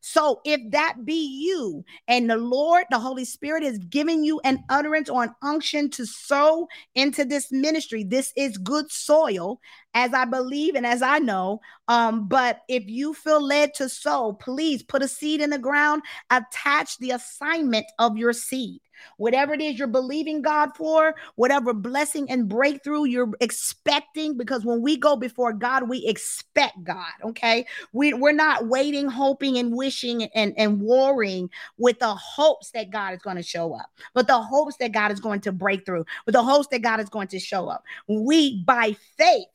[0.00, 4.64] So if that be you and the Lord, the Holy Spirit is giving you an
[4.68, 9.60] utterance or an unction to sow into this ministry, this is good soil,
[9.94, 11.60] as I believe and as I know.
[11.88, 16.02] Um, but if you feel led to sow, please put a seed in the ground,
[16.30, 18.80] attach the assignment of your seed.
[19.16, 24.82] Whatever it is you're believing God for, whatever blessing and breakthrough you're expecting, because when
[24.82, 27.12] we go before God, we expect God.
[27.22, 27.66] Okay.
[27.92, 33.14] We, we're not waiting, hoping, and wishing and, and warring with the hopes that God
[33.14, 36.04] is going to show up, but the hopes that God is going to break through,
[36.24, 37.84] with the hopes that God is going to show up.
[38.08, 39.46] We, by faith,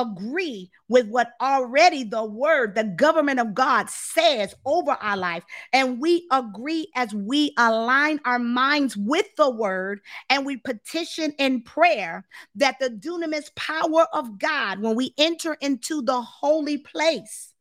[0.00, 5.44] agree with what already the word, the government of God says over our life.
[5.72, 11.62] And we agree as we align our minds with the word and we petition in
[11.62, 17.52] prayer that the dunamis power of God, when we enter into the holy place,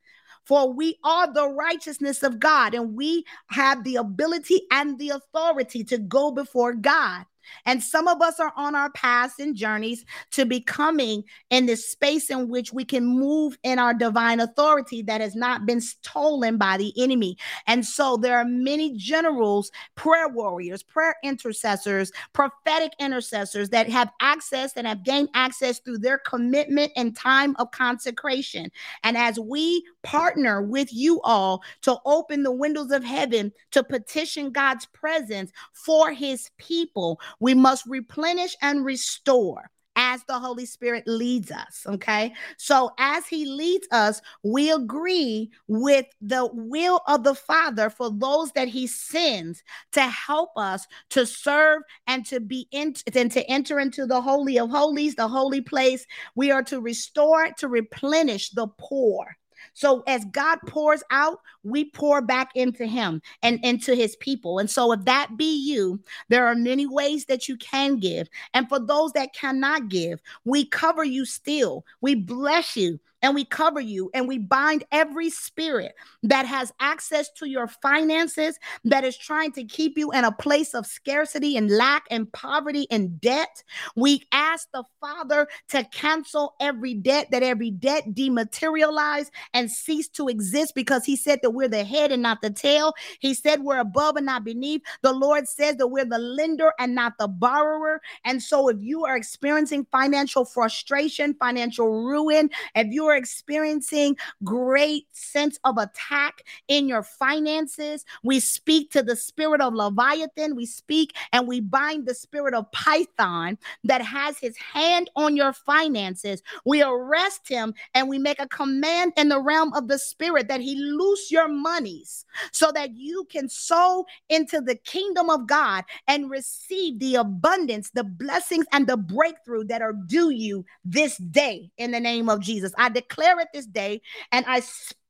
[0.46, 5.84] for we are the righteousness of God, and we have the ability and the authority
[5.86, 7.26] to go before God.
[7.66, 12.30] And some of us are on our paths and journeys to becoming in this space
[12.30, 16.78] in which we can move in our divine authority that has not been stolen by
[16.78, 17.38] the enemy.
[17.68, 24.74] And so there are many generals, prayer warriors, prayer intercessors, prophetic intercessors that have access
[24.76, 28.72] and have gained access through their commitment and time of consecration.
[29.04, 34.52] And as we partner with you all to open the windows of heaven to petition
[34.52, 41.52] God's presence for his people, we must replenish and restore as the Holy Spirit leads
[41.52, 41.84] us.
[41.88, 42.34] Okay.
[42.58, 48.52] So, as He leads us, we agree with the will of the Father for those
[48.54, 49.64] that He sends
[49.94, 54.60] to help us to serve and to be in and to enter into the Holy
[54.60, 56.06] of Holies, the holy place.
[56.36, 59.38] We are to restore, to replenish the poor.
[59.74, 64.60] So as God pours out, we pour back into him and into his people.
[64.60, 68.30] And so if that be you, there are many ways that you can give.
[68.54, 71.86] And for those that cannot give, we cover you still.
[72.02, 77.32] We bless you and we cover you and we bind every spirit that has access
[77.32, 81.72] to your finances that is trying to keep you in a place of scarcity and
[81.72, 83.64] lack and poverty and debt.
[83.96, 90.28] We ask the Father to cancel every debt, that every debt dematerialize and cease to
[90.28, 92.94] exist because He said that we're the head and not the tail.
[93.22, 94.84] He said we're above and not beneath.
[95.02, 98.02] The Lord says that we're the lender and not the borrower.
[98.24, 105.08] And so if you are experiencing financial frustration, financial ruin, if you are experiencing great
[105.12, 110.56] sense of attack in your finances, we speak to the spirit of Leviathan.
[110.56, 115.54] We speak and we bind the spirit of Python that has his hand on your
[115.54, 116.42] finances.
[116.66, 120.62] We arrest him and we make a command in the realm of the spirit that
[120.62, 126.30] he loose your monies so that you can sow into the kingdom of God and
[126.30, 131.92] receive the abundance, the blessings, and the breakthrough that are due you this day in
[131.92, 132.74] the name of Jesus.
[132.78, 134.02] I declare declare it this day,
[134.32, 134.62] and I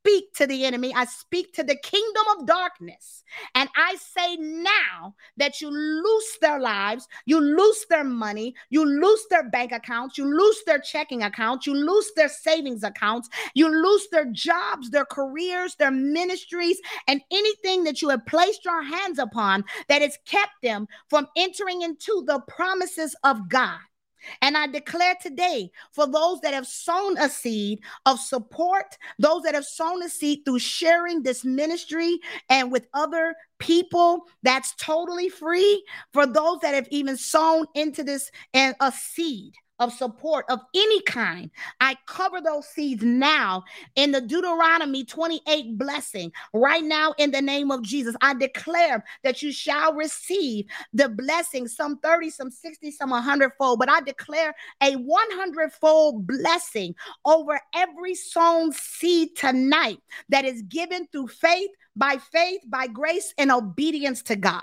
[0.05, 0.93] speak to the enemy.
[0.93, 3.23] I speak to the kingdom of darkness.
[3.55, 9.25] And I say now that you lose their lives, you lose their money, you lose
[9.29, 14.07] their bank accounts, you lose their checking accounts, you lose their savings accounts, you lose
[14.11, 19.63] their jobs, their careers, their ministries, and anything that you have placed your hands upon
[19.87, 23.79] that has kept them from entering into the promises of God.
[24.41, 29.55] And I declare today for those that have sown a seed of support, those that
[29.55, 32.19] have sown a seed through sharing this ministry
[32.49, 35.83] and with other people, that's totally free.
[36.13, 41.01] For those that have even sown into this and a seed of support of any
[41.03, 41.51] kind.
[41.81, 43.63] I cover those seeds now
[43.95, 46.31] in the Deuteronomy 28 blessing.
[46.53, 51.67] Right now, in the name of Jesus, I declare that you shall receive the blessing,
[51.67, 53.79] some 30, some 60, some 100 fold.
[53.79, 56.95] But I declare a 100 fold blessing
[57.25, 59.99] over every sown seed tonight
[60.29, 64.61] that is given through faith, by faith, by grace, and obedience to God.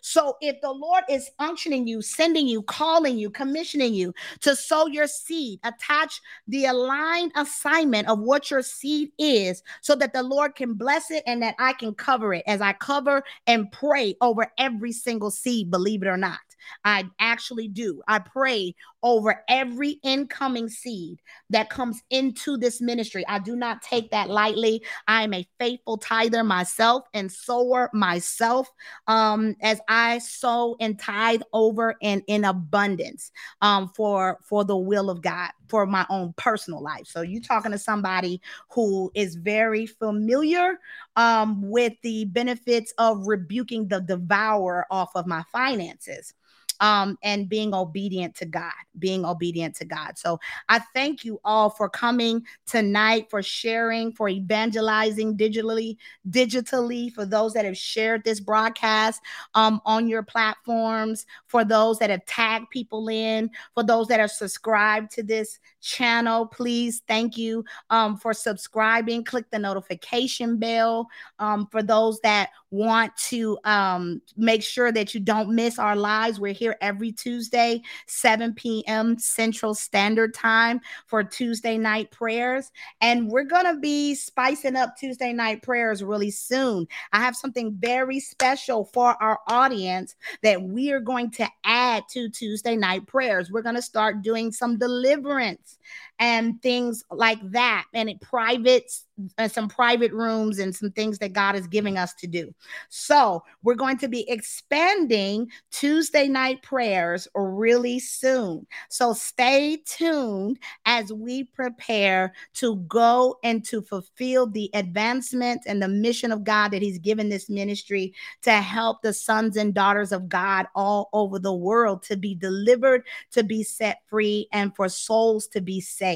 [0.00, 4.86] So if the Lord is unctioning you, sending you, calling you, commissioning you to sow
[4.86, 10.54] your seed, attach the aligned assignment of what your seed is so that the Lord
[10.54, 14.50] can bless it and that I can cover it as I cover and pray over
[14.58, 16.38] every single seed, believe it or not.
[16.84, 18.02] I actually do.
[18.08, 21.20] I pray over every incoming seed
[21.50, 23.24] that comes into this ministry.
[23.28, 24.82] I do not take that lightly.
[25.06, 28.68] I am a faithful tither myself and sower myself
[29.06, 33.30] um, as I sow and tithe over and in abundance
[33.62, 37.06] um, for for the will of God for my own personal life.
[37.06, 38.40] So you're talking to somebody
[38.70, 40.78] who is very familiar
[41.16, 46.34] um, with the benefits of rebuking the devourer off of my finances.
[46.80, 50.18] Um, and being obedient to God, being obedient to God.
[50.18, 50.38] So
[50.68, 55.96] I thank you all for coming tonight, for sharing, for evangelizing digitally,
[56.30, 59.20] digitally, for those that have shared this broadcast
[59.54, 64.28] um, on your platforms, for those that have tagged people in, for those that are
[64.28, 66.46] subscribed to this channel.
[66.46, 69.24] Please, thank you um, for subscribing.
[69.24, 75.20] Click the notification bell um, for those that want to um, make sure that you
[75.20, 76.38] don't miss our lives.
[76.38, 79.18] We're here every Tuesday, 7 p.m.
[79.18, 82.70] Central Standard Time for Tuesday night prayers.
[83.00, 86.86] And we're going to be spicing up Tuesday night prayers really soon.
[87.12, 92.28] I have something very special for our audience that we are going to add to
[92.28, 93.50] Tuesday night prayers.
[93.50, 95.78] We're going to start doing some deliverance
[96.18, 99.04] and things like that and it privates
[99.38, 102.54] uh, some private rooms and some things that God is giving us to do.
[102.88, 108.66] So, we're going to be expanding Tuesday night prayers really soon.
[108.88, 115.88] So, stay tuned as we prepare to go and to fulfill the advancement and the
[115.88, 120.28] mission of God that He's given this ministry to help the sons and daughters of
[120.28, 125.46] God all over the world to be delivered, to be set free, and for souls
[125.48, 126.07] to be saved.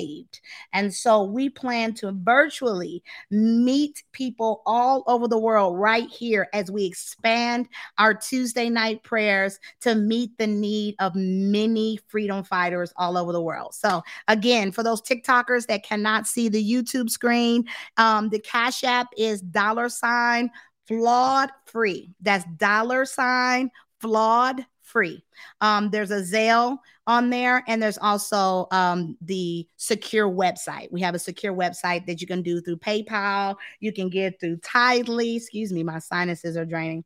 [0.72, 6.70] And so, we plan to virtually meet people all over the world right here as
[6.70, 13.16] we expand our Tuesday night prayers to meet the need of many freedom fighters all
[13.16, 13.74] over the world.
[13.74, 17.64] So, again, for those TikTokers that cannot see the YouTube screen,
[17.96, 20.50] um, the Cash App is dollar sign
[20.86, 22.10] flawed free.
[22.20, 23.70] That's dollar sign
[24.00, 25.24] flawed free.
[25.62, 30.92] Um, there's a Zelle on there, and there's also um, the secure website.
[30.92, 33.56] We have a secure website that you can do through PayPal.
[33.80, 35.36] You can get through Tithely.
[35.36, 37.04] Excuse me, my sinuses are draining,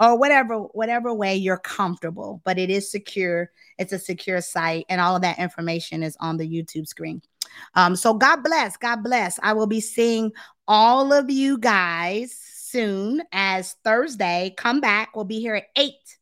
[0.00, 2.40] or whatever whatever way you're comfortable.
[2.44, 3.50] But it is secure.
[3.78, 7.20] It's a secure site, and all of that information is on the YouTube screen.
[7.74, 9.38] Um, so God bless, God bless.
[9.42, 10.32] I will be seeing
[10.66, 14.54] all of you guys soon as Thursday.
[14.56, 15.14] Come back.
[15.14, 16.15] We'll be here at eight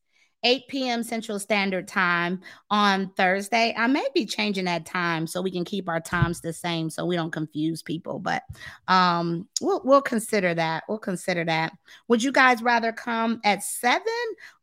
[0.45, 1.03] 8 p.m.
[1.03, 2.41] Central Standard Time
[2.71, 3.75] on Thursday.
[3.77, 7.07] I may be changing that time so we can keep our times the same so
[7.07, 8.43] we don't confuse people, but
[8.87, 10.85] um we'll we'll consider that.
[10.89, 11.73] We'll consider that.
[12.09, 14.03] Would you guys rather come at 7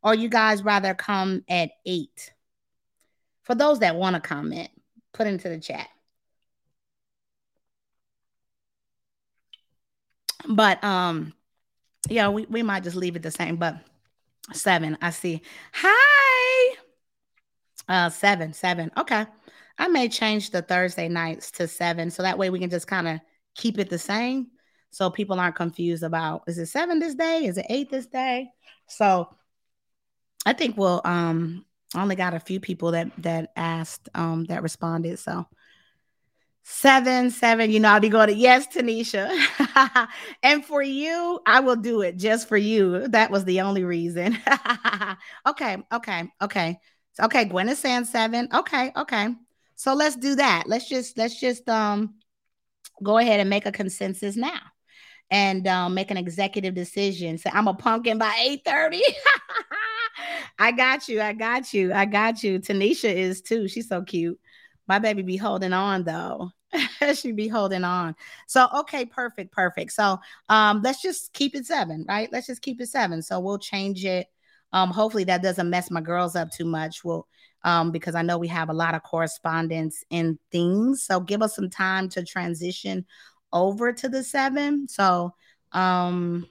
[0.02, 2.32] or you guys rather come at 8?
[3.42, 4.70] For those that want to comment,
[5.12, 5.88] put into the chat.
[10.48, 11.34] But um
[12.08, 13.76] yeah, we, we might just leave it the same, but
[14.52, 14.98] Seven.
[15.00, 15.42] I see.
[15.72, 16.76] Hi.
[17.88, 18.90] Uh, seven, seven.
[18.96, 19.26] Okay.
[19.78, 22.10] I may change the Thursday nights to seven.
[22.10, 23.20] So that way we can just kind of
[23.54, 24.48] keep it the same.
[24.90, 27.46] So people aren't confused about is it seven this day?
[27.46, 28.50] Is it eight this day?
[28.88, 29.34] So
[30.44, 31.64] I think we'll um
[31.94, 35.18] I only got a few people that that asked um that responded.
[35.18, 35.46] So
[36.64, 39.28] Seven, seven, you know, I'll be going to yes, Tanisha.
[40.42, 43.08] and for you, I will do it just for you.
[43.08, 44.38] That was the only reason.
[45.46, 46.78] okay, okay, okay.
[47.20, 48.48] Okay, Gwen is saying seven.
[48.54, 49.28] Okay, okay.
[49.74, 50.64] So let's do that.
[50.66, 52.14] Let's just let's just um
[53.02, 54.60] go ahead and make a consensus now
[55.30, 57.38] and um, make an executive decision.
[57.38, 59.00] Say, I'm a pumpkin by 8:30.
[60.58, 61.20] I got you.
[61.20, 61.92] I got you.
[61.92, 62.60] I got you.
[62.60, 63.66] Tanisha is too.
[63.66, 64.38] She's so cute.
[64.88, 66.50] My baby be holding on though.
[67.14, 68.14] she be holding on.
[68.46, 69.92] So okay, perfect, perfect.
[69.92, 70.18] So
[70.48, 72.28] um let's just keep it seven, right?
[72.32, 73.22] Let's just keep it seven.
[73.22, 74.26] So we'll change it.
[74.72, 77.04] Um, hopefully that doesn't mess my girls up too much.
[77.04, 77.26] We'll
[77.64, 81.04] um because I know we have a lot of correspondence and things.
[81.04, 83.04] So give us some time to transition
[83.52, 84.88] over to the seven.
[84.88, 85.34] So
[85.72, 86.46] um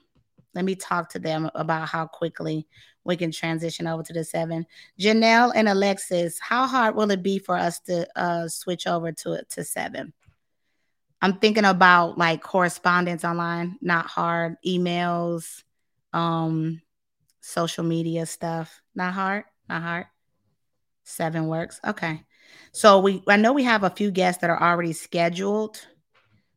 [0.54, 2.66] let me talk to them about how quickly
[3.04, 4.66] we can transition over to the seven.
[5.00, 9.42] Janelle and Alexis, how hard will it be for us to uh, switch over to
[9.50, 10.12] to seven?
[11.20, 15.62] I'm thinking about like correspondence online, not hard, emails,
[16.12, 16.82] um,
[17.40, 20.06] social media stuff, not hard, not hard.
[21.04, 21.80] Seven works.
[21.86, 22.22] Okay.
[22.72, 25.80] So we I know we have a few guests that are already scheduled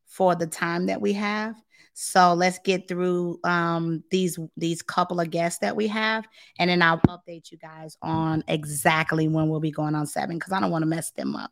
[0.06, 1.56] for the time that we have.
[1.98, 6.28] So let's get through um, these these couple of guests that we have,
[6.60, 10.52] and then I'll update you guys on exactly when we'll be going on seven because
[10.52, 11.52] I don't want to mess them up.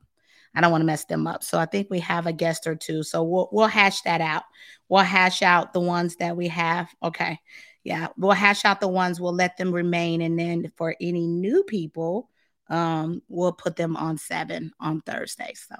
[0.53, 1.43] I don't want to mess them up.
[1.43, 3.03] So I think we have a guest or two.
[3.03, 4.43] So we'll we'll hash that out.
[4.89, 6.89] We'll hash out the ones that we have.
[7.01, 7.39] Okay.
[7.83, 10.21] Yeah, we'll hash out the ones, we'll let them remain.
[10.21, 12.29] And then for any new people,
[12.69, 15.53] um, we'll put them on seven on Thursday.
[15.55, 15.75] So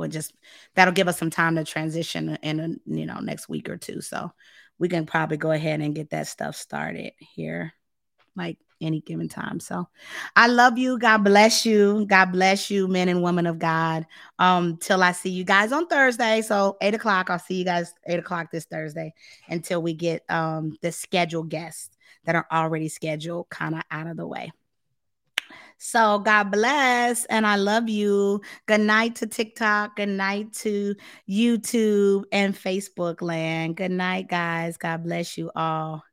[0.00, 0.34] we'll just
[0.74, 4.32] that'll give us some time to transition in you know next week or two so
[4.78, 7.72] we can probably go ahead and get that stuff started here
[8.34, 9.60] like any given time.
[9.60, 9.86] So
[10.36, 10.98] I love you.
[10.98, 12.06] God bless you.
[12.06, 14.06] God bless you, men and women of God.
[14.38, 16.40] Um, till I see you guys on Thursday.
[16.42, 17.30] So eight o'clock.
[17.30, 19.12] I'll see you guys eight o'clock this Thursday
[19.48, 21.90] until we get um the scheduled guests
[22.24, 24.50] that are already scheduled kind of out of the way.
[25.82, 28.42] So God bless and I love you.
[28.66, 29.96] Good night to TikTok.
[29.96, 30.94] Good night to
[31.28, 33.76] YouTube and Facebook land.
[33.76, 34.76] Good night, guys.
[34.76, 36.04] God bless you all.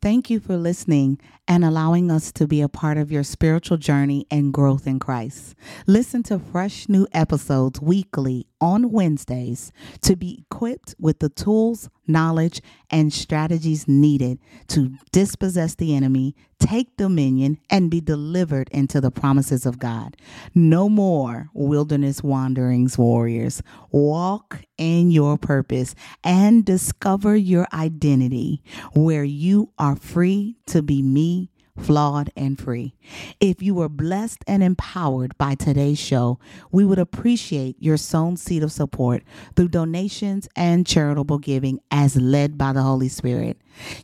[0.00, 4.26] Thank you for listening and allowing us to be a part of your spiritual journey
[4.30, 5.54] and growth in Christ.
[5.86, 12.62] Listen to fresh new episodes weekly on Wednesdays to be equipped with the tools, knowledge,
[12.90, 14.38] and strategies needed
[14.68, 20.16] to dispossess the enemy, take dominion, and be delivered into the promises of God.
[20.54, 23.62] No more wilderness wanderings, warriors.
[23.90, 28.62] Walk in your purpose and discover your identity
[28.94, 31.31] where you are free to be me
[31.78, 32.94] flawed, and free.
[33.40, 36.38] If you were blessed and empowered by today's show,
[36.70, 39.22] we would appreciate your sown seed of support
[39.56, 43.56] through donations and charitable giving as led by the Holy Spirit.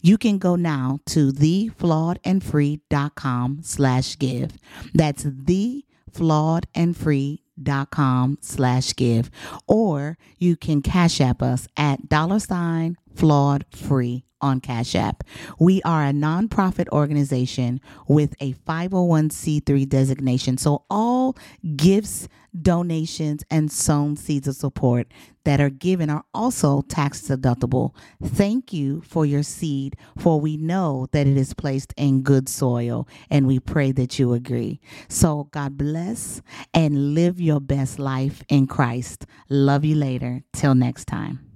[0.03, 4.59] You can go now to theflawedandfree.com slash give.
[4.95, 9.31] That's the flawedandfree.com slash give.
[9.67, 15.25] Or you can cash app us at dollar sign flawed free on Cash App.
[15.59, 20.57] We are a nonprofit organization with a 501c3 designation.
[20.57, 21.37] So all
[21.75, 22.29] gifts,
[22.63, 25.09] donations, and sown seeds of support
[25.43, 27.93] that are given are also tax deductible.
[28.23, 33.09] Thank you for your seed, for we know that it is placed in good soil,
[33.31, 34.81] and we pray that you agree.
[35.09, 36.41] So God bless
[36.73, 39.27] and live your best life in Christ.
[39.49, 40.45] Love you later.
[40.53, 41.48] Till next time.